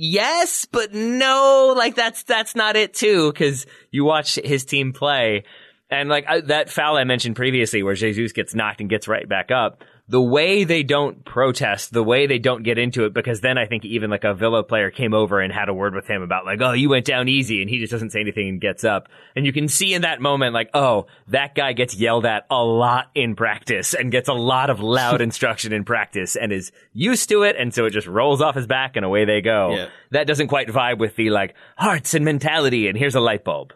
yes, 0.00 0.64
but 0.64 0.94
no, 0.94 1.74
like 1.76 1.94
that's, 1.94 2.22
that's 2.24 2.56
not 2.56 2.74
it 2.76 2.94
too, 2.94 3.32
cause 3.34 3.66
you 3.90 4.04
watch 4.04 4.36
his 4.36 4.64
team 4.64 4.92
play 4.92 5.44
and 5.90 6.08
like 6.08 6.24
I, 6.28 6.40
that 6.42 6.70
foul 6.70 6.96
I 6.96 7.04
mentioned 7.04 7.36
previously 7.36 7.82
where 7.82 7.94
Jesus 7.94 8.32
gets 8.32 8.54
knocked 8.54 8.80
and 8.80 8.88
gets 8.88 9.08
right 9.08 9.28
back 9.28 9.50
up. 9.50 9.82
The 10.10 10.20
way 10.20 10.64
they 10.64 10.82
don't 10.82 11.24
protest, 11.24 11.92
the 11.92 12.02
way 12.02 12.26
they 12.26 12.40
don't 12.40 12.64
get 12.64 12.78
into 12.78 13.04
it, 13.04 13.14
because 13.14 13.42
then 13.42 13.56
I 13.56 13.66
think 13.66 13.84
even 13.84 14.10
like 14.10 14.24
a 14.24 14.34
Villa 14.34 14.64
player 14.64 14.90
came 14.90 15.14
over 15.14 15.38
and 15.38 15.52
had 15.52 15.68
a 15.68 15.74
word 15.74 15.94
with 15.94 16.08
him 16.08 16.20
about 16.22 16.44
like, 16.44 16.60
oh, 16.60 16.72
you 16.72 16.88
went 16.88 17.06
down 17.06 17.28
easy, 17.28 17.62
and 17.62 17.70
he 17.70 17.78
just 17.78 17.92
doesn't 17.92 18.10
say 18.10 18.18
anything 18.18 18.48
and 18.48 18.60
gets 18.60 18.82
up. 18.82 19.08
And 19.36 19.46
you 19.46 19.52
can 19.52 19.68
see 19.68 19.94
in 19.94 20.02
that 20.02 20.20
moment, 20.20 20.52
like, 20.52 20.68
oh, 20.74 21.06
that 21.28 21.54
guy 21.54 21.74
gets 21.74 21.94
yelled 21.94 22.26
at 22.26 22.44
a 22.50 22.60
lot 22.60 23.08
in 23.14 23.36
practice 23.36 23.94
and 23.94 24.10
gets 24.10 24.28
a 24.28 24.32
lot 24.32 24.68
of 24.68 24.80
loud 24.80 25.20
instruction 25.20 25.72
in 25.72 25.84
practice 25.84 26.34
and 26.34 26.52
is 26.52 26.72
used 26.92 27.28
to 27.28 27.44
it, 27.44 27.54
and 27.56 27.72
so 27.72 27.84
it 27.84 27.90
just 27.90 28.08
rolls 28.08 28.42
off 28.42 28.56
his 28.56 28.66
back 28.66 28.96
and 28.96 29.04
away 29.04 29.24
they 29.24 29.40
go. 29.40 29.76
Yeah. 29.76 29.88
That 30.10 30.26
doesn't 30.26 30.48
quite 30.48 30.66
vibe 30.66 30.98
with 30.98 31.14
the 31.14 31.30
like 31.30 31.54
hearts 31.76 32.14
and 32.14 32.24
mentality, 32.24 32.88
and 32.88 32.98
here's 32.98 33.14
a 33.14 33.20
light 33.20 33.44
bulb. 33.44 33.74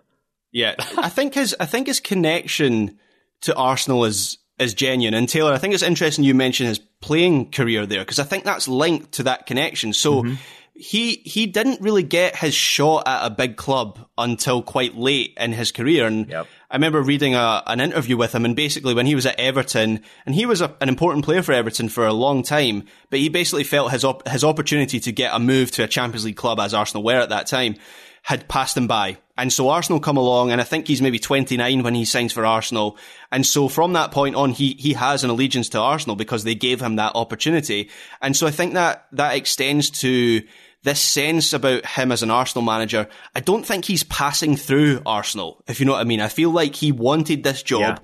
Yeah, 0.50 0.74
I 0.98 1.10
think 1.10 1.34
his 1.34 1.54
I 1.60 1.66
think 1.66 1.86
his 1.86 2.00
connection 2.00 2.98
to 3.42 3.54
Arsenal 3.54 4.04
is 4.04 4.38
is 4.58 4.74
genuine. 4.74 5.14
And 5.14 5.28
Taylor, 5.28 5.52
I 5.52 5.58
think 5.58 5.74
it's 5.74 5.82
interesting 5.82 6.24
you 6.24 6.34
mentioned 6.34 6.68
his 6.68 6.78
playing 6.78 7.50
career 7.50 7.86
there 7.86 8.00
because 8.00 8.18
I 8.18 8.24
think 8.24 8.44
that's 8.44 8.68
linked 8.68 9.12
to 9.12 9.24
that 9.24 9.46
connection. 9.46 9.92
So 9.92 10.22
Mm-hmm. 10.22 10.34
he 10.74 11.22
he 11.24 11.46
didn't 11.46 11.80
really 11.80 12.02
get 12.02 12.36
his 12.36 12.54
shot 12.54 13.04
at 13.06 13.26
a 13.26 13.30
big 13.30 13.56
club 13.56 13.98
until 14.18 14.62
quite 14.62 14.96
late 14.96 15.34
in 15.38 15.52
his 15.52 15.70
career. 15.72 16.06
And 16.06 16.28
Yep. 16.28 16.46
I 16.70 16.74
remember 16.76 17.00
reading 17.02 17.34
a, 17.36 17.62
an 17.66 17.80
interview 17.80 18.16
with 18.16 18.34
him, 18.34 18.44
and 18.44 18.56
basically 18.56 18.94
when 18.94 19.06
he 19.06 19.14
was 19.14 19.26
at 19.26 19.38
Everton, 19.38 20.00
and 20.26 20.34
he 20.34 20.46
was 20.46 20.60
a, 20.60 20.74
an 20.80 20.88
important 20.88 21.24
player 21.24 21.42
for 21.42 21.52
Everton 21.52 21.88
for 21.88 22.04
a 22.06 22.12
long 22.12 22.42
time, 22.42 22.84
but 23.10 23.20
he 23.20 23.28
basically 23.28 23.62
felt 23.64 23.92
his 23.92 24.04
op- 24.04 24.26
his 24.28 24.42
opportunity 24.42 24.98
to 25.00 25.12
get 25.12 25.32
a 25.34 25.38
move 25.38 25.70
to 25.72 25.84
a 25.84 25.88
Champions 25.88 26.24
League 26.24 26.36
club, 26.36 26.58
as 26.58 26.74
Arsenal 26.74 27.04
were 27.04 27.20
at 27.20 27.28
that 27.28 27.46
time, 27.46 27.76
had 28.24 28.48
passed 28.48 28.74
him 28.76 28.86
by. 28.86 29.18
And 29.36 29.52
so 29.52 29.68
Arsenal 29.68 30.00
come 30.00 30.16
along, 30.16 30.50
and 30.50 30.60
I 30.60 30.64
think 30.64 30.88
he's 30.88 31.02
maybe 31.02 31.18
29 31.18 31.82
when 31.82 31.94
he 31.94 32.06
signs 32.06 32.32
for 32.32 32.46
Arsenal. 32.46 32.96
And 33.30 33.44
so 33.44 33.68
from 33.68 33.92
that 33.92 34.12
point 34.12 34.34
on, 34.34 34.50
he, 34.52 34.72
he 34.74 34.94
has 34.94 35.24
an 35.24 35.30
allegiance 35.30 35.68
to 35.70 35.78
Arsenal 35.78 36.16
because 36.16 36.42
they 36.42 36.54
gave 36.54 36.80
him 36.80 36.96
that 36.96 37.16
opportunity. 37.16 37.90
And 38.22 38.34
so 38.34 38.46
I 38.46 38.50
think 38.50 38.74
that 38.74 39.06
that 39.12 39.36
extends 39.36 39.90
to 40.00 40.42
this 40.84 41.02
sense 41.02 41.52
about 41.52 41.84
him 41.84 42.12
as 42.12 42.22
an 42.22 42.30
Arsenal 42.30 42.64
manager. 42.64 43.08
I 43.34 43.40
don't 43.40 43.66
think 43.66 43.84
he's 43.84 44.04
passing 44.04 44.56
through 44.56 45.02
Arsenal, 45.04 45.62
if 45.66 45.78
you 45.78 45.84
know 45.84 45.92
what 45.92 46.00
I 46.00 46.04
mean. 46.04 46.20
I 46.20 46.28
feel 46.28 46.50
like 46.50 46.74
he 46.74 46.92
wanted 46.92 47.44
this 47.44 47.62
job. 47.62 47.80
Yeah. 47.80 47.98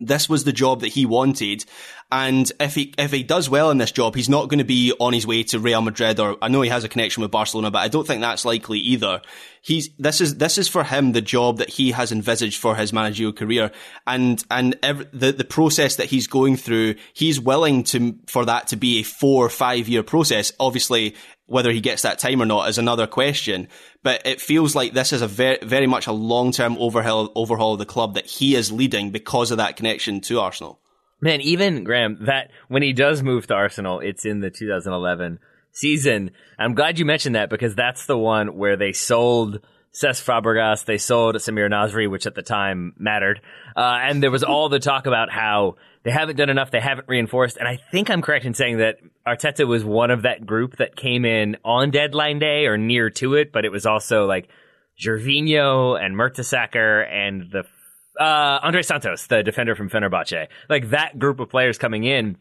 This 0.00 0.28
was 0.28 0.42
the 0.42 0.52
job 0.52 0.80
that 0.80 0.88
he 0.88 1.06
wanted. 1.06 1.64
And 2.12 2.52
if 2.60 2.74
he, 2.74 2.92
if 2.98 3.10
he 3.10 3.22
does 3.22 3.48
well 3.48 3.70
in 3.70 3.78
this 3.78 3.90
job, 3.90 4.14
he's 4.14 4.28
not 4.28 4.50
going 4.50 4.58
to 4.58 4.64
be 4.64 4.92
on 5.00 5.14
his 5.14 5.26
way 5.26 5.44
to 5.44 5.58
Real 5.58 5.80
Madrid 5.80 6.20
or 6.20 6.36
I 6.42 6.48
know 6.48 6.60
he 6.60 6.68
has 6.68 6.84
a 6.84 6.88
connection 6.90 7.22
with 7.22 7.30
Barcelona, 7.30 7.70
but 7.70 7.78
I 7.78 7.88
don't 7.88 8.06
think 8.06 8.20
that's 8.20 8.44
likely 8.44 8.80
either. 8.80 9.22
He's, 9.62 9.88
this 9.98 10.20
is, 10.20 10.36
this 10.36 10.58
is 10.58 10.68
for 10.68 10.84
him 10.84 11.12
the 11.12 11.22
job 11.22 11.56
that 11.56 11.70
he 11.70 11.92
has 11.92 12.12
envisaged 12.12 12.60
for 12.60 12.76
his 12.76 12.92
managerial 12.92 13.32
career. 13.32 13.72
And, 14.06 14.44
and 14.50 14.78
ev 14.82 15.08
the, 15.14 15.32
the 15.32 15.44
process 15.44 15.96
that 15.96 16.10
he's 16.10 16.26
going 16.26 16.58
through, 16.58 16.96
he's 17.14 17.40
willing 17.40 17.82
to, 17.84 18.18
for 18.26 18.44
that 18.44 18.66
to 18.68 18.76
be 18.76 19.00
a 19.00 19.04
four 19.04 19.46
or 19.46 19.48
five 19.48 19.88
year 19.88 20.02
process. 20.02 20.52
Obviously, 20.60 21.14
whether 21.46 21.72
he 21.72 21.80
gets 21.80 22.02
that 22.02 22.18
time 22.18 22.42
or 22.42 22.46
not 22.46 22.68
is 22.68 22.76
another 22.76 23.06
question. 23.06 23.68
But 24.02 24.26
it 24.26 24.38
feels 24.38 24.74
like 24.74 24.92
this 24.92 25.14
is 25.14 25.22
a 25.22 25.26
very, 25.26 25.60
very 25.62 25.86
much 25.86 26.08
a 26.08 26.12
long-term 26.12 26.76
overhaul, 26.78 27.32
overhaul 27.34 27.72
of 27.72 27.78
the 27.78 27.86
club 27.86 28.16
that 28.16 28.26
he 28.26 28.54
is 28.54 28.70
leading 28.70 29.12
because 29.12 29.50
of 29.50 29.56
that 29.56 29.76
connection 29.76 30.20
to 30.22 30.40
Arsenal. 30.40 30.78
Man, 31.22 31.40
even 31.40 31.84
Graham, 31.84 32.26
that 32.26 32.50
when 32.66 32.82
he 32.82 32.92
does 32.92 33.22
move 33.22 33.46
to 33.46 33.54
Arsenal, 33.54 34.00
it's 34.00 34.26
in 34.26 34.40
the 34.40 34.50
2011 34.50 35.38
season. 35.70 36.32
I'm 36.58 36.74
glad 36.74 36.98
you 36.98 37.04
mentioned 37.04 37.36
that 37.36 37.48
because 37.48 37.76
that's 37.76 38.06
the 38.06 38.18
one 38.18 38.56
where 38.56 38.76
they 38.76 38.92
sold 38.92 39.60
Cesc 39.94 40.24
Fabregas, 40.24 40.84
they 40.84 40.98
sold 40.98 41.36
Samir 41.36 41.70
Nasri, 41.70 42.10
which 42.10 42.26
at 42.26 42.34
the 42.34 42.42
time 42.42 42.94
mattered, 42.98 43.40
uh, 43.76 43.98
and 44.02 44.22
there 44.22 44.30
was 44.30 44.42
all 44.42 44.68
the 44.68 44.80
talk 44.80 45.06
about 45.06 45.30
how 45.30 45.76
they 46.02 46.10
haven't 46.10 46.36
done 46.36 46.48
enough, 46.48 46.70
they 46.70 46.80
haven't 46.80 47.08
reinforced, 47.08 47.58
and 47.58 47.68
I 47.68 47.76
think 47.76 48.10
I'm 48.10 48.22
correct 48.22 48.46
in 48.46 48.54
saying 48.54 48.78
that 48.78 48.96
Arteta 49.26 49.66
was 49.66 49.84
one 49.84 50.10
of 50.10 50.22
that 50.22 50.46
group 50.46 50.78
that 50.78 50.96
came 50.96 51.26
in 51.26 51.58
on 51.62 51.90
deadline 51.90 52.38
day 52.38 52.66
or 52.66 52.78
near 52.78 53.10
to 53.10 53.34
it, 53.34 53.52
but 53.52 53.66
it 53.66 53.70
was 53.70 53.84
also 53.84 54.24
like 54.24 54.48
Gervinho 54.98 56.02
and 56.02 56.16
Mertesacker 56.16 57.06
and 57.06 57.50
the 57.52 57.64
uh, 58.18 58.60
Andre 58.62 58.82
Santos, 58.82 59.26
the 59.26 59.42
defender 59.42 59.74
from 59.74 59.90
Fenerbahce, 59.90 60.48
like 60.68 60.90
that 60.90 61.18
group 61.18 61.40
of 61.40 61.48
players 61.48 61.78
coming 61.78 62.04
in. 62.04 62.36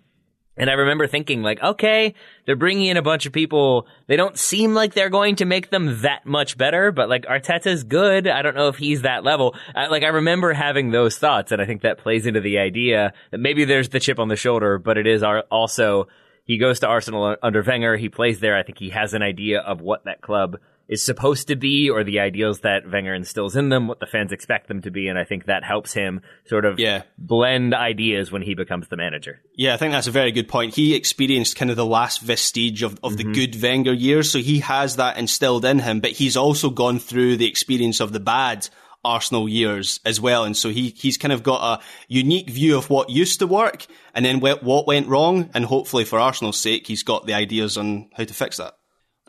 And 0.58 0.70
I 0.70 0.74
remember 0.74 1.08
thinking, 1.08 1.42
like, 1.42 1.64
okay, 1.64 2.14
they're 2.46 2.58
bringing 2.58 2.88
in 2.88 2.98
a 2.98 3.02
bunch 3.02 3.26
of 3.26 3.32
people. 3.32 3.88
They 4.08 4.18
don't 4.18 4.38
seem 4.38 4.74
like 4.74 4.94
they're 4.94 5.10
going 5.10 5.38
to 5.38 5.46
make 5.46 5.70
them 5.70 6.02
that 6.02 6.26
much 6.26 6.58
better, 6.58 6.92
but 6.92 7.10
like 7.10 7.26
Arteta's 7.26 7.86
good. 7.86 8.28
I 8.28 8.42
don't 8.42 8.56
know 8.56 8.68
if 8.68 8.76
he's 8.76 9.04
that 9.04 9.24
level. 9.24 9.56
I, 9.74 9.88
like, 9.88 10.04
I 10.04 10.10
remember 10.10 10.52
having 10.52 10.92
those 10.92 11.18
thoughts, 11.18 11.54
and 11.54 11.62
I 11.62 11.66
think 11.66 11.84
that 11.84 12.00
plays 12.00 12.26
into 12.26 12.42
the 12.42 12.60
idea 12.60 13.14
that 13.32 13.40
maybe 13.40 13.64
there's 13.64 13.90
the 13.90 14.00
chip 14.00 14.20
on 14.20 14.28
the 14.28 14.36
shoulder, 14.36 14.78
but 14.78 14.98
it 14.98 15.08
is 15.08 15.24
also 15.24 16.08
he 16.44 16.58
goes 16.58 16.82
to 16.82 16.88
Arsenal 16.88 17.38
under 17.42 17.64
Wenger. 17.64 17.96
He 17.96 18.10
plays 18.10 18.40
there. 18.40 18.58
I 18.58 18.64
think 18.64 18.78
he 18.78 18.90
has 18.90 19.14
an 19.14 19.22
idea 19.22 19.62
of 19.62 19.80
what 19.80 20.04
that 20.06 20.22
club 20.22 20.58
is 20.92 21.02
supposed 21.02 21.48
to 21.48 21.56
be 21.56 21.90
or 21.90 22.04
the 22.04 22.20
ideals 22.20 22.60
that 22.60 22.84
Wenger 22.92 23.16
instills 23.16 23.56
in 23.56 23.70
them, 23.70 23.88
what 23.88 24.02
the 24.02 24.06
fans 24.06 24.34
expect 24.34 24.68
them 24.68 24.82
to 24.82 24.92
be. 24.92 25.08
And 25.08 25.18
I 25.18 25.24
think 25.24 25.46
that 25.46 25.64
helps 25.64 25.94
him 25.94 26.20
sort 26.46 26.66
of 26.66 26.80
Yeah. 26.80 27.04
blend 27.18 27.74
ideas 27.74 28.30
when 28.30 28.42
he 28.42 28.56
becomes 28.56 28.90
the 28.90 28.98
manager. 28.98 29.40
Yeah, 29.56 29.74
I 29.74 29.78
think 29.78 29.94
that's 29.94 30.08
a 30.08 30.12
very 30.12 30.34
good 30.34 30.50
point. 30.50 30.76
He 30.76 30.94
experienced 30.94 31.56
kind 31.56 31.72
of 31.72 31.78
the 31.78 31.86
last 31.86 32.20
vestige 32.22 32.84
of, 32.84 33.00
of 33.04 33.16
the 33.16 33.24
mm-hmm. 33.24 33.32
good 33.32 33.62
Wenger 33.62 33.94
years, 33.94 34.30
so 34.30 34.40
he 34.40 34.60
has 34.60 34.98
that 34.98 35.18
instilled 35.18 35.64
in 35.64 35.80
him, 35.80 36.02
but 36.02 36.12
he's 36.12 36.36
also 36.36 36.70
gone 36.70 37.00
through 37.00 37.38
the 37.38 37.48
experience 37.48 38.02
of 38.02 38.12
the 38.12 38.20
bad 38.20 38.68
Arsenal 39.04 39.48
years 39.48 40.02
as 40.06 40.20
well, 40.20 40.44
and 40.44 40.56
so 40.56 40.70
he, 40.70 40.94
he's 40.96 41.18
kind 41.18 41.32
of 41.32 41.42
got 41.42 41.80
a 41.80 41.84
unique 42.08 42.50
view 42.50 42.78
of 42.78 42.90
what 42.90 43.10
used 43.10 43.40
to 43.40 43.48
work, 43.48 43.88
and 44.14 44.26
then 44.26 44.42
what 44.42 44.86
went 44.86 45.08
wrong, 45.08 45.50
and 45.54 45.66
hopefully 45.66 46.04
for 46.04 46.20
Arsenal's 46.20 46.60
sake, 46.60 46.86
he's 46.86 47.02
got 47.02 47.26
the 47.26 47.34
ideas 47.34 47.78
on 47.78 48.10
how 48.14 48.26
to 48.26 48.34
fix 48.34 48.58
that. 48.58 48.76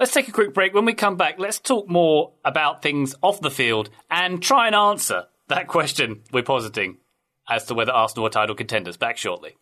Let's 0.02 0.14
take 0.14 0.26
a 0.26 0.32
quick 0.32 0.52
break. 0.52 0.74
When 0.74 0.84
we 0.84 0.94
come 0.94 1.14
back, 1.14 1.38
let's 1.38 1.60
talk 1.60 1.88
more 1.88 2.32
about 2.44 2.82
things 2.82 3.14
off 3.22 3.40
the 3.40 3.52
field 3.52 3.88
and 4.10 4.42
try 4.42 4.66
and 4.66 4.74
answer 4.74 5.26
that 5.46 5.68
question 5.68 6.22
we're 6.32 6.42
positing 6.42 6.96
as 7.48 7.66
to 7.66 7.74
whether 7.74 7.92
Arsenal 7.92 8.26
are 8.26 8.30
title 8.30 8.56
contenders. 8.56 8.96
Back 8.96 9.16
shortly. 9.16 9.54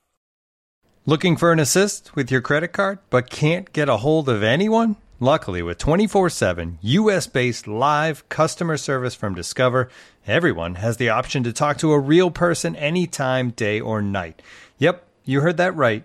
Looking 1.04 1.36
for 1.36 1.52
an 1.52 1.58
assist 1.58 2.16
with 2.16 2.30
your 2.30 2.40
credit 2.40 2.68
card 2.68 3.00
but 3.10 3.28
can't 3.28 3.70
get 3.74 3.90
a 3.90 3.98
hold 3.98 4.30
of 4.30 4.42
anyone? 4.42 4.96
Luckily, 5.18 5.60
with 5.60 5.76
24 5.76 6.30
7 6.30 6.78
US 6.80 7.26
based 7.26 7.68
live 7.68 8.26
customer 8.30 8.78
service 8.78 9.14
from 9.14 9.34
Discover, 9.34 9.90
everyone 10.26 10.76
has 10.76 10.96
the 10.96 11.10
option 11.10 11.42
to 11.42 11.52
talk 11.52 11.76
to 11.76 11.92
a 11.92 11.98
real 11.98 12.30
person 12.30 12.74
anytime, 12.76 13.50
day 13.50 13.78
or 13.78 14.00
night. 14.00 14.40
Yep, 14.78 15.06
you 15.26 15.42
heard 15.42 15.58
that 15.58 15.76
right. 15.76 16.04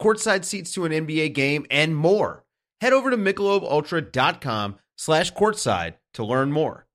courtside 0.00 0.44
seats 0.44 0.72
to 0.74 0.84
an 0.84 0.92
NBA 0.92 1.34
game, 1.34 1.66
and 1.70 1.94
more. 1.94 2.44
Head 2.80 2.92
over 2.92 3.10
to 3.10 3.16
michelobultra.com 3.16 4.76
slash 4.96 5.32
courtside 5.34 5.94
to 6.14 6.24
learn 6.24 6.50
more. 6.52 6.86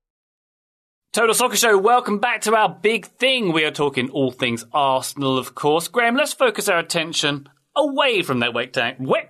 Total 1.12 1.34
Soccer 1.34 1.56
Show, 1.56 1.78
welcome 1.78 2.18
back 2.18 2.42
to 2.42 2.54
our 2.54 2.68
big 2.68 3.06
thing. 3.06 3.52
We 3.52 3.64
are 3.64 3.70
talking 3.70 4.10
all 4.10 4.30
things 4.30 4.66
Arsenal, 4.72 5.38
of 5.38 5.54
course. 5.54 5.88
Graham, 5.88 6.14
let's 6.14 6.34
focus 6.34 6.68
our 6.68 6.78
attention 6.78 7.48
away 7.76 8.22
from 8.22 8.40
that 8.40 8.54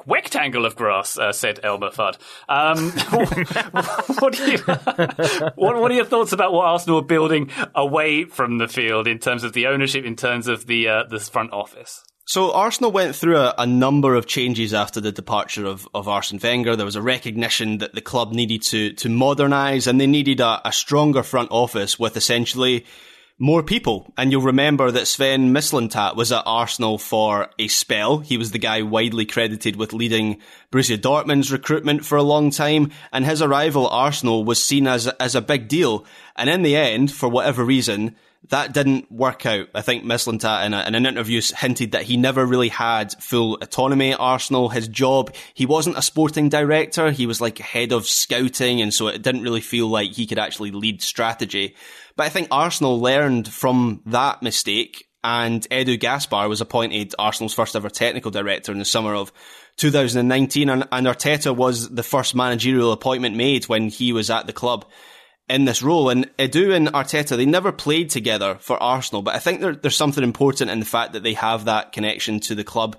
rectangle 0.07 0.65
of 0.65 0.77
grass, 0.77 1.19
uh, 1.19 1.33
said 1.33 1.61
Elmer 1.63 1.91
Fudd. 1.91 2.17
Um, 2.49 2.91
what, 4.19 4.41
are 4.41 4.49
you, 4.49 4.59
what, 5.57 5.77
what 5.77 5.91
are 5.91 5.95
your 5.95 6.05
thoughts 6.05 6.33
about 6.33 6.53
what 6.53 6.65
Arsenal 6.65 7.01
are 7.01 7.05
building 7.05 7.51
away 7.75 8.25
from 8.25 8.59
the 8.59 8.69
field 8.69 9.07
in 9.07 9.19
terms 9.19 9.45
of 9.45 9.53
the 9.53 9.67
ownership, 9.67 10.05
in 10.05 10.17
terms 10.17 10.49
of 10.49 10.67
the 10.67 10.89
uh, 10.89 11.05
the 11.05 11.21
front 11.21 11.53
office? 11.53 12.05
So 12.29 12.53
Arsenal 12.53 12.91
went 12.91 13.15
through 13.15 13.37
a, 13.37 13.55
a 13.57 13.67
number 13.67 14.17
of 14.17 14.27
changes 14.27 14.75
after 14.75 15.01
the 15.01 15.13
departure 15.13 15.65
of, 15.65 15.89
of 15.95 16.09
Arsene 16.09 16.41
Wenger. 16.43 16.75
There 16.75 16.85
was 16.85 16.97
a 16.97 17.03
recognition 17.03 17.79
that 17.79 17.95
the 17.95 18.01
club 18.01 18.33
needed 18.33 18.63
to 18.63 18.93
to 18.95 19.09
modernise 19.09 19.87
and 19.87 20.01
they 20.01 20.09
needed 20.09 20.41
a, 20.41 20.61
a 20.65 20.73
stronger 20.73 21.23
front 21.23 21.53
office 21.53 22.01
with 22.01 22.17
essentially 22.17 22.85
more 23.39 23.63
people. 23.63 24.13
And 24.17 24.33
you'll 24.33 24.43
remember 24.43 24.91
that 24.91 25.07
Sven 25.07 25.53
Mislintat 25.53 26.17
was 26.17 26.33
at 26.33 26.43
Arsenal 26.47 26.99
for 26.99 27.49
a 27.61 27.69
spell. 27.69 28.19
He 28.19 28.39
was 28.39 28.51
the 28.51 28.59
guy 28.59 28.83
widely 28.83 29.25
credited 29.25 29.77
with 29.77 29.93
leading 29.93 30.41
Borussia 30.73 30.99
Dortmund's 30.99 31.53
recruitment 31.53 32.05
for 32.05 32.19
a 32.19 32.25
long 32.25 32.51
time, 32.51 32.91
and 33.13 33.25
his 33.25 33.41
arrival 33.41 33.87
at 33.87 33.93
Arsenal 33.93 34.43
was 34.43 34.65
seen 34.65 34.89
as 34.89 35.07
as 35.07 35.37
a 35.37 35.41
big 35.41 35.69
deal. 35.69 36.05
And 36.35 36.51
in 36.51 36.63
the 36.63 36.75
end, 36.75 37.13
for 37.13 37.29
whatever 37.29 37.63
reason, 37.63 38.17
that 38.49 38.73
didn't 38.73 39.11
work 39.11 39.47
out. 39.47 39.69
I 39.75 39.83
think 39.83 40.05
Mislintat 40.05 40.67
in, 40.67 40.75
in, 40.75 40.95
an 40.95 41.07
interview 41.07 41.41
hinted 41.57 41.93
that 41.93 42.03
he 42.03 42.17
never 42.17 42.45
really 42.45 42.69
had 42.69 43.13
full 43.23 43.59
autonomy 43.61 44.13
at 44.13 44.21
Arsenal. 44.21 44.69
His 44.69 44.89
job, 44.89 45.35
he 45.55 45.67
wasn't 45.67 45.99
a 45.99 46.03
sporting 46.03 46.49
director. 46.49 47.11
He 47.11 47.27
was 47.27 47.41
like 47.41 47.59
head 47.59 47.93
of 47.93 48.07
scouting. 48.07 48.81
And 48.81 48.93
so 48.93 49.09
it 49.09 49.23
didn't 49.23 49.43
really 49.43 49.61
feel 49.61 49.89
like 49.89 50.13
he 50.13 50.27
could 50.27 50.39
actually 50.39 50.71
lead 50.71 51.03
strategy. 51.03 51.75
But 52.17 52.27
I 52.27 52.29
think 52.29 52.49
Arsenal 52.51 53.01
learned 53.01 53.49
from 53.49 54.03
that 54.07 54.43
mistake 54.43 55.09
and 55.25 55.63
Edu 55.71 55.99
Gaspar 55.99 56.49
was 56.49 56.61
appointed 56.61 57.15
Arsenal's 57.19 57.55
first 57.55 57.75
ever 57.75 57.91
technical 57.91 58.31
director 58.31 58.71
in 58.71 58.79
the 58.79 58.85
summer 58.85 59.15
of 59.15 59.33
2019 59.77 60.71
and, 60.71 60.89
and 60.91 61.07
Arteta 61.07 61.55
was 61.55 61.91
the 61.91 62.03
first 62.03 62.35
managerial 62.35 62.93
appointment 62.93 63.37
made 63.37 63.65
when 63.65 63.89
he 63.89 64.13
was 64.13 64.31
at 64.31 64.47
the 64.47 64.53
club 64.53 64.87
in 65.49 65.65
this 65.65 65.83
role. 65.83 66.11
And 66.11 66.31
Edu 66.37 66.75
and 66.75 66.89
Arteta, 66.89 67.37
they 67.37 67.47
never 67.47 67.73
played 67.73 68.11
together 68.11 68.57
for 68.61 68.83
Arsenal, 68.83 69.23
but 69.23 69.35
I 69.35 69.39
think 69.39 69.61
there, 69.61 69.75
there's 69.75 69.97
something 69.97 70.25
important 70.25 70.71
in 70.71 70.81
the 70.81 70.87
fact 70.87 71.13
that 71.13 71.23
they 71.23 71.35
have 71.35 71.67
that 71.67 71.93
connection 71.93 72.41
to 72.41 72.55
the 72.55 72.65
club 72.65 72.97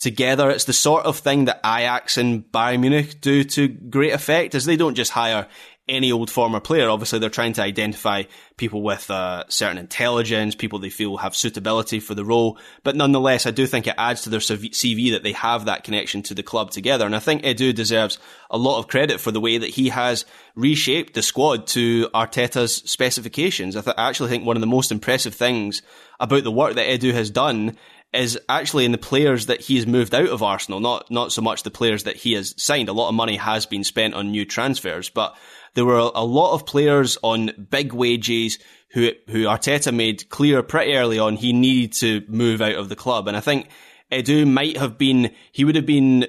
together. 0.00 0.50
It's 0.50 0.64
the 0.64 0.72
sort 0.72 1.06
of 1.06 1.18
thing 1.18 1.46
that 1.46 1.60
Ajax 1.64 2.18
and 2.18 2.44
Bayern 2.50 2.80
Munich 2.80 3.20
do 3.20 3.44
to 3.44 3.68
great 3.68 4.12
effect, 4.12 4.54
as 4.54 4.64
they 4.64 4.76
don't 4.76 4.96
just 4.96 5.12
hire 5.12 5.46
any 5.88 6.10
old 6.10 6.30
former 6.30 6.60
player. 6.60 6.88
Obviously, 6.88 7.18
they're 7.18 7.28
trying 7.28 7.52
to 7.54 7.62
identify 7.62 8.22
people 8.56 8.82
with 8.82 9.10
uh, 9.10 9.44
certain 9.48 9.76
intelligence, 9.76 10.54
people 10.54 10.78
they 10.78 10.88
feel 10.88 11.18
have 11.18 11.36
suitability 11.36 12.00
for 12.00 12.14
the 12.14 12.24
role. 12.24 12.58
But 12.82 12.96
nonetheless, 12.96 13.46
I 13.46 13.50
do 13.50 13.66
think 13.66 13.86
it 13.86 13.94
adds 13.98 14.22
to 14.22 14.30
their 14.30 14.40
CV 14.40 15.12
that 15.12 15.22
they 15.22 15.32
have 15.32 15.66
that 15.66 15.84
connection 15.84 16.22
to 16.24 16.34
the 16.34 16.42
club 16.42 16.70
together. 16.70 17.04
And 17.04 17.14
I 17.14 17.18
think 17.18 17.42
Edu 17.42 17.74
deserves 17.74 18.18
a 18.50 18.56
lot 18.56 18.78
of 18.78 18.88
credit 18.88 19.20
for 19.20 19.30
the 19.30 19.40
way 19.40 19.58
that 19.58 19.70
he 19.70 19.90
has 19.90 20.24
reshaped 20.54 21.14
the 21.14 21.22
squad 21.22 21.66
to 21.68 22.08
Arteta's 22.14 22.76
specifications. 22.76 23.76
I, 23.76 23.82
th- 23.82 23.96
I 23.98 24.08
actually 24.08 24.30
think 24.30 24.46
one 24.46 24.56
of 24.56 24.62
the 24.62 24.66
most 24.66 24.90
impressive 24.90 25.34
things 25.34 25.82
about 26.18 26.44
the 26.44 26.52
work 26.52 26.76
that 26.76 26.86
Edu 26.86 27.12
has 27.12 27.30
done 27.30 27.76
is 28.14 28.38
actually 28.48 28.84
in 28.84 28.92
the 28.92 28.98
players 28.98 29.46
that 29.46 29.60
he 29.60 29.76
has 29.76 29.86
moved 29.86 30.14
out 30.14 30.28
of 30.28 30.42
Arsenal, 30.42 30.80
not 30.80 31.10
not 31.10 31.32
so 31.32 31.42
much 31.42 31.62
the 31.62 31.70
players 31.70 32.04
that 32.04 32.16
he 32.16 32.32
has 32.32 32.54
signed. 32.56 32.88
A 32.88 32.92
lot 32.92 33.08
of 33.08 33.14
money 33.14 33.36
has 33.36 33.66
been 33.66 33.84
spent 33.84 34.14
on 34.14 34.30
new 34.30 34.44
transfers, 34.44 35.10
but 35.10 35.36
there 35.74 35.84
were 35.84 35.98
a 35.98 36.24
lot 36.24 36.54
of 36.54 36.66
players 36.66 37.18
on 37.22 37.66
big 37.70 37.92
wages 37.92 38.58
who 38.90 39.10
who 39.28 39.44
Arteta 39.44 39.94
made 39.94 40.28
clear 40.30 40.62
pretty 40.62 40.94
early 40.94 41.18
on 41.18 41.36
he 41.36 41.52
needed 41.52 41.92
to 41.94 42.22
move 42.28 42.62
out 42.62 42.76
of 42.76 42.88
the 42.88 42.96
club, 42.96 43.28
and 43.28 43.36
I 43.36 43.40
think 43.40 43.68
Edu 44.10 44.50
might 44.50 44.76
have 44.76 44.96
been 44.96 45.34
he 45.52 45.64
would 45.64 45.76
have 45.76 45.86
been 45.86 46.26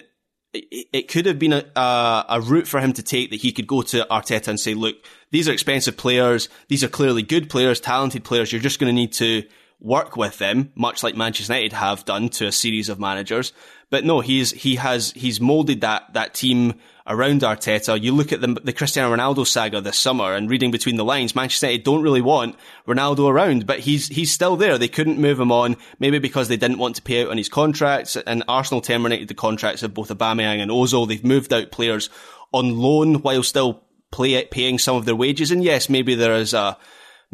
it 0.54 1.10
could 1.10 1.26
have 1.26 1.38
been 1.38 1.54
a, 1.54 1.66
a, 1.76 2.26
a, 2.30 2.42
route 2.42 2.68
for 2.68 2.80
him 2.80 2.94
to 2.94 3.04
take 3.04 3.30
that 3.30 3.42
he 3.42 3.52
could 3.52 3.68
go 3.68 3.82
to 3.82 4.08
Arteta 4.10 4.48
and 4.48 4.60
say, 4.60 4.74
look, 4.74 4.96
these 5.32 5.50
are 5.50 5.52
expensive 5.52 5.98
players. 5.98 6.48
These 6.70 6.82
are 6.82 6.88
clearly 6.88 7.24
good 7.24 7.50
players, 7.50 7.82
talented 7.82 8.24
players. 8.24 8.54
You're 8.54 8.62
just 8.62 8.80
going 8.80 8.90
to 8.90 8.94
need 8.94 9.12
to 9.14 9.44
work 9.80 10.18
with 10.18 10.38
them, 10.38 10.72
much 10.76 11.04
like 11.04 11.16
Manchester 11.16 11.54
United 11.54 11.74
have 11.74 12.06
done 12.06 12.30
to 12.30 12.48
a 12.48 12.52
series 12.52 12.90
of 12.90 13.00
managers. 13.00 13.54
But 13.90 14.04
no, 14.04 14.20
he's 14.20 14.52
he 14.52 14.76
has 14.76 15.12
he's 15.12 15.40
molded 15.40 15.82
that 15.82 16.14
that 16.14 16.34
team 16.34 16.76
around 17.08 17.42
Arteta. 17.42 18.02
You 18.02 18.14
look 18.14 18.32
at 18.32 18.42
the, 18.42 18.48
the 18.48 18.74
Cristiano 18.74 19.16
Ronaldo 19.16 19.46
saga 19.46 19.80
this 19.80 19.98
summer 19.98 20.34
and 20.34 20.50
reading 20.50 20.72
between 20.72 20.96
the 20.96 21.06
lines, 21.06 21.36
Manchester 21.36 21.68
United 21.68 21.84
don't 21.84 22.02
really 22.02 22.22
want 22.22 22.56
Ronaldo 22.88 23.30
around, 23.30 23.68
but 23.68 23.80
he's 23.80 24.08
he's 24.08 24.32
still 24.32 24.56
there. 24.56 24.78
They 24.78 24.88
couldn't 24.88 25.20
move 25.20 25.40
him 25.40 25.52
on, 25.52 25.78
maybe 26.00 26.20
because 26.20 26.48
they 26.48 26.58
didn't 26.58 26.80
want 26.80 26.96
to 26.96 27.02
pay 27.02 27.24
out 27.24 27.30
on 27.30 27.38
his 27.38 27.50
contracts. 27.50 28.16
And 28.16 28.44
Arsenal 28.48 28.82
terminated 28.82 29.28
the 29.28 29.36
contracts 29.36 29.84
of 29.84 29.94
both 29.94 30.10
Aubameyang 30.10 30.62
and 30.62 30.72
Ozil. 30.72 31.08
They've 31.08 31.24
moved 31.24 31.54
out 31.54 31.72
players 31.72 32.10
on 32.52 32.78
loan 32.78 33.16
while 33.16 33.44
still 33.44 33.84
play, 34.12 34.44
paying 34.46 34.80
some 34.80 34.96
of 34.96 35.06
their 35.06 35.16
wages. 35.16 35.52
And 35.52 35.64
yes, 35.64 35.90
maybe 35.90 36.16
there 36.16 36.34
is 36.34 36.54
a 36.54 36.78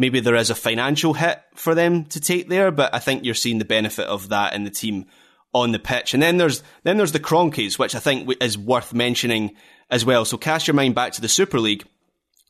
maybe 0.01 0.19
there 0.19 0.35
is 0.35 0.49
a 0.49 0.55
financial 0.55 1.13
hit 1.13 1.39
for 1.55 1.75
them 1.75 2.05
to 2.05 2.19
take 2.19 2.49
there, 2.49 2.71
but 2.71 2.93
I 2.93 2.99
think 2.99 3.23
you're 3.23 3.35
seeing 3.35 3.59
the 3.59 3.65
benefit 3.65 4.07
of 4.07 4.29
that 4.29 4.53
in 4.53 4.63
the 4.63 4.71
team 4.71 5.05
on 5.53 5.71
the 5.71 5.79
pitch. 5.79 6.13
And 6.13 6.23
then 6.23 6.37
there's 6.37 6.63
then 6.83 6.97
there's 6.97 7.11
the 7.11 7.19
Kroenkes, 7.19 7.77
which 7.77 7.95
I 7.95 7.99
think 7.99 8.29
is 8.41 8.57
worth 8.57 8.93
mentioning 8.93 9.55
as 9.89 10.03
well. 10.03 10.25
So 10.25 10.37
cast 10.37 10.67
your 10.67 10.73
mind 10.73 10.95
back 10.95 11.13
to 11.13 11.21
the 11.21 11.29
Super 11.29 11.59
League. 11.59 11.85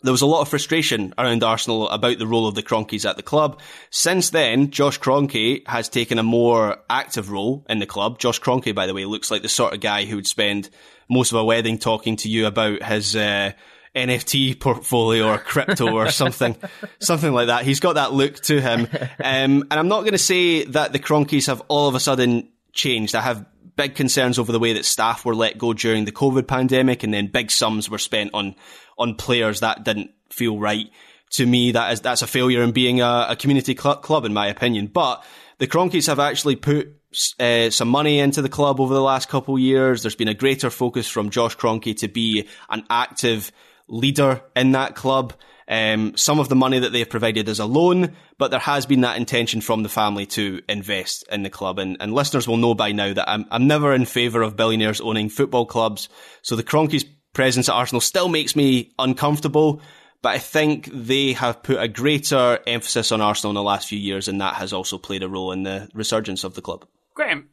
There 0.04 0.14
was 0.14 0.22
a 0.22 0.28
lot 0.28 0.42
of 0.42 0.50
frustration 0.50 1.14
around 1.18 1.44
Arsenal 1.44 1.88
about 1.90 2.18
the 2.18 2.26
role 2.26 2.48
of 2.48 2.56
the 2.56 2.64
Kroenkes 2.64 3.08
at 3.08 3.18
the 3.18 3.24
club. 3.24 3.60
Since 3.92 4.32
then, 4.32 4.72
Josh 4.72 5.00
Kroenke 5.00 5.68
has 5.68 5.90
taken 5.90 6.18
a 6.18 6.24
more 6.24 6.78
active 6.90 7.30
role 7.30 7.66
in 7.70 7.78
the 7.78 7.86
club. 7.86 8.18
Josh 8.18 8.40
Kroenke, 8.40 8.74
by 8.74 8.88
the 8.88 8.96
way, 8.96 9.06
looks 9.06 9.30
like 9.30 9.44
the 9.44 9.50
sort 9.50 9.74
of 9.74 9.80
guy 9.80 10.06
who 10.06 10.16
would 10.16 10.26
spend 10.26 10.70
most 11.08 11.32
of 11.32 11.38
a 11.38 11.46
wedding 11.46 11.78
talking 11.78 12.16
to 12.16 12.30
you 12.30 12.48
about 12.48 12.82
his 12.82 13.16
uh, 13.16 13.52
NFT 13.96 14.60
portfolio 14.60 15.28
or 15.28 15.38
crypto 15.38 15.94
or 15.94 16.10
something, 16.12 16.56
something 17.00 17.34
like 17.34 17.48
that. 17.48 17.66
He's 17.66 17.80
got 17.80 17.94
that 17.94 18.14
look 18.14 18.36
to 18.42 18.62
him. 18.62 18.88
Um, 19.24 19.64
and 19.70 19.74
I'm 19.74 19.88
not 19.88 20.02
going 20.02 20.14
to 20.14 20.18
say 20.18 20.66
that 20.66 20.94
the 20.94 21.00
Kroenkes 21.00 21.48
have 21.48 21.62
all 21.68 21.90
of 21.90 21.96
a 21.96 22.00
sudden 22.00 22.50
changed. 22.74 23.16
I 23.16 23.22
have 23.22 23.46
big 23.76 23.96
concerns 23.96 24.40
over 24.40 24.52
the 24.52 24.60
way 24.60 24.74
that 24.74 24.86
staff 24.86 25.26
were 25.26 25.36
let 25.36 25.58
go 25.58 25.74
during 25.74 26.06
the 26.06 26.12
COVID 26.12 26.48
pandemic 26.48 27.04
and 27.04 27.14
then 27.14 27.28
big 27.28 27.52
sums 27.52 27.90
were 27.90 27.98
spent 27.98 28.32
on, 28.34 28.56
on 28.98 29.16
players 29.16 29.60
that 29.62 29.84
didn't 29.84 30.12
feel 30.30 30.58
right. 30.58 30.90
To 31.36 31.46
me, 31.46 31.72
that 31.72 31.94
is, 31.94 32.02
that's 32.02 32.22
a 32.22 32.28
failure 32.28 32.62
in 32.62 32.72
being 32.72 33.02
a, 33.02 33.28
a 33.30 33.36
community 33.38 33.76
cl- 33.76 33.96
club, 33.98 34.26
in 34.26 34.34
my 34.34 34.48
opinion. 34.48 34.88
But 34.88 35.24
the 35.60 35.68
Kroenkes 35.68 36.08
have 36.08 36.20
actually 36.20 36.58
put 36.58 36.94
uh, 37.40 37.70
some 37.70 37.88
money 37.88 38.20
into 38.20 38.42
the 38.42 38.50
club 38.50 38.80
over 38.80 38.94
the 38.94 39.02
last 39.02 39.30
couple 39.30 39.56
of 39.56 39.62
years. 39.62 40.04
There's 40.04 40.16
been 40.16 40.28
a 40.28 40.34
greater 40.34 40.70
focus 40.70 41.08
from 41.08 41.30
Josh 41.30 41.56
Kroenke 41.56 41.98
to 42.00 42.08
be 42.08 42.48
an 42.70 42.84
active 42.90 43.52
leader 43.92 44.42
in 44.56 44.72
that 44.72 44.96
club. 44.96 45.34
Um, 45.68 46.18
some 46.18 46.40
of 46.40 46.50
the 46.50 46.56
money 46.56 46.80
that 46.80 46.92
they've 46.92 47.10
provided 47.10 47.48
is 47.48 47.60
a 47.60 47.66
loan, 47.66 48.16
but 48.38 48.52
there 48.52 48.60
has 48.60 48.86
been 48.86 49.02
that 49.02 49.18
intention 49.18 49.62
from 49.62 49.84
the 49.84 49.90
family 49.90 50.26
to 50.28 50.62
invest 50.68 51.24
in 51.32 51.44
the 51.44 51.50
club. 51.50 51.80
And, 51.80 51.98
and 52.00 52.14
listeners 52.14 52.48
will 52.48 52.58
know 52.58 52.74
by 52.74 52.92
now 52.92 53.14
that 53.14 53.30
I'm, 53.30 53.46
I'm 53.52 53.68
never 53.68 53.94
in 53.94 54.06
favour 54.06 54.42
of 54.42 54.58
billionaires 54.58 55.00
owning 55.00 55.30
football 55.30 55.66
clubs. 55.66 56.10
So 56.42 56.56
the 56.56 56.64
Kroenkes' 56.64 57.06
presence 57.34 57.70
at 57.70 57.76
Arsenal 57.76 58.02
still 58.02 58.28
makes 58.28 58.56
me 58.56 58.94
uncomfortable. 59.00 59.82
But 60.22 60.36
I 60.36 60.38
think 60.40 60.90
they 60.92 61.34
have 61.34 61.64
put 61.64 61.82
a 61.82 61.88
greater 61.88 62.60
emphasis 62.68 63.12
on 63.12 63.22
Arsenal 63.22 63.52
in 63.52 63.56
the 63.56 63.64
last 63.64 63.88
few 63.88 63.98
years, 63.98 64.28
and 64.28 64.40
that 64.42 64.56
has 64.56 64.72
also 64.72 64.98
played 64.98 65.24
a 65.24 65.30
role 65.30 65.52
in 65.52 65.64
the 65.64 65.90
resurgence 65.94 66.44
of 66.44 66.54
the 66.54 66.62
club. 66.62 66.86
Graham, 67.16 67.50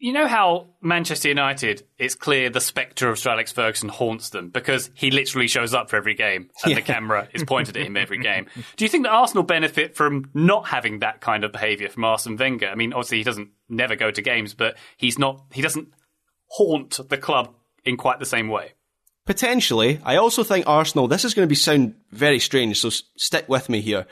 you 0.00 0.14
know 0.14 0.26
how 0.26 0.68
Manchester 0.80 1.28
United, 1.28 1.86
it's 1.98 2.14
clear 2.14 2.48
the 2.48 2.60
spectre 2.60 3.10
of 3.10 3.18
Sir 3.18 3.30
Alex 3.32 3.52
Ferguson 3.52 3.90
haunts 3.90 4.30
them 4.30 4.48
because 4.48 4.90
he 4.94 5.10
literally 5.10 5.46
shows 5.46 5.74
up 5.74 5.90
for 5.90 5.96
every 5.96 6.14
game 6.14 6.48
and 6.64 6.70
yeah. 6.70 6.76
the 6.76 6.82
camera 6.82 7.28
is 7.34 7.44
pointed 7.44 7.76
at 7.76 7.86
him 7.86 7.98
every 7.98 8.18
game. 8.18 8.46
Do 8.76 8.84
you 8.84 8.88
think 8.88 9.04
that 9.04 9.10
Arsenal 9.10 9.42
benefit 9.42 9.94
from 9.94 10.30
not 10.32 10.66
having 10.66 11.00
that 11.00 11.20
kind 11.20 11.44
of 11.44 11.52
behaviour 11.52 11.90
from 11.90 12.04
Arsene 12.04 12.38
Wenger? 12.38 12.68
I 12.68 12.76
mean, 12.76 12.94
obviously 12.94 13.18
he 13.18 13.24
doesn't 13.24 13.50
never 13.68 13.94
go 13.94 14.10
to 14.10 14.22
games, 14.22 14.54
but 14.54 14.78
he's 14.96 15.18
not, 15.18 15.44
he 15.52 15.60
doesn't 15.60 15.88
haunt 16.46 16.98
the 17.10 17.18
club 17.18 17.54
in 17.84 17.98
quite 17.98 18.18
the 18.18 18.26
same 18.26 18.48
way. 18.48 18.72
Potentially. 19.26 20.00
I 20.02 20.16
also 20.16 20.42
think 20.42 20.66
Arsenal, 20.66 21.08
this 21.08 21.26
is 21.26 21.34
going 21.34 21.46
to 21.46 21.50
be 21.50 21.54
sound 21.54 21.94
very 22.10 22.40
strange, 22.40 22.80
so 22.80 22.88
stick 22.88 23.48
with 23.50 23.68
me 23.68 23.82
here. 23.82 24.06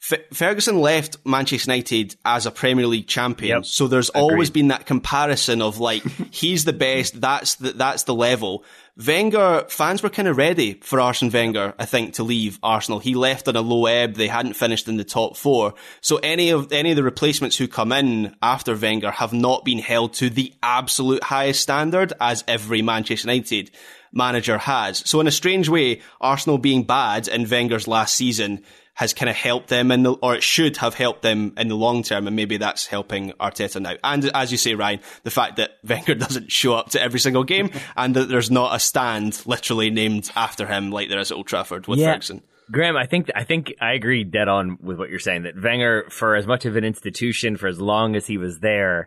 F- 0.00 0.20
Ferguson 0.32 0.80
left 0.80 1.16
Manchester 1.24 1.70
United 1.70 2.14
as 2.24 2.46
a 2.46 2.52
Premier 2.52 2.86
League 2.86 3.08
champion, 3.08 3.58
yep. 3.58 3.64
so 3.64 3.88
there's 3.88 4.10
Agreed. 4.10 4.20
always 4.20 4.50
been 4.50 4.68
that 4.68 4.86
comparison 4.86 5.60
of 5.60 5.78
like 5.78 6.02
he's 6.30 6.64
the 6.64 6.72
best, 6.72 7.20
that's 7.20 7.56
the, 7.56 7.72
that's 7.72 8.04
the 8.04 8.14
level. 8.14 8.64
Wenger 8.96 9.64
fans 9.68 10.02
were 10.02 10.10
kind 10.10 10.28
of 10.28 10.36
ready 10.36 10.74
for 10.74 11.00
Arsene 11.00 11.30
Wenger, 11.30 11.74
I 11.78 11.84
think, 11.84 12.14
to 12.14 12.24
leave 12.24 12.58
Arsenal. 12.62 12.98
He 13.00 13.14
left 13.14 13.48
on 13.48 13.56
a 13.56 13.60
low 13.60 13.86
ebb; 13.86 14.14
they 14.14 14.28
hadn't 14.28 14.54
finished 14.54 14.86
in 14.86 14.96
the 14.96 15.04
top 15.04 15.36
four, 15.36 15.74
so 16.00 16.18
any 16.18 16.50
of 16.50 16.72
any 16.72 16.90
of 16.90 16.96
the 16.96 17.02
replacements 17.02 17.56
who 17.56 17.66
come 17.66 17.90
in 17.90 18.36
after 18.40 18.76
Wenger 18.76 19.10
have 19.10 19.32
not 19.32 19.64
been 19.64 19.78
held 19.78 20.14
to 20.14 20.30
the 20.30 20.54
absolute 20.62 21.24
highest 21.24 21.60
standard 21.60 22.12
as 22.20 22.44
every 22.46 22.82
Manchester 22.82 23.28
United 23.28 23.72
manager 24.12 24.58
has. 24.58 24.98
So 25.08 25.20
in 25.20 25.26
a 25.26 25.32
strange 25.32 25.68
way, 25.68 26.00
Arsenal 26.20 26.58
being 26.58 26.84
bad 26.84 27.28
in 27.28 27.48
Wenger's 27.48 27.88
last 27.88 28.14
season 28.14 28.64
has 28.98 29.14
kind 29.14 29.30
of 29.30 29.36
helped 29.36 29.68
them 29.68 29.92
in 29.92 30.02
the, 30.02 30.12
or 30.14 30.34
it 30.34 30.42
should 30.42 30.76
have 30.78 30.92
helped 30.92 31.22
them 31.22 31.52
in 31.56 31.68
the 31.68 31.76
long 31.76 32.02
term, 32.02 32.26
and 32.26 32.34
maybe 32.34 32.56
that's 32.56 32.84
helping 32.84 33.30
Arteta 33.34 33.80
now. 33.80 33.94
And 34.02 34.28
as 34.34 34.50
you 34.50 34.58
say, 34.58 34.74
Ryan, 34.74 34.98
the 35.22 35.30
fact 35.30 35.58
that 35.58 35.70
Wenger 35.88 36.16
doesn't 36.16 36.50
show 36.50 36.74
up 36.74 36.90
to 36.90 37.00
every 37.00 37.20
single 37.20 37.44
game, 37.44 37.70
and 37.96 38.16
that 38.16 38.28
there's 38.28 38.50
not 38.50 38.74
a 38.74 38.80
stand 38.80 39.40
literally 39.46 39.90
named 39.90 40.28
after 40.34 40.66
him 40.66 40.90
like 40.90 41.08
there 41.10 41.20
is 41.20 41.30
at 41.30 41.36
Old 41.36 41.46
Trafford 41.46 41.86
with 41.86 42.00
yeah. 42.00 42.10
Ferguson. 42.10 42.42
Graham, 42.72 42.96
I 42.96 43.06
think 43.06 43.30
I 43.36 43.44
think 43.44 43.72
I 43.80 43.92
agree 43.92 44.24
dead 44.24 44.48
on 44.48 44.78
with 44.82 44.98
what 44.98 45.10
you're 45.10 45.20
saying. 45.20 45.44
That 45.44 45.54
Wenger, 45.62 46.08
for 46.10 46.34
as 46.34 46.48
much 46.48 46.66
of 46.66 46.74
an 46.74 46.82
institution, 46.82 47.56
for 47.56 47.68
as 47.68 47.80
long 47.80 48.16
as 48.16 48.26
he 48.26 48.36
was 48.36 48.58
there, 48.58 49.06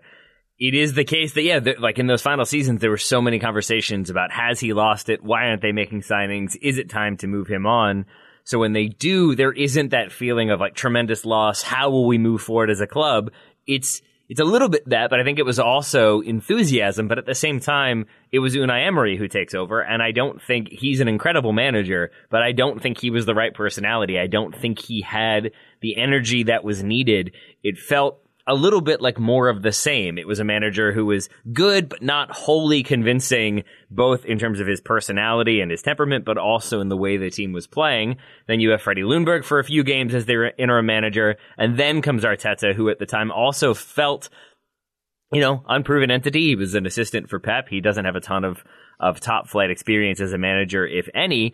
it 0.57 0.73
is 0.73 0.93
the 0.93 1.03
case 1.03 1.33
that 1.33 1.43
yeah, 1.43 1.59
like 1.79 1.99
in 1.99 2.07
those 2.07 2.21
final 2.21 2.45
seasons, 2.45 2.79
there 2.79 2.91
were 2.91 2.97
so 2.97 3.21
many 3.21 3.39
conversations 3.39 4.09
about 4.09 4.31
has 4.31 4.61
he 4.61 4.71
lost 4.71 5.09
it? 5.09 5.21
Why 5.21 5.47
aren't 5.47 5.61
they 5.61 5.73
making 5.73 6.03
signings? 6.03 6.55
Is 6.61 6.77
it 6.77 6.89
time 6.89 7.17
to 7.17 7.27
move 7.27 7.47
him 7.47 7.65
on? 7.65 8.05
So 8.43 8.59
when 8.59 8.73
they 8.73 8.87
do, 8.87 9.35
there 9.35 9.51
isn't 9.51 9.89
that 9.89 10.11
feeling 10.11 10.49
of 10.49 10.59
like 10.59 10.75
tremendous 10.75 11.25
loss. 11.25 11.61
How 11.61 11.89
will 11.89 12.07
we 12.07 12.17
move 12.17 12.41
forward 12.41 12.69
as 12.69 12.81
a 12.81 12.87
club? 12.87 13.31
It's 13.67 14.01
it's 14.31 14.39
a 14.39 14.45
little 14.45 14.69
bit 14.69 14.87
that, 14.87 15.09
but 15.09 15.19
I 15.19 15.25
think 15.25 15.39
it 15.39 15.45
was 15.45 15.59
also 15.59 16.21
enthusiasm. 16.21 17.09
But 17.09 17.17
at 17.17 17.25
the 17.25 17.35
same 17.35 17.59
time, 17.59 18.05
it 18.31 18.39
was 18.39 18.55
Unai 18.55 18.87
Emery 18.87 19.17
who 19.17 19.27
takes 19.27 19.53
over, 19.53 19.81
and 19.81 20.01
I 20.01 20.11
don't 20.11 20.41
think 20.41 20.69
he's 20.69 21.01
an 21.01 21.09
incredible 21.09 21.51
manager, 21.51 22.11
but 22.29 22.41
I 22.41 22.53
don't 22.53 22.81
think 22.81 22.97
he 22.97 23.09
was 23.09 23.25
the 23.25 23.35
right 23.35 23.53
personality. 23.53 24.17
I 24.17 24.27
don't 24.27 24.55
think 24.55 24.79
he 24.79 25.01
had 25.01 25.51
the 25.81 25.97
energy 25.97 26.43
that 26.43 26.63
was 26.63 26.81
needed. 26.81 27.33
It 27.61 27.77
felt 27.77 28.20
a 28.47 28.55
little 28.55 28.81
bit 28.81 29.01
like 29.01 29.19
more 29.19 29.49
of 29.49 29.61
the 29.61 29.71
same. 29.71 30.17
It 30.17 30.27
was 30.27 30.39
a 30.39 30.43
manager 30.43 30.91
who 30.91 31.05
was 31.05 31.29
good, 31.53 31.89
but 31.89 32.01
not 32.01 32.31
wholly 32.31 32.83
convincing, 32.83 33.63
both 33.89 34.25
in 34.25 34.39
terms 34.39 34.59
of 34.59 34.67
his 34.67 34.81
personality 34.81 35.61
and 35.61 35.69
his 35.69 35.81
temperament, 35.81 36.25
but 36.25 36.37
also 36.37 36.81
in 36.81 36.89
the 36.89 36.97
way 36.97 37.17
the 37.17 37.29
team 37.29 37.53
was 37.53 37.67
playing. 37.67 38.17
Then 38.47 38.59
you 38.59 38.71
have 38.71 38.81
Freddie 38.81 39.03
Ljungberg 39.03 39.43
for 39.43 39.59
a 39.59 39.63
few 39.63 39.83
games 39.83 40.13
as 40.13 40.25
their 40.25 40.51
interim 40.57 40.85
manager, 40.85 41.37
and 41.57 41.77
then 41.77 42.01
comes 42.01 42.23
Arteta, 42.23 42.73
who 42.73 42.89
at 42.89 42.99
the 42.99 43.05
time 43.05 43.31
also 43.31 43.73
felt, 43.73 44.29
you 45.31 45.41
know, 45.41 45.63
unproven 45.67 46.11
entity. 46.11 46.47
He 46.47 46.55
was 46.55 46.75
an 46.75 46.85
assistant 46.85 47.29
for 47.29 47.39
Pep. 47.39 47.69
He 47.69 47.81
doesn't 47.81 48.05
have 48.05 48.15
a 48.15 48.21
ton 48.21 48.43
of, 48.43 48.63
of 48.99 49.19
top 49.19 49.47
flight 49.47 49.69
experience 49.69 50.19
as 50.19 50.33
a 50.33 50.37
manager, 50.37 50.85
if 50.85 51.07
any, 51.13 51.53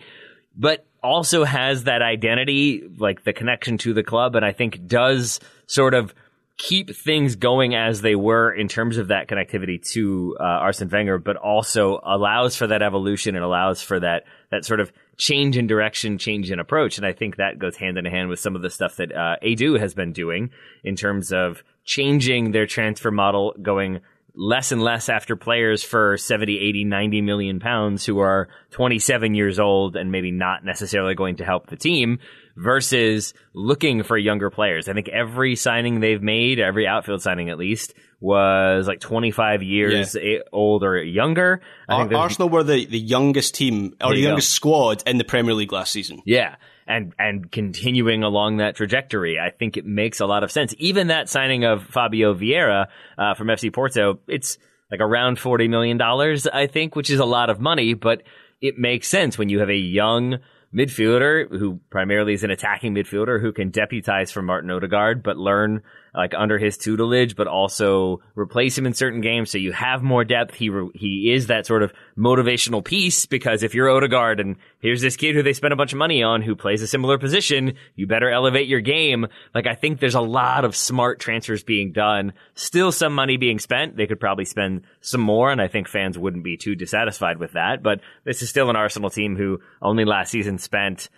but 0.56 0.86
also 1.04 1.44
has 1.44 1.84
that 1.84 2.02
identity, 2.02 2.84
like 2.98 3.24
the 3.24 3.34
connection 3.34 3.78
to 3.78 3.94
the 3.94 4.04
club, 4.04 4.36
and 4.36 4.44
I 4.44 4.52
think 4.52 4.88
does 4.88 5.40
sort 5.68 5.94
of 5.94 6.14
keep 6.58 6.96
things 6.96 7.36
going 7.36 7.76
as 7.76 8.02
they 8.02 8.16
were 8.16 8.52
in 8.52 8.68
terms 8.68 8.98
of 8.98 9.10
that 9.10 9.28
connectivity 9.28 9.82
to 9.92 10.36
uh, 10.40 10.44
Arsene 10.44 10.90
Wenger, 10.90 11.20
but 11.20 11.36
also 11.36 12.00
allows 12.04 12.56
for 12.56 12.68
that 12.68 12.82
evolution 12.82 13.36
and 13.36 13.46
allows 13.46 13.82
for 13.82 14.00
that 14.00 14.24
that 14.50 14.66
sort 14.66 14.80
of 14.80 14.92
change 15.18 15.58
in 15.58 15.68
direction, 15.68 16.18
change 16.18 16.52
in 16.52 16.60
approach. 16.60 16.98
And 16.98 17.06
I 17.06 17.14
think 17.14 17.36
that 17.36 17.60
goes 17.60 17.76
hand 17.76 17.98
in 17.98 18.06
hand 18.06 18.30
with 18.30 18.40
some 18.40 18.56
of 18.56 18.62
the 18.62 18.70
stuff 18.70 18.96
that 18.96 19.12
uh, 19.12 19.36
Edu 19.44 19.80
has 19.80 19.94
been 19.94 20.14
doing 20.14 20.50
in 20.84 20.96
terms 20.96 21.32
of 21.32 21.64
changing 21.86 22.52
their 22.52 22.66
transfer 22.66 23.12
model, 23.12 23.54
going 23.62 24.02
less 24.38 24.72
and 24.72 24.82
less 24.84 25.10
after 25.10 25.36
players 25.36 25.84
for 25.84 26.16
70, 26.16 26.60
80, 26.60 26.84
90 26.86 27.22
million 27.22 27.60
pounds 27.60 28.06
who 28.06 28.20
are 28.20 28.48
27 28.72 29.34
years 29.34 29.60
old 29.60 29.96
and 29.96 30.12
maybe 30.12 30.32
not 30.32 30.64
necessarily 30.64 31.16
going 31.16 31.38
to 31.38 31.46
help 31.46 31.68
the 31.68 31.76
team 31.76 32.20
versus 32.58 33.34
looking 33.54 34.04
for 34.04 34.18
younger 34.18 34.50
players. 34.50 34.90
I 34.90 34.94
think 34.94 35.08
every 35.10 35.56
signing 35.56 36.00
they've 36.00 36.22
made, 36.22 36.60
every 36.60 36.88
outfield 36.88 37.22
signing 37.22 37.50
at 37.50 37.58
least, 37.58 37.94
was 38.20 38.88
like 38.88 39.00
25 39.00 39.62
years 39.62 40.18
yeah. 40.20 40.40
old 40.52 40.84
or 40.84 41.02
younger. 41.02 41.62
I 41.88 42.00
think 42.00 42.14
Arsenal 42.14 42.50
were 42.50 42.64
the, 42.64 42.86
the 42.86 43.00
youngest 43.00 43.54
team 43.54 43.96
or 44.04 44.14
the 44.14 44.22
youngest 44.22 44.52
go. 44.54 44.56
squad 44.56 45.04
in 45.06 45.20
the 45.20 45.24
Premier 45.24 45.54
League 45.54 45.72
last 45.72 45.92
season. 45.94 46.22
Yeah. 46.26 46.56
And, 46.88 47.14
and 47.20 47.52
continuing 47.52 48.24
along 48.24 48.58
that 48.58 48.76
trajectory, 48.76 49.38
I 49.40 49.52
think 49.52 49.78
it 49.78 49.86
makes 49.86 50.20
a 50.20 50.26
lot 50.26 50.44
of 50.44 50.52
sense. 50.52 50.74
Even 50.80 51.08
that 51.08 51.30
signing 51.30 51.64
of 51.64 51.84
Fabio 51.84 52.34
Vieira 52.34 52.88
uh, 53.18 53.34
from 53.36 53.48
FC 53.48 53.72
Porto, 53.72 54.20
it's 54.28 54.58
like 54.90 55.02
around 55.02 55.38
$40 55.38 55.70
million, 55.70 56.02
I 56.02 56.68
think, 56.68 56.96
which 56.96 57.10
is 57.10 57.20
a 57.20 57.26
lot 57.26 57.50
of 57.50 57.60
money, 57.60 57.94
but 57.94 58.24
it 58.62 58.78
makes 58.78 59.08
sense 59.08 59.38
when 59.38 59.50
you 59.50 59.60
have 59.60 59.70
a 59.70 59.76
young, 59.76 60.38
midfielder 60.74 61.50
who 61.50 61.80
primarily 61.90 62.34
is 62.34 62.44
an 62.44 62.52
attacking 62.52 62.94
midfielder 62.94 63.42
who 63.42 63.52
can 63.52 63.70
deputize 63.70 64.32
for 64.32 64.42
Martin 64.42 64.70
Odegaard, 64.70 65.24
but 65.24 65.38
learn 65.38 65.82
like 66.18 66.34
under 66.36 66.58
his 66.58 66.78
tutelage, 66.78 67.36
but 67.36 67.48
also 67.48 68.22
replace 68.36 68.76
him 68.76 68.88
in 68.88 68.94
certain 68.94 69.22
games. 69.22 69.52
So 69.52 69.60
you 69.60 69.72
have 69.72 70.02
more 70.02 70.26
depth. 70.26 70.56
He 70.56 70.70
re- 70.70 70.90
he 70.96 71.32
is 71.32 71.48
that 71.48 71.68
sort 71.68 71.84
of 71.84 71.94
motivational 72.18 72.84
piece 72.84 73.28
because 73.28 73.62
if 73.62 73.76
you're 73.76 73.90
Odegaard 73.90 74.40
and 74.40 74.56
here's 74.80 75.02
this 75.02 75.16
kid 75.16 75.36
who 75.36 75.44
they 75.44 75.54
spent 75.54 75.74
a 75.74 75.78
bunch 75.78 75.94
of 75.94 76.00
money 76.00 76.24
on 76.24 76.42
who 76.42 76.56
plays 76.56 76.82
a 76.82 76.88
similar 76.88 77.20
position, 77.20 77.76
you 77.96 78.08
better 78.08 78.32
elevate 78.32 78.68
your 78.68 78.82
game. 78.82 79.28
Like 79.54 79.68
I 79.68 79.76
think 79.76 80.00
there's 80.00 80.16
a 80.16 80.22
lot 80.22 80.66
of 80.66 80.76
smart 80.76 81.20
transfers 81.20 81.64
being 81.64 81.92
done. 81.92 82.34
Still 82.56 82.92
some 82.92 83.14
money 83.14 83.38
being 83.38 83.60
spent. 83.60 83.96
They 83.96 84.08
could 84.08 84.20
probably 84.20 84.46
spend 84.46 84.82
some 85.02 85.22
more, 85.22 85.52
and 85.52 85.62
I 85.62 85.68
think 85.68 85.88
fans 85.88 86.18
wouldn't 86.18 86.44
be 86.44 86.58
too 86.58 86.74
dissatisfied 86.76 87.38
with 87.38 87.52
that. 87.52 87.84
But 87.84 88.02
this 88.24 88.42
is 88.42 88.50
still 88.50 88.72
an 88.72 88.76
Arsenal 88.76 89.12
team 89.12 89.36
who 89.36 89.62
only 89.84 90.04
last 90.04 90.32
season 90.32 90.58
spent 90.58 91.10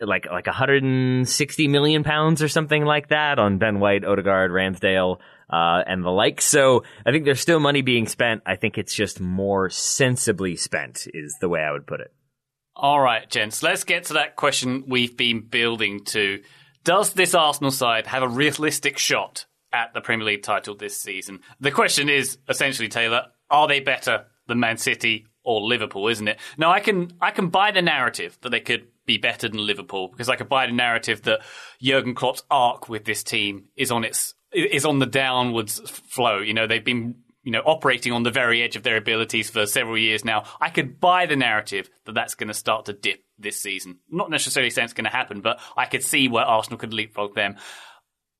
like 0.00 0.26
like 0.30 0.46
160 0.46 1.68
million 1.68 2.04
pounds 2.04 2.42
or 2.42 2.48
something 2.48 2.84
like 2.84 3.08
that 3.08 3.38
on 3.38 3.58
Ben 3.58 3.80
White, 3.80 4.04
Odegaard, 4.04 4.50
Ramsdale, 4.50 5.18
uh, 5.50 5.82
and 5.86 6.04
the 6.04 6.10
like. 6.10 6.40
So 6.40 6.84
I 7.04 7.10
think 7.10 7.24
there's 7.24 7.40
still 7.40 7.60
money 7.60 7.82
being 7.82 8.06
spent. 8.06 8.42
I 8.46 8.56
think 8.56 8.78
it's 8.78 8.94
just 8.94 9.20
more 9.20 9.70
sensibly 9.70 10.56
spent, 10.56 11.06
is 11.12 11.36
the 11.40 11.48
way 11.48 11.60
I 11.60 11.72
would 11.72 11.86
put 11.86 12.00
it. 12.00 12.12
All 12.76 13.00
right, 13.00 13.28
gents, 13.28 13.62
let's 13.62 13.84
get 13.84 14.04
to 14.04 14.14
that 14.14 14.36
question 14.36 14.84
we've 14.88 15.16
been 15.16 15.40
building 15.42 16.04
to. 16.06 16.42
Does 16.82 17.12
this 17.12 17.34
Arsenal 17.34 17.70
side 17.70 18.06
have 18.08 18.22
a 18.22 18.28
realistic 18.28 18.98
shot 18.98 19.46
at 19.72 19.94
the 19.94 20.00
Premier 20.00 20.26
League 20.26 20.42
title 20.42 20.74
this 20.74 21.00
season? 21.00 21.40
The 21.60 21.70
question 21.70 22.08
is 22.08 22.38
essentially, 22.48 22.88
Taylor, 22.88 23.26
are 23.50 23.68
they 23.68 23.80
better 23.80 24.26
than 24.46 24.60
Man 24.60 24.76
City 24.76 25.26
or 25.44 25.60
Liverpool, 25.60 26.08
isn't 26.08 26.26
it? 26.26 26.38
Now 26.58 26.70
I 26.72 26.80
can 26.80 27.12
I 27.20 27.30
can 27.30 27.48
buy 27.48 27.70
the 27.70 27.82
narrative 27.82 28.36
that 28.42 28.50
they 28.50 28.60
could 28.60 28.88
be 29.06 29.18
better 29.18 29.48
than 29.48 29.64
Liverpool 29.64 30.08
because 30.08 30.28
I 30.28 30.36
could 30.36 30.48
buy 30.48 30.66
the 30.66 30.72
narrative 30.72 31.22
that 31.22 31.40
Jurgen 31.80 32.14
Klopp's 32.14 32.42
arc 32.50 32.88
with 32.88 33.04
this 33.04 33.22
team 33.22 33.66
is 33.76 33.90
on 33.90 34.04
its 34.04 34.34
is 34.52 34.84
on 34.84 34.98
the 34.98 35.06
downwards 35.06 35.80
flow. 35.90 36.38
You 36.38 36.54
know, 36.54 36.66
they've 36.66 36.84
been 36.84 37.16
you 37.42 37.52
know 37.52 37.60
operating 37.60 38.12
on 38.12 38.22
the 38.22 38.30
very 38.30 38.62
edge 38.62 38.76
of 38.76 38.82
their 38.82 38.96
abilities 38.96 39.50
for 39.50 39.66
several 39.66 39.98
years 39.98 40.24
now. 40.24 40.44
I 40.60 40.70
could 40.70 41.00
buy 41.00 41.26
the 41.26 41.36
narrative 41.36 41.90
that 42.04 42.14
that's 42.14 42.34
going 42.34 42.48
to 42.48 42.54
start 42.54 42.86
to 42.86 42.92
dip 42.92 43.20
this 43.38 43.60
season. 43.60 43.98
Not 44.10 44.30
necessarily 44.30 44.70
saying 44.70 44.84
it's 44.84 44.94
going 44.94 45.04
to 45.04 45.10
happen, 45.10 45.40
but 45.40 45.60
I 45.76 45.86
could 45.86 46.02
see 46.02 46.28
where 46.28 46.44
Arsenal 46.44 46.78
could 46.78 46.94
leapfrog 46.94 47.34
them. 47.34 47.56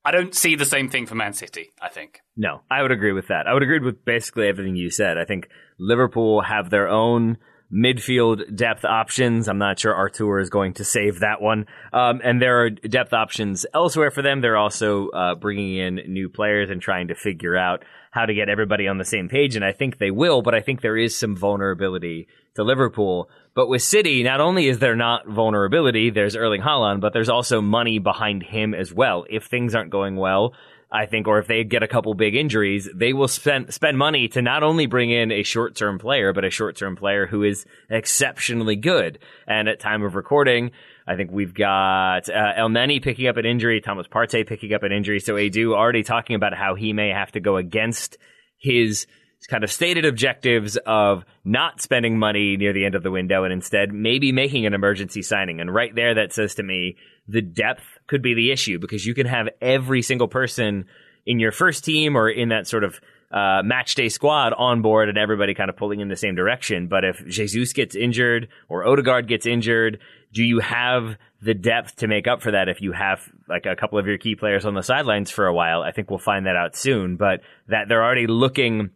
I 0.07 0.11
don't 0.11 0.35
see 0.35 0.55
the 0.55 0.67
same 0.67 0.91
thing 0.91 1.07
for 1.07 1.15
Man 1.15 1.33
City, 1.33 1.71
I 1.81 1.89
think. 1.89 2.21
No, 2.37 2.61
I 2.71 2.83
would 2.83 2.93
agree 2.93 3.13
with 3.13 3.29
that. 3.29 3.47
I 3.47 3.55
would 3.55 3.63
agree 3.63 3.79
with 3.79 4.05
basically 4.05 4.49
everything 4.49 4.77
you 4.77 4.91
said. 4.91 5.17
I 5.17 5.25
think 5.25 5.49
Liverpool 5.79 6.43
have 6.43 6.69
their 6.69 6.89
own 6.89 7.39
midfield 7.73 8.55
depth 8.55 8.85
options. 8.85 9.49
I'm 9.49 9.59
not 9.59 9.79
sure 9.79 9.95
Arthur 9.95 10.39
is 10.39 10.51
going 10.51 10.75
to 10.75 10.85
save 10.85 11.21
that 11.21 11.41
one. 11.41 11.67
Um, 11.93 12.21
and 12.23 12.41
there 12.41 12.63
are 12.63 12.71
depth 12.71 13.13
options 13.13 13.67
elsewhere 13.75 14.11
for 14.11 14.23
them. 14.23 14.41
They're 14.41 14.57
also 14.57 15.09
uh, 15.09 15.35
bringing 15.35 15.77
in 15.77 15.95
new 16.13 16.29
players 16.29 16.71
and 16.71 16.81
trying 16.81 17.09
to 17.09 17.15
figure 17.15 17.57
out 17.57 17.85
how 18.11 18.27
to 18.27 18.35
get 18.35 18.49
everybody 18.49 18.87
on 18.87 18.99
the 18.99 19.05
same 19.05 19.29
page. 19.29 19.57
And 19.57 19.65
I 19.65 19.73
think 19.73 19.99
they 19.99 20.13
will, 20.13 20.41
but 20.41 20.55
I 20.55 20.61
think 20.61 20.81
there 20.81 20.97
is 20.97 21.19
some 21.19 21.37
vulnerability 21.37 22.29
to 22.55 22.63
Liverpool. 22.63 23.29
But 23.55 23.69
with 23.69 23.83
City, 23.83 24.23
not 24.23 24.41
only 24.41 24.69
is 24.69 24.79
there 24.79 24.95
not 24.95 25.27
vulnerability, 25.27 26.11
there's 26.11 26.37
Erling 26.37 26.63
Haaland, 26.63 27.01
but 27.01 27.13
there's 27.13 27.29
also 27.29 27.61
money 27.61 27.99
behind 27.99 28.45
him 28.45 28.73
as 28.75 28.93
well. 28.93 29.25
If 29.29 29.47
things 29.47 29.75
aren't 29.75 29.91
going 29.91 30.17
well, 30.17 30.55
I 30.95 31.07
think, 31.07 31.27
or 31.27 31.41
if 31.41 31.49
they 31.49 31.65
get 31.65 31.83
a 31.83 31.89
couple 31.89 32.15
big 32.15 32.37
injuries, 32.37 32.89
they 32.95 33.13
will 33.13 33.27
spend 33.27 33.75
spend 33.75 33.99
money 33.99 34.29
to 34.29 34.41
not 34.41 34.63
only 34.63 34.87
bring 34.87 35.11
in 35.11 35.33
a 35.33 35.43
short 35.43 35.75
term 35.75 35.99
player, 35.99 36.33
but 36.33 36.45
a 36.45 36.51
short 36.51 36.77
term 36.77 36.95
player 36.95 37.27
who 37.27 37.43
is 37.43 37.67
exceptionally 37.91 38.77
good. 38.77 39.19
And 39.49 39.69
at 39.69 39.81
time 39.81 40.05
of 40.05 40.15
recording, 40.15 40.71
I 41.05 41.17
think 41.17 41.33
we've 41.33 41.53
got 41.53 42.29
uh, 42.31 42.69
picking 43.03 43.27
up 43.27 43.37
an 43.37 43.45
injury, 43.45 43.81
Thomas 43.81 44.07
Partey 44.07 44.47
picking 44.47 44.73
up 44.73 44.85
an 44.85 44.93
injury. 44.93 45.19
So 45.19 45.35
Edu 45.35 45.75
already 45.75 46.05
talking 46.05 46.37
about 46.37 46.55
how 46.55 46.77
he 46.77 46.93
may 46.93 47.09
have 47.09 47.33
to 47.33 47.41
go 47.41 47.57
against 47.57 48.17
his 48.57 49.09
kind 49.49 49.65
of 49.65 49.73
stated 49.73 50.07
objectives 50.07 50.79
of 50.87 51.25
not 51.45 51.83
spending 51.83 52.19
money 52.19 52.57
near 52.57 52.73
the 52.73 52.85
end 52.85 52.95
of 52.95 53.03
the 53.03 53.11
window 53.11 53.43
and 53.43 53.53
instead 53.53 53.93
maybe 53.93 54.31
making 54.31 54.65
an 54.65 54.75
emergency 54.75 55.23
signing. 55.23 55.61
And 55.61 55.75
right 55.75 55.95
there, 55.95 56.15
that 56.15 56.33
says 56.33 56.55
to 56.55 56.63
me 56.63 56.97
the 57.27 57.43
depth 57.43 57.94
could 58.07 58.23
be 58.23 58.35
the 58.35 58.51
issue 58.51 58.79
because 58.79 59.07
you 59.07 59.15
can 59.15 59.27
have 59.27 59.49
every 59.61 60.03
single 60.03 60.29
person 60.29 60.87
in 61.27 61.39
your 61.39 61.53
first 61.53 61.85
team 61.85 62.17
or 62.17 62.29
in 62.29 62.51
that 62.51 62.67
sort 62.67 62.85
of 62.85 63.01
uh, 63.33 63.63
match 63.65 63.95
day 63.95 64.09
squad 64.09 64.53
on 64.53 64.83
board 64.83 65.09
and 65.09 65.19
everybody 65.19 65.55
kind 65.55 65.69
of 65.69 65.77
pulling 65.77 66.01
in 66.01 66.09
the 66.09 66.17
same 66.17 66.35
direction. 66.35 66.87
But 66.87 67.05
if 67.05 67.27
Jesus 67.27 67.73
gets 67.73 67.97
injured 67.97 68.49
or 68.69 68.87
Odegaard 68.87 69.27
gets 69.27 69.47
injured, 69.47 69.99
do 70.33 70.45
you 70.45 70.61
have 70.61 71.17
the 71.43 71.55
depth 71.55 71.97
to 71.97 72.07
make 72.07 72.29
up 72.29 72.43
for 72.43 72.53
that 72.53 72.69
if 72.69 72.81
you 72.81 72.93
have 72.93 73.21
like 73.49 73.67
a 73.67 73.77
couple 73.77 73.99
of 73.99 74.07
your 74.07 74.19
key 74.19 74.37
players 74.37 74.65
on 74.65 74.75
the 74.75 74.83
sidelines 74.83 75.31
for 75.31 75.47
a 75.47 75.55
while? 75.55 75.83
I 75.83 75.91
think 75.91 76.11
we'll 76.11 76.19
find 76.19 76.47
that 76.47 76.57
out 76.57 76.77
soon, 76.77 77.17
but 77.17 77.41
that 77.69 77.89
they're 77.89 78.05
already 78.05 78.27
looking 78.27 78.91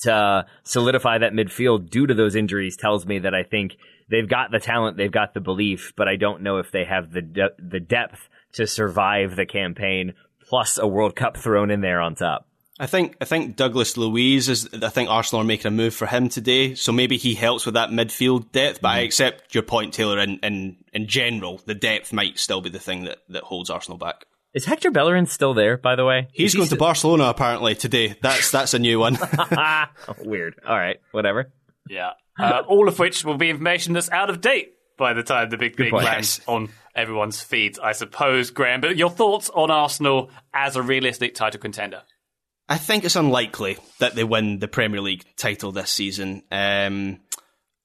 to 0.00 0.46
solidify 0.62 1.18
that 1.18 1.32
midfield 1.32 1.90
due 1.90 2.06
to 2.06 2.14
those 2.14 2.36
injuries 2.36 2.76
tells 2.76 3.04
me 3.04 3.18
that 3.18 3.34
I 3.34 3.42
think 3.42 3.76
they've 4.10 4.28
got 4.28 4.50
the 4.50 4.60
talent, 4.60 4.96
they've 4.96 5.10
got 5.10 5.34
the 5.34 5.40
belief, 5.40 5.92
but 5.96 6.08
I 6.08 6.16
don't 6.16 6.42
know 6.42 6.58
if 6.58 6.70
they 6.70 6.84
have 6.84 7.12
the 7.12 7.22
de- 7.22 7.56
the 7.58 7.80
depth 7.80 8.28
to 8.52 8.66
survive 8.66 9.36
the 9.36 9.46
campaign 9.46 10.14
plus 10.48 10.78
a 10.78 10.86
World 10.86 11.14
Cup 11.14 11.36
thrown 11.36 11.70
in 11.70 11.80
there 11.80 12.00
on 12.00 12.14
top. 12.14 12.46
I 12.80 12.86
think 12.86 13.16
I 13.20 13.24
think 13.24 13.56
Douglas 13.56 13.96
Luiz 13.96 14.48
is. 14.48 14.68
I 14.72 14.88
think 14.88 15.10
Arsenal 15.10 15.42
are 15.42 15.44
making 15.44 15.66
a 15.66 15.72
move 15.72 15.94
for 15.94 16.06
him 16.06 16.28
today, 16.28 16.74
so 16.74 16.92
maybe 16.92 17.16
he 17.16 17.34
helps 17.34 17.66
with 17.66 17.74
that 17.74 17.90
midfield 17.90 18.52
depth. 18.52 18.80
But 18.80 18.88
mm. 18.88 18.92
I 18.92 18.98
accept 19.00 19.52
your 19.52 19.64
point, 19.64 19.94
Taylor. 19.94 20.18
In, 20.20 20.38
in 20.44 20.76
in 20.92 21.08
general, 21.08 21.60
the 21.66 21.74
depth 21.74 22.12
might 22.12 22.38
still 22.38 22.60
be 22.60 22.70
the 22.70 22.78
thing 22.78 23.04
that, 23.04 23.18
that 23.30 23.42
holds 23.42 23.68
Arsenal 23.68 23.98
back. 23.98 24.26
Is 24.54 24.64
Hector 24.64 24.92
Bellerin 24.92 25.26
still 25.26 25.54
there? 25.54 25.76
By 25.76 25.96
the 25.96 26.04
way, 26.04 26.28
he's 26.32 26.54
going 26.54 26.66
st- 26.66 26.78
to 26.78 26.84
Barcelona 26.84 27.24
apparently 27.24 27.74
today. 27.74 28.16
That's 28.22 28.52
that's 28.52 28.74
a 28.74 28.78
new 28.78 29.00
one. 29.00 29.18
Weird. 30.18 30.60
All 30.66 30.78
right, 30.78 31.00
whatever. 31.10 31.50
Yeah, 31.88 32.12
uh, 32.38 32.62
all 32.66 32.88
of 32.88 32.98
which 32.98 33.24
will 33.24 33.36
be 33.36 33.50
information 33.50 33.94
that's 33.94 34.10
out 34.10 34.30
of 34.30 34.40
date 34.40 34.74
by 34.96 35.12
the 35.12 35.22
time 35.22 35.48
the 35.48 35.56
big 35.56 35.76
thing 35.76 35.92
lands 35.92 36.40
on 36.46 36.68
everyone's 36.94 37.40
feeds, 37.40 37.78
I 37.78 37.92
suppose, 37.92 38.50
Graham. 38.50 38.80
But 38.80 38.96
your 38.96 39.10
thoughts 39.10 39.48
on 39.48 39.70
Arsenal 39.70 40.30
as 40.52 40.76
a 40.76 40.82
realistic 40.82 41.34
title 41.34 41.60
contender? 41.60 42.02
I 42.68 42.76
think 42.76 43.04
it's 43.04 43.16
unlikely 43.16 43.78
that 43.98 44.14
they 44.14 44.24
win 44.24 44.58
the 44.58 44.68
Premier 44.68 45.00
League 45.00 45.24
title 45.36 45.72
this 45.72 45.90
season. 45.90 46.42
Um, 46.52 47.20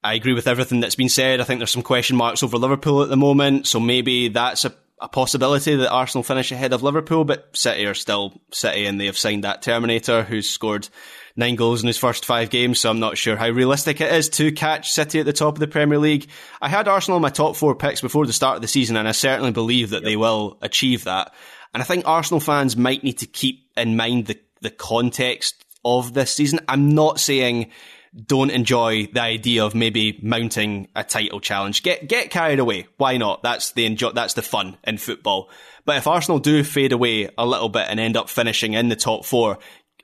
I 0.03 0.15
agree 0.15 0.33
with 0.33 0.47
everything 0.47 0.81
that's 0.81 0.95
been 0.95 1.07
said. 1.07 1.39
I 1.39 1.45
think 1.45 1.59
there's 1.59 1.71
some 1.71 1.83
question 1.83 2.17
marks 2.17 2.43
over 2.43 2.57
Liverpool 2.57 3.03
at 3.03 3.09
the 3.09 3.15
moment, 3.15 3.67
so 3.67 3.79
maybe 3.79 4.27
that's 4.27 4.65
a, 4.65 4.73
a 4.99 5.07
possibility 5.07 5.77
that 5.77 5.89
Arsenal 5.89 6.23
finish 6.23 6.51
ahead 6.51 6.73
of 6.73 6.83
Liverpool, 6.83 7.23
but 7.23 7.55
City 7.55 7.85
are 7.85 7.93
still 7.93 8.41
City 8.51 8.85
and 8.85 8.99
they 8.99 9.05
have 9.05 9.17
signed 9.17 9.45
that 9.45 9.61
Terminator 9.61 10.23
who's 10.23 10.49
scored 10.49 10.89
nine 11.35 11.55
goals 11.55 11.81
in 11.81 11.87
his 11.87 11.97
first 11.97 12.25
five 12.25 12.49
games, 12.49 12.79
so 12.79 12.89
I'm 12.89 12.99
not 12.99 13.17
sure 13.17 13.35
how 13.35 13.49
realistic 13.49 14.01
it 14.01 14.11
is 14.11 14.29
to 14.29 14.51
catch 14.51 14.91
City 14.91 15.19
at 15.19 15.25
the 15.25 15.33
top 15.33 15.55
of 15.55 15.59
the 15.59 15.67
Premier 15.67 15.97
League. 15.97 16.27
I 16.61 16.69
had 16.69 16.87
Arsenal 16.87 17.17
in 17.17 17.21
my 17.21 17.29
top 17.29 17.55
four 17.55 17.75
picks 17.75 18.01
before 18.01 18.25
the 18.25 18.33
start 18.33 18.57
of 18.57 18.61
the 18.61 18.67
season, 18.67 18.97
and 18.97 19.07
I 19.07 19.11
certainly 19.13 19.51
believe 19.51 19.91
that 19.91 20.03
yep. 20.03 20.05
they 20.05 20.15
will 20.15 20.57
achieve 20.61 21.05
that. 21.05 21.33
And 21.73 21.81
I 21.81 21.85
think 21.85 22.07
Arsenal 22.07 22.39
fans 22.39 22.77
might 22.77 23.03
need 23.03 23.19
to 23.19 23.25
keep 23.27 23.67
in 23.75 23.95
mind 23.95 24.27
the, 24.27 24.39
the 24.61 24.69
context 24.69 25.65
of 25.83 26.13
this 26.13 26.33
season. 26.33 26.59
I'm 26.67 26.89
not 26.93 27.19
saying 27.19 27.71
don't 28.25 28.51
enjoy 28.51 29.07
the 29.07 29.21
idea 29.21 29.65
of 29.65 29.73
maybe 29.73 30.19
mounting 30.21 30.87
a 30.95 31.03
title 31.03 31.39
challenge. 31.39 31.81
Get 31.81 32.07
get 32.07 32.29
carried 32.29 32.59
away. 32.59 32.87
Why 32.97 33.17
not? 33.17 33.41
That's 33.41 33.71
the 33.71 33.85
enjoy. 33.85 34.11
That's 34.11 34.35
the 34.35 34.43
fun 34.43 34.77
in 34.83 34.97
football. 34.97 35.49
But 35.85 35.97
if 35.97 36.07
Arsenal 36.07 36.39
do 36.39 36.63
fade 36.63 36.91
away 36.91 37.29
a 37.37 37.45
little 37.45 37.69
bit 37.69 37.87
and 37.89 37.99
end 37.99 38.15
up 38.15 38.29
finishing 38.29 38.73
in 38.73 38.89
the 38.89 38.95
top 38.95 39.25
four, 39.25 39.57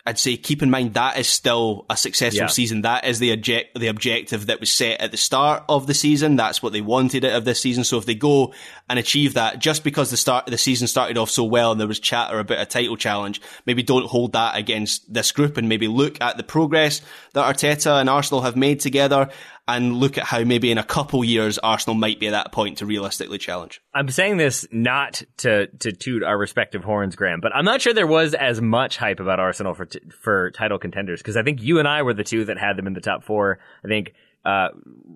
I'd 0.05 0.17
say 0.17 0.37
keep 0.37 0.63
in 0.63 0.69
mind 0.69 0.93
that 0.93 1.19
is 1.19 1.27
still 1.27 1.85
a 1.89 1.97
successful 1.97 2.45
yeah. 2.45 2.47
season. 2.47 2.81
That 2.81 3.05
is 3.05 3.19
the 3.19 3.31
object, 3.31 3.77
the 3.77 3.87
objective 3.87 4.47
that 4.47 4.59
was 4.59 4.71
set 4.71 5.01
at 5.01 5.11
the 5.11 5.17
start 5.17 5.63
of 5.69 5.87
the 5.87 5.93
season. 5.93 6.35
That's 6.35 6.63
what 6.63 6.73
they 6.73 6.81
wanted 6.81 7.25
out 7.25 7.33
of 7.33 7.45
this 7.45 7.59
season. 7.59 7.83
So 7.83 7.97
if 7.97 8.05
they 8.05 8.15
go 8.15 8.53
and 8.89 8.97
achieve 8.97 9.35
that, 9.35 9.59
just 9.59 9.83
because 9.83 10.09
the 10.09 10.17
start 10.17 10.45
the 10.47 10.57
season 10.57 10.87
started 10.87 11.17
off 11.17 11.29
so 11.29 11.43
well 11.43 11.71
and 11.71 11.79
there 11.79 11.87
was 11.87 11.99
chatter 11.99 12.39
about 12.39 12.59
a 12.61 12.65
title 12.65 12.95
challenge, 12.95 13.41
maybe 13.65 13.83
don't 13.83 14.07
hold 14.07 14.33
that 14.33 14.57
against 14.57 15.13
this 15.13 15.31
group 15.31 15.57
and 15.57 15.69
maybe 15.69 15.87
look 15.87 16.19
at 16.21 16.37
the 16.37 16.43
progress 16.43 17.01
that 17.33 17.55
Arteta 17.55 17.99
and 17.99 18.09
Arsenal 18.09 18.41
have 18.41 18.55
made 18.55 18.79
together 18.79 19.29
and 19.75 19.97
look 19.97 20.17
at 20.17 20.25
how 20.25 20.43
maybe 20.43 20.71
in 20.71 20.77
a 20.77 20.83
couple 20.83 21.23
years 21.23 21.57
Arsenal 21.57 21.95
might 21.95 22.19
be 22.19 22.27
at 22.27 22.31
that 22.31 22.51
point 22.51 22.79
to 22.79 22.85
realistically 22.85 23.37
challenge. 23.37 23.81
I'm 23.93 24.09
saying 24.09 24.37
this 24.37 24.67
not 24.71 25.23
to 25.37 25.67
to 25.67 25.91
toot 25.91 26.23
our 26.23 26.37
respective 26.37 26.83
horns, 26.83 27.15
Graham, 27.15 27.39
but 27.41 27.55
I'm 27.55 27.65
not 27.65 27.81
sure 27.81 27.93
there 27.93 28.07
was 28.07 28.33
as 28.33 28.61
much 28.61 28.97
hype 28.97 29.19
about 29.19 29.39
Arsenal 29.39 29.73
for 29.73 29.85
t- 29.85 30.01
for 30.21 30.51
title 30.51 30.79
contenders 30.79 31.21
because 31.21 31.37
I 31.37 31.43
think 31.43 31.61
you 31.61 31.79
and 31.79 31.87
I 31.87 32.01
were 32.01 32.13
the 32.13 32.23
two 32.23 32.45
that 32.45 32.57
had 32.57 32.77
them 32.77 32.87
in 32.87 32.93
the 32.93 33.01
top 33.01 33.23
four. 33.23 33.59
I 33.83 33.87
think 33.87 34.13
uh, 34.45 34.69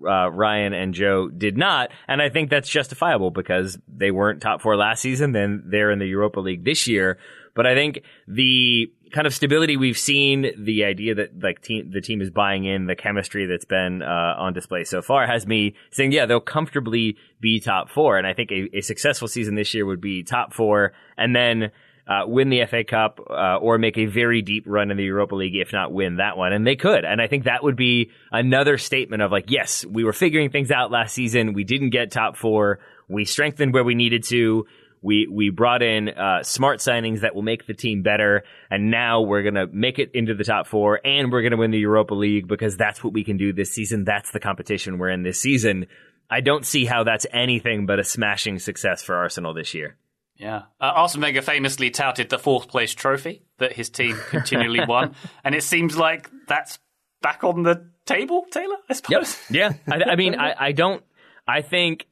uh, 0.06 0.30
Ryan 0.30 0.74
and 0.74 0.94
Joe 0.94 1.28
did 1.28 1.56
not, 1.56 1.90
and 2.06 2.20
I 2.20 2.28
think 2.28 2.50
that's 2.50 2.68
justifiable 2.68 3.30
because 3.30 3.78
they 3.88 4.10
weren't 4.10 4.42
top 4.42 4.60
four 4.60 4.76
last 4.76 5.00
season. 5.00 5.32
Then 5.32 5.64
they're 5.66 5.90
in 5.90 5.98
the 5.98 6.06
Europa 6.06 6.40
League 6.40 6.64
this 6.64 6.86
year. 6.86 7.18
But 7.54 7.66
I 7.66 7.74
think 7.74 8.02
the 8.26 8.92
kind 9.14 9.28
of 9.28 9.34
stability 9.34 9.76
we've 9.76 9.96
seen, 9.96 10.50
the 10.58 10.84
idea 10.84 11.14
that 11.14 11.40
like 11.40 11.62
team, 11.62 11.90
the 11.92 12.00
team 12.00 12.20
is 12.20 12.30
buying 12.30 12.64
in, 12.64 12.86
the 12.86 12.96
chemistry 12.96 13.46
that's 13.46 13.64
been 13.64 14.02
uh, 14.02 14.34
on 14.36 14.52
display 14.52 14.82
so 14.82 15.00
far 15.00 15.24
has 15.24 15.46
me 15.46 15.76
saying, 15.92 16.10
yeah, 16.10 16.26
they'll 16.26 16.40
comfortably 16.40 17.16
be 17.40 17.60
top 17.60 17.88
four. 17.88 18.18
And 18.18 18.26
I 18.26 18.34
think 18.34 18.50
a, 18.50 18.78
a 18.78 18.80
successful 18.80 19.28
season 19.28 19.54
this 19.54 19.72
year 19.72 19.86
would 19.86 20.00
be 20.00 20.22
top 20.22 20.52
four, 20.52 20.92
and 21.16 21.34
then. 21.34 21.70
Uh, 22.06 22.26
win 22.26 22.50
the 22.50 22.62
FA 22.66 22.84
Cup 22.84 23.18
uh, 23.30 23.56
or 23.56 23.78
make 23.78 23.96
a 23.96 24.04
very 24.04 24.42
deep 24.42 24.64
run 24.66 24.90
in 24.90 24.98
the 24.98 25.04
Europa 25.04 25.34
League, 25.36 25.56
if 25.56 25.72
not 25.72 25.90
win 25.90 26.16
that 26.16 26.36
one. 26.36 26.52
And 26.52 26.66
they 26.66 26.76
could. 26.76 27.02
And 27.02 27.18
I 27.18 27.28
think 27.28 27.44
that 27.44 27.64
would 27.64 27.76
be 27.76 28.10
another 28.30 28.76
statement 28.76 29.22
of 29.22 29.32
like, 29.32 29.50
yes, 29.50 29.86
we 29.86 30.04
were 30.04 30.12
figuring 30.12 30.50
things 30.50 30.70
out 30.70 30.90
last 30.90 31.14
season. 31.14 31.54
We 31.54 31.64
didn't 31.64 31.88
get 31.88 32.10
top 32.10 32.36
four. 32.36 32.80
We 33.08 33.24
strengthened 33.24 33.72
where 33.72 33.84
we 33.84 33.94
needed 33.94 34.24
to. 34.24 34.66
We 35.04 35.28
we 35.30 35.50
brought 35.50 35.82
in 35.82 36.08
uh, 36.08 36.42
smart 36.42 36.80
signings 36.80 37.20
that 37.20 37.34
will 37.34 37.42
make 37.42 37.66
the 37.66 37.74
team 37.74 38.02
better, 38.02 38.44
and 38.70 38.90
now 38.90 39.20
we're 39.20 39.42
gonna 39.42 39.66
make 39.70 39.98
it 39.98 40.10
into 40.14 40.34
the 40.34 40.44
top 40.44 40.66
four, 40.66 40.98
and 41.04 41.30
we're 41.30 41.42
gonna 41.42 41.58
win 41.58 41.70
the 41.70 41.78
Europa 41.78 42.14
League 42.14 42.48
because 42.48 42.76
that's 42.76 43.04
what 43.04 43.12
we 43.12 43.22
can 43.22 43.36
do 43.36 43.52
this 43.52 43.70
season. 43.70 44.04
That's 44.04 44.30
the 44.30 44.40
competition 44.40 44.98
we're 44.98 45.10
in 45.10 45.22
this 45.22 45.38
season. 45.38 45.86
I 46.30 46.40
don't 46.40 46.64
see 46.64 46.86
how 46.86 47.04
that's 47.04 47.26
anything 47.32 47.84
but 47.84 48.00
a 48.00 48.04
smashing 48.04 48.58
success 48.58 49.02
for 49.02 49.14
Arsenal 49.14 49.52
this 49.52 49.74
year. 49.74 49.96
Yeah. 50.36 50.62
Uh, 50.80 50.92
Arsene 50.96 51.20
Wenger 51.20 51.42
famously 51.42 51.90
touted 51.90 52.28
the 52.28 52.38
fourth 52.38 52.68
place 52.68 52.94
trophy 52.94 53.42
that 53.58 53.72
his 53.72 53.90
team 53.90 54.16
continually 54.30 54.80
won. 54.88 55.14
And 55.44 55.54
it 55.54 55.62
seems 55.62 55.96
like 55.96 56.30
that's 56.48 56.78
back 57.22 57.44
on 57.44 57.62
the 57.62 57.88
table, 58.06 58.46
Taylor, 58.50 58.76
I 58.88 58.94
suppose. 58.94 59.38
Yep. 59.50 59.80
Yeah. 59.86 59.94
I, 59.94 60.12
I 60.12 60.16
mean, 60.16 60.34
I, 60.34 60.54
I, 60.58 60.72
don't, 60.72 61.04
I 61.46 61.62
think 61.62 62.06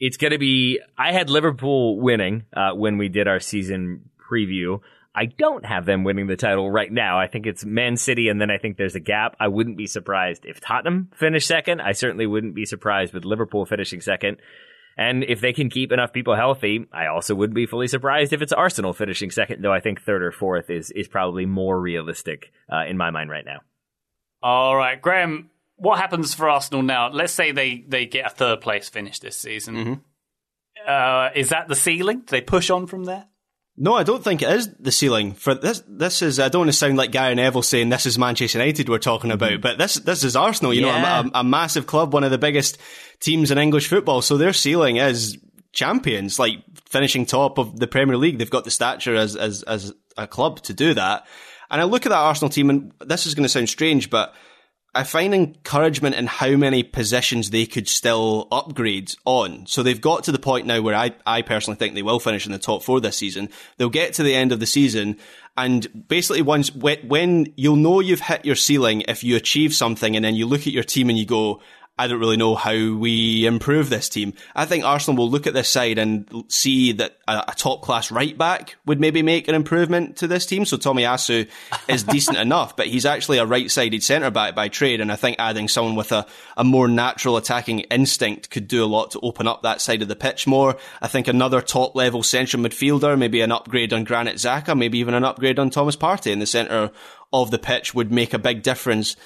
it's 0.00 0.16
going 0.16 0.32
to 0.32 0.38
be. 0.38 0.80
I 0.96 1.12
had 1.12 1.30
Liverpool 1.30 1.98
winning 2.00 2.44
uh, 2.54 2.72
when 2.72 2.98
we 2.98 3.08
did 3.08 3.28
our 3.28 3.40
season 3.40 4.10
preview. 4.30 4.80
I 5.14 5.26
don't 5.26 5.64
have 5.64 5.84
them 5.84 6.04
winning 6.04 6.28
the 6.28 6.36
title 6.36 6.70
right 6.70 6.92
now. 6.92 7.18
I 7.18 7.26
think 7.26 7.46
it's 7.46 7.64
Man 7.64 7.96
City, 7.96 8.28
and 8.28 8.40
then 8.40 8.50
I 8.50 8.58
think 8.58 8.76
there's 8.76 8.94
a 8.94 9.00
gap. 9.00 9.34
I 9.40 9.48
wouldn't 9.48 9.76
be 9.76 9.86
surprised 9.86 10.44
if 10.46 10.60
Tottenham 10.60 11.10
finished 11.16 11.48
second. 11.48 11.80
I 11.80 11.92
certainly 11.92 12.26
wouldn't 12.26 12.54
be 12.54 12.64
surprised 12.64 13.12
with 13.12 13.24
Liverpool 13.24 13.66
finishing 13.66 14.00
second. 14.00 14.36
And 14.96 15.24
if 15.24 15.40
they 15.40 15.52
can 15.52 15.70
keep 15.70 15.92
enough 15.92 16.12
people 16.12 16.34
healthy, 16.34 16.86
I 16.92 17.06
also 17.06 17.34
wouldn't 17.34 17.54
be 17.54 17.66
fully 17.66 17.86
surprised 17.86 18.32
if 18.32 18.42
it's 18.42 18.52
Arsenal 18.52 18.92
finishing 18.92 19.30
second, 19.30 19.62
though 19.62 19.72
I 19.72 19.80
think 19.80 20.02
third 20.02 20.22
or 20.22 20.32
fourth 20.32 20.70
is, 20.70 20.90
is 20.90 21.06
probably 21.06 21.46
more 21.46 21.80
realistic 21.80 22.52
uh, 22.72 22.84
in 22.84 22.96
my 22.96 23.10
mind 23.10 23.30
right 23.30 23.44
now. 23.44 23.60
All 24.42 24.76
right, 24.76 25.00
Graham, 25.00 25.50
what 25.78 25.98
happens 25.98 26.34
for 26.34 26.48
Arsenal 26.48 26.82
now? 26.82 27.10
Let's 27.10 27.32
say 27.32 27.52
they, 27.52 27.84
they 27.86 28.06
get 28.06 28.26
a 28.26 28.30
third 28.30 28.60
place 28.60 28.88
finish 28.88 29.18
this 29.20 29.36
season. 29.36 29.74
Mm-hmm. 29.76 29.94
Uh, 30.86 31.30
is 31.34 31.48
that 31.48 31.68
the 31.68 31.74
ceiling? 31.74 32.20
Do 32.20 32.26
they 32.30 32.40
push 32.40 32.70
on 32.70 32.86
from 32.86 33.04
there? 33.04 33.26
No, 33.80 33.94
I 33.94 34.02
don't 34.02 34.24
think 34.24 34.42
it 34.42 34.50
is 34.50 34.74
the 34.80 34.90
ceiling. 34.90 35.34
For 35.34 35.54
this, 35.54 35.84
this 35.86 36.20
is. 36.20 36.40
I 36.40 36.48
don't 36.48 36.62
want 36.62 36.70
to 36.70 36.76
sound 36.76 36.96
like 36.96 37.12
Gary 37.12 37.36
Neville 37.36 37.62
saying 37.62 37.90
this 37.90 38.06
is 38.06 38.18
Manchester 38.18 38.58
United 38.58 38.88
we're 38.88 38.98
talking 38.98 39.30
about, 39.30 39.52
mm-hmm. 39.52 39.60
but 39.60 39.78
this 39.78 39.94
this 39.94 40.24
is 40.24 40.34
Arsenal. 40.34 40.74
You 40.74 40.86
yeah. 40.86 41.22
know, 41.22 41.30
a, 41.32 41.40
a, 41.40 41.44
massive 41.44 41.86
club, 41.86 42.12
one 42.12 42.24
of 42.24 42.32
the 42.32 42.38
biggest 42.38 42.76
teams 43.20 43.52
in 43.52 43.58
English 43.58 43.86
football. 43.86 44.20
So 44.20 44.36
their 44.36 44.52
ceiling 44.52 44.96
is 44.96 45.38
champions, 45.72 46.40
like 46.40 46.58
finishing 46.86 47.24
top 47.24 47.58
of 47.58 47.78
the 47.78 47.86
Premier 47.86 48.16
League. 48.16 48.38
They've 48.38 48.50
got 48.50 48.64
the 48.64 48.72
stature 48.72 49.14
as 49.14 49.36
as 49.36 49.62
as 49.62 49.94
a 50.16 50.26
club 50.26 50.60
to 50.62 50.74
do 50.74 50.94
that. 50.94 51.26
And 51.70 51.80
I 51.80 51.84
look 51.84 52.04
at 52.04 52.08
that 52.08 52.18
Arsenal 52.18 52.50
team, 52.50 52.70
and 52.70 52.92
this 53.06 53.26
is 53.26 53.34
going 53.36 53.44
to 53.44 53.48
sound 53.48 53.68
strange, 53.68 54.10
but 54.10 54.34
I 54.98 55.04
find 55.04 55.32
encouragement 55.32 56.16
in 56.16 56.26
how 56.26 56.56
many 56.56 56.82
positions 56.82 57.50
they 57.50 57.66
could 57.66 57.86
still 57.86 58.48
upgrade 58.50 59.14
on. 59.24 59.64
So 59.66 59.84
they've 59.84 60.00
got 60.00 60.24
to 60.24 60.32
the 60.32 60.40
point 60.40 60.66
now 60.66 60.80
where 60.80 60.96
I, 60.96 61.12
I 61.24 61.42
personally 61.42 61.76
think 61.76 61.94
they 61.94 62.02
will 62.02 62.18
finish 62.18 62.46
in 62.46 62.50
the 62.50 62.58
top 62.58 62.82
four 62.82 63.00
this 63.00 63.16
season. 63.16 63.48
They'll 63.76 63.90
get 63.90 64.14
to 64.14 64.24
the 64.24 64.34
end 64.34 64.50
of 64.50 64.58
the 64.58 64.66
season 64.66 65.18
and 65.56 66.08
basically 66.08 66.42
once, 66.42 66.74
when 66.74 67.52
you'll 67.56 67.76
know 67.76 68.00
you've 68.00 68.20
hit 68.20 68.44
your 68.44 68.56
ceiling 68.56 69.02
if 69.06 69.22
you 69.22 69.36
achieve 69.36 69.72
something 69.72 70.16
and 70.16 70.24
then 70.24 70.34
you 70.34 70.46
look 70.46 70.62
at 70.62 70.72
your 70.72 70.82
team 70.82 71.10
and 71.10 71.18
you 71.18 71.26
go, 71.26 71.60
I 71.98 72.06
don't 72.06 72.20
really 72.20 72.36
know 72.36 72.54
how 72.54 72.72
we 72.72 73.44
improve 73.44 73.90
this 73.90 74.08
team. 74.08 74.34
I 74.54 74.66
think 74.66 74.84
Arsenal 74.84 75.16
will 75.16 75.30
look 75.30 75.48
at 75.48 75.54
this 75.54 75.68
side 75.68 75.98
and 75.98 76.44
see 76.48 76.92
that 76.92 77.16
a, 77.26 77.44
a 77.48 77.54
top 77.56 77.82
class 77.82 78.12
right 78.12 78.36
back 78.38 78.76
would 78.86 79.00
maybe 79.00 79.22
make 79.22 79.48
an 79.48 79.56
improvement 79.56 80.18
to 80.18 80.28
this 80.28 80.46
team. 80.46 80.64
So 80.64 80.76
Tomiyasu 80.76 81.48
is 81.88 82.02
decent 82.04 82.38
enough, 82.38 82.76
but 82.76 82.86
he's 82.86 83.04
actually 83.04 83.38
a 83.38 83.46
right 83.46 83.68
sided 83.68 84.02
centre 84.04 84.30
back 84.30 84.54
by 84.54 84.68
trade. 84.68 85.00
And 85.00 85.10
I 85.10 85.16
think 85.16 85.36
adding 85.40 85.66
someone 85.66 85.96
with 85.96 86.12
a, 86.12 86.24
a 86.56 86.62
more 86.62 86.86
natural 86.86 87.36
attacking 87.36 87.80
instinct 87.80 88.50
could 88.50 88.68
do 88.68 88.84
a 88.84 88.86
lot 88.86 89.10
to 89.12 89.20
open 89.20 89.48
up 89.48 89.62
that 89.62 89.80
side 89.80 90.00
of 90.02 90.08
the 90.08 90.16
pitch 90.16 90.46
more. 90.46 90.76
I 91.02 91.08
think 91.08 91.26
another 91.26 91.60
top 91.60 91.96
level 91.96 92.22
central 92.22 92.62
midfielder, 92.62 93.18
maybe 93.18 93.40
an 93.40 93.50
upgrade 93.50 93.92
on 93.92 94.04
Granit 94.04 94.36
Xhaka, 94.36 94.78
maybe 94.78 94.98
even 94.98 95.14
an 95.14 95.24
upgrade 95.24 95.58
on 95.58 95.70
Thomas 95.70 95.96
Partey 95.96 96.30
in 96.30 96.38
the 96.38 96.46
centre 96.46 96.92
of 97.32 97.50
the 97.50 97.58
pitch 97.58 97.92
would 97.92 98.12
make 98.12 98.32
a 98.34 98.38
big 98.38 98.62
difference 98.62 99.16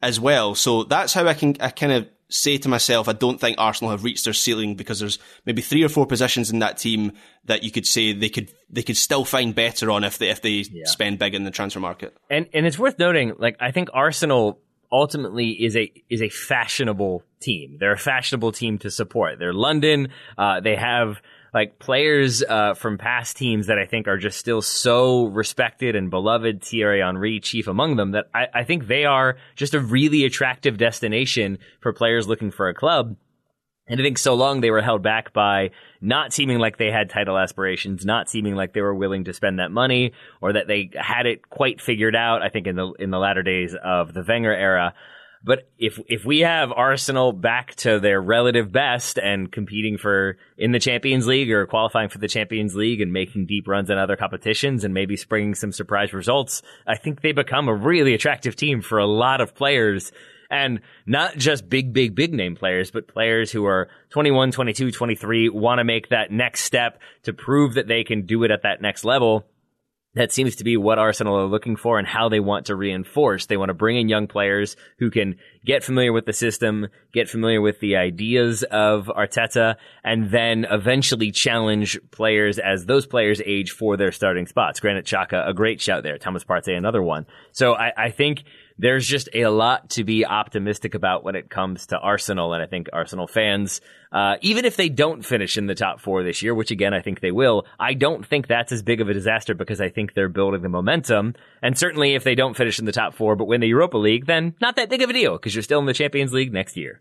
as 0.00 0.18
well. 0.18 0.54
So 0.54 0.84
that's 0.84 1.12
how 1.12 1.26
I 1.26 1.34
can, 1.34 1.56
I 1.60 1.70
kind 1.70 1.92
of 1.92 2.08
say 2.32 2.58
to 2.58 2.68
myself, 2.68 3.08
I 3.08 3.12
don't 3.12 3.40
think 3.40 3.56
Arsenal 3.58 3.90
have 3.90 4.04
reached 4.04 4.24
their 4.24 4.32
ceiling 4.32 4.74
because 4.74 5.00
there's 5.00 5.18
maybe 5.44 5.62
three 5.62 5.82
or 5.82 5.88
four 5.88 6.06
positions 6.06 6.50
in 6.50 6.60
that 6.60 6.78
team 6.78 7.12
that 7.44 7.62
you 7.62 7.70
could 7.70 7.86
say 7.86 8.12
they 8.12 8.28
could 8.28 8.52
they 8.70 8.82
could 8.82 8.96
still 8.96 9.24
find 9.24 9.54
better 9.54 9.90
on 9.90 10.04
if 10.04 10.18
they 10.18 10.30
if 10.30 10.42
they 10.42 10.64
yeah. 10.70 10.84
spend 10.86 11.18
big 11.18 11.34
in 11.34 11.44
the 11.44 11.50
transfer 11.50 11.80
market. 11.80 12.16
And 12.30 12.48
and 12.54 12.66
it's 12.66 12.78
worth 12.78 12.98
noting, 12.98 13.34
like 13.38 13.56
I 13.60 13.70
think 13.70 13.88
Arsenal 13.92 14.60
ultimately 14.90 15.50
is 15.50 15.76
a 15.76 15.90
is 16.10 16.22
a 16.22 16.28
fashionable 16.28 17.22
team. 17.40 17.76
They're 17.78 17.92
a 17.92 17.98
fashionable 17.98 18.52
team 18.52 18.78
to 18.78 18.90
support. 18.90 19.38
They're 19.38 19.54
London. 19.54 20.08
Uh, 20.36 20.60
they 20.60 20.76
have 20.76 21.20
like 21.54 21.78
players 21.78 22.42
uh, 22.42 22.74
from 22.74 22.96
past 22.98 23.36
teams 23.36 23.66
that 23.66 23.78
I 23.78 23.84
think 23.84 24.08
are 24.08 24.16
just 24.16 24.38
still 24.38 24.62
so 24.62 25.26
respected 25.26 25.94
and 25.94 26.10
beloved. 26.10 26.62
Thierry 26.62 27.00
Henry, 27.00 27.40
chief 27.40 27.66
among 27.68 27.96
them, 27.96 28.12
that 28.12 28.26
I, 28.34 28.46
I 28.54 28.64
think 28.64 28.86
they 28.86 29.04
are 29.04 29.36
just 29.54 29.74
a 29.74 29.80
really 29.80 30.24
attractive 30.24 30.78
destination 30.78 31.58
for 31.80 31.92
players 31.92 32.26
looking 32.26 32.50
for 32.50 32.68
a 32.68 32.74
club. 32.74 33.16
And 33.88 34.00
I 34.00 34.04
think 34.04 34.16
so 34.16 34.34
long 34.34 34.60
they 34.60 34.70
were 34.70 34.80
held 34.80 35.02
back 35.02 35.32
by 35.32 35.72
not 36.00 36.32
seeming 36.32 36.58
like 36.58 36.78
they 36.78 36.90
had 36.90 37.10
title 37.10 37.36
aspirations, 37.36 38.06
not 38.06 38.30
seeming 38.30 38.54
like 38.54 38.72
they 38.72 38.80
were 38.80 38.94
willing 38.94 39.24
to 39.24 39.34
spend 39.34 39.58
that 39.58 39.72
money, 39.72 40.12
or 40.40 40.52
that 40.54 40.68
they 40.68 40.90
had 40.94 41.26
it 41.26 41.50
quite 41.50 41.80
figured 41.80 42.16
out. 42.16 42.42
I 42.42 42.48
think 42.48 42.66
in 42.66 42.76
the 42.76 42.92
in 42.92 43.10
the 43.10 43.18
latter 43.18 43.42
days 43.42 43.74
of 43.74 44.14
the 44.14 44.24
Wenger 44.26 44.54
era, 44.54 44.94
But 45.44 45.68
if 45.78 45.98
if 46.08 46.24
we 46.24 46.40
have 46.40 46.70
Arsenal 46.70 47.32
back 47.32 47.74
to 47.76 47.98
their 47.98 48.20
relative 48.20 48.70
best 48.70 49.18
and 49.18 49.50
competing 49.50 49.98
for 49.98 50.36
in 50.56 50.70
the 50.70 50.78
Champions 50.78 51.26
League 51.26 51.50
or 51.50 51.66
qualifying 51.66 52.08
for 52.08 52.18
the 52.18 52.28
Champions 52.28 52.76
League 52.76 53.00
and 53.00 53.12
making 53.12 53.46
deep 53.46 53.66
runs 53.66 53.90
in 53.90 53.98
other 53.98 54.16
competitions 54.16 54.84
and 54.84 54.94
maybe 54.94 55.16
springing 55.16 55.54
some 55.54 55.72
surprise 55.72 56.12
results, 56.12 56.62
I 56.86 56.96
think 56.96 57.22
they 57.22 57.32
become 57.32 57.68
a 57.68 57.74
really 57.74 58.14
attractive 58.14 58.54
team 58.54 58.82
for 58.82 58.98
a 58.98 59.06
lot 59.06 59.40
of 59.40 59.54
players. 59.54 60.12
And 60.48 60.80
not 61.06 61.38
just 61.38 61.66
big, 61.70 61.94
big, 61.94 62.14
big 62.14 62.34
name 62.34 62.56
players, 62.56 62.90
but 62.90 63.08
players 63.08 63.50
who 63.50 63.64
are 63.64 63.88
21, 64.10 64.52
22, 64.52 64.92
23, 64.92 65.48
want 65.48 65.78
to 65.78 65.84
make 65.84 66.10
that 66.10 66.30
next 66.30 66.64
step 66.64 67.00
to 67.22 67.32
prove 67.32 67.74
that 67.74 67.88
they 67.88 68.04
can 68.04 68.26
do 68.26 68.44
it 68.44 68.50
at 68.50 68.62
that 68.64 68.82
next 68.82 69.02
level 69.02 69.46
that 70.14 70.30
seems 70.30 70.56
to 70.56 70.64
be 70.64 70.76
what 70.76 70.98
Arsenal 70.98 71.38
are 71.38 71.46
looking 71.46 71.76
for 71.76 71.98
and 71.98 72.06
how 72.06 72.28
they 72.28 72.40
want 72.40 72.66
to 72.66 72.76
reinforce. 72.76 73.46
They 73.46 73.56
want 73.56 73.70
to 73.70 73.74
bring 73.74 73.96
in 73.96 74.08
young 74.08 74.26
players 74.26 74.76
who 74.98 75.10
can 75.10 75.36
get 75.64 75.82
familiar 75.82 76.12
with 76.12 76.26
the 76.26 76.34
system, 76.34 76.88
get 77.14 77.30
familiar 77.30 77.60
with 77.62 77.80
the 77.80 77.96
ideas 77.96 78.62
of 78.64 79.06
Arteta, 79.06 79.76
and 80.04 80.30
then 80.30 80.66
eventually 80.70 81.30
challenge 81.30 81.98
players 82.10 82.58
as 82.58 82.84
those 82.84 83.06
players 83.06 83.40
age 83.46 83.70
for 83.70 83.96
their 83.96 84.12
starting 84.12 84.46
spots. 84.46 84.80
Granit 84.80 85.06
Xhaka, 85.06 85.48
a 85.48 85.54
great 85.54 85.80
shout 85.80 86.02
there. 86.02 86.18
Thomas 86.18 86.44
Partey, 86.44 86.76
another 86.76 87.02
one. 87.02 87.26
So 87.52 87.74
I, 87.74 87.92
I 87.96 88.10
think 88.10 88.44
there's 88.82 89.06
just 89.06 89.28
a 89.32 89.46
lot 89.46 89.90
to 89.90 90.02
be 90.02 90.26
optimistic 90.26 90.96
about 90.96 91.22
when 91.22 91.36
it 91.36 91.48
comes 91.48 91.86
to 91.86 91.98
Arsenal. 91.98 92.52
And 92.52 92.60
I 92.60 92.66
think 92.66 92.88
Arsenal 92.92 93.28
fans, 93.28 93.80
uh, 94.10 94.38
even 94.40 94.64
if 94.64 94.74
they 94.74 94.88
don't 94.88 95.24
finish 95.24 95.56
in 95.56 95.66
the 95.66 95.76
top 95.76 96.00
four 96.00 96.24
this 96.24 96.42
year, 96.42 96.52
which 96.52 96.72
again, 96.72 96.92
I 96.92 97.00
think 97.00 97.20
they 97.20 97.30
will, 97.30 97.64
I 97.78 97.94
don't 97.94 98.26
think 98.26 98.48
that's 98.48 98.72
as 98.72 98.82
big 98.82 99.00
of 99.00 99.08
a 99.08 99.14
disaster 99.14 99.54
because 99.54 99.80
I 99.80 99.88
think 99.88 100.14
they're 100.14 100.28
building 100.28 100.62
the 100.62 100.68
momentum. 100.68 101.36
And 101.62 101.78
certainly 101.78 102.16
if 102.16 102.24
they 102.24 102.34
don't 102.34 102.56
finish 102.56 102.80
in 102.80 102.84
the 102.84 102.90
top 102.90 103.14
four, 103.14 103.36
but 103.36 103.44
win 103.44 103.60
the 103.60 103.68
Europa 103.68 103.98
League, 103.98 104.26
then 104.26 104.56
not 104.60 104.74
that 104.74 104.90
big 104.90 105.02
of 105.02 105.10
a 105.10 105.12
deal 105.12 105.34
because 105.34 105.54
you're 105.54 105.62
still 105.62 105.78
in 105.78 105.86
the 105.86 105.94
Champions 105.94 106.32
League 106.32 106.52
next 106.52 106.76
year. 106.76 107.00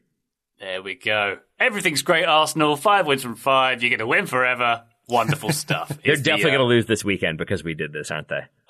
There 0.59 0.83
we 0.83 0.93
go. 0.93 1.39
Everything's 1.59 2.03
great, 2.03 2.25
Arsenal. 2.25 2.75
Five 2.75 3.07
wins 3.07 3.23
from 3.23 3.35
five. 3.35 3.81
You're 3.81 3.89
going 3.89 3.99
to 4.01 4.05
win 4.05 4.27
forever. 4.27 4.83
Wonderful 5.07 5.51
stuff. 5.51 5.89
They're 6.05 6.15
definitely 6.15 6.43
the, 6.43 6.49
uh... 6.49 6.51
going 6.51 6.59
to 6.59 6.75
lose 6.75 6.85
this 6.85 7.03
weekend 7.03 7.37
because 7.37 7.63
we 7.63 7.73
did 7.73 7.91
this, 7.91 8.11
aren't 8.11 8.29
they? 8.29 8.41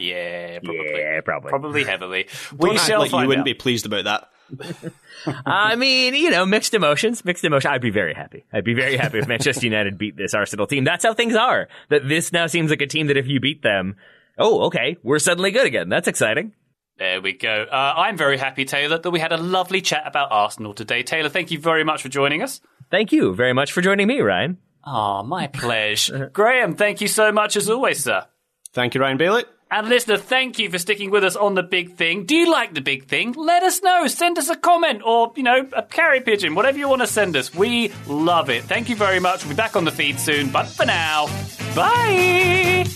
yeah, 0.00 0.58
probably. 0.60 0.90
Yeah, 0.94 1.20
probably. 1.22 1.48
Probably 1.50 1.84
heavily. 1.84 2.28
We 2.56 2.70
Don't 2.70 2.80
shall 2.80 3.00
like 3.00 3.12
you 3.12 3.18
wouldn't 3.18 3.38
out. 3.38 3.44
be 3.44 3.54
pleased 3.54 3.86
about 3.86 4.04
that. 4.04 4.30
I 5.46 5.76
mean, 5.76 6.14
you 6.14 6.30
know, 6.30 6.46
mixed 6.46 6.74
emotions, 6.74 7.24
mixed 7.24 7.44
emotions. 7.44 7.70
I'd 7.70 7.82
be 7.82 7.90
very 7.90 8.14
happy. 8.14 8.44
I'd 8.52 8.64
be 8.64 8.74
very 8.74 8.96
happy 8.96 9.18
if 9.18 9.28
Manchester 9.28 9.66
United 9.66 9.98
beat 9.98 10.16
this 10.16 10.34
Arsenal 10.34 10.66
team. 10.66 10.84
That's 10.84 11.04
how 11.04 11.14
things 11.14 11.36
are. 11.36 11.68
That 11.90 12.08
this 12.08 12.32
now 12.32 12.46
seems 12.46 12.70
like 12.70 12.80
a 12.80 12.86
team 12.86 13.08
that 13.08 13.16
if 13.16 13.26
you 13.26 13.40
beat 13.40 13.62
them, 13.62 13.96
oh, 14.38 14.62
okay, 14.66 14.96
we're 15.02 15.18
suddenly 15.18 15.50
good 15.50 15.66
again. 15.66 15.88
That's 15.88 16.08
exciting. 16.08 16.52
There 16.98 17.20
we 17.20 17.34
go. 17.34 17.66
Uh, 17.70 17.94
I'm 17.96 18.16
very 18.16 18.38
happy, 18.38 18.64
Taylor, 18.64 18.98
that 18.98 19.10
we 19.10 19.20
had 19.20 19.32
a 19.32 19.36
lovely 19.36 19.80
chat 19.80 20.02
about 20.04 20.32
Arsenal 20.32 20.74
today. 20.74 21.02
Taylor, 21.02 21.28
thank 21.28 21.50
you 21.50 21.58
very 21.58 21.84
much 21.84 22.02
for 22.02 22.08
joining 22.08 22.42
us. 22.42 22.60
Thank 22.90 23.12
you 23.12 23.34
very 23.34 23.52
much 23.52 23.70
for 23.70 23.82
joining 23.82 24.08
me, 24.08 24.20
Ryan. 24.20 24.58
Ah, 24.84 25.20
oh, 25.20 25.22
my 25.22 25.46
pleasure. 25.62 26.30
Graham, 26.32 26.74
thank 26.74 27.00
you 27.00 27.08
so 27.08 27.32
much 27.32 27.56
as 27.56 27.68
always, 27.68 28.02
sir. 28.02 28.24
Thank 28.72 28.94
you, 28.94 29.00
Ryan 29.00 29.16
Bailey. 29.16 29.44
And 29.70 29.88
listener, 29.88 30.16
thank 30.16 30.58
you 30.58 30.70
for 30.70 30.78
sticking 30.78 31.10
with 31.10 31.24
us 31.24 31.36
on 31.36 31.54
the 31.54 31.62
big 31.62 31.96
thing. 31.96 32.24
Do 32.24 32.34
you 32.34 32.50
like 32.50 32.72
the 32.72 32.80
big 32.80 33.04
thing? 33.06 33.32
Let 33.32 33.62
us 33.62 33.82
know. 33.82 34.06
Send 34.06 34.38
us 34.38 34.48
a 34.48 34.56
comment 34.56 35.02
or, 35.04 35.32
you 35.36 35.42
know, 35.42 35.68
a 35.74 35.82
carry 35.82 36.22
pigeon, 36.22 36.54
whatever 36.54 36.78
you 36.78 36.88
want 36.88 37.02
to 37.02 37.06
send 37.06 37.36
us. 37.36 37.54
We 37.54 37.92
love 38.06 38.48
it. 38.48 38.64
Thank 38.64 38.88
you 38.88 38.96
very 38.96 39.20
much. 39.20 39.44
We'll 39.44 39.52
be 39.52 39.56
back 39.56 39.76
on 39.76 39.84
the 39.84 39.92
feed 39.92 40.18
soon. 40.18 40.48
But 40.48 40.68
for 40.68 40.86
now, 40.86 41.26
bye. 41.74 42.86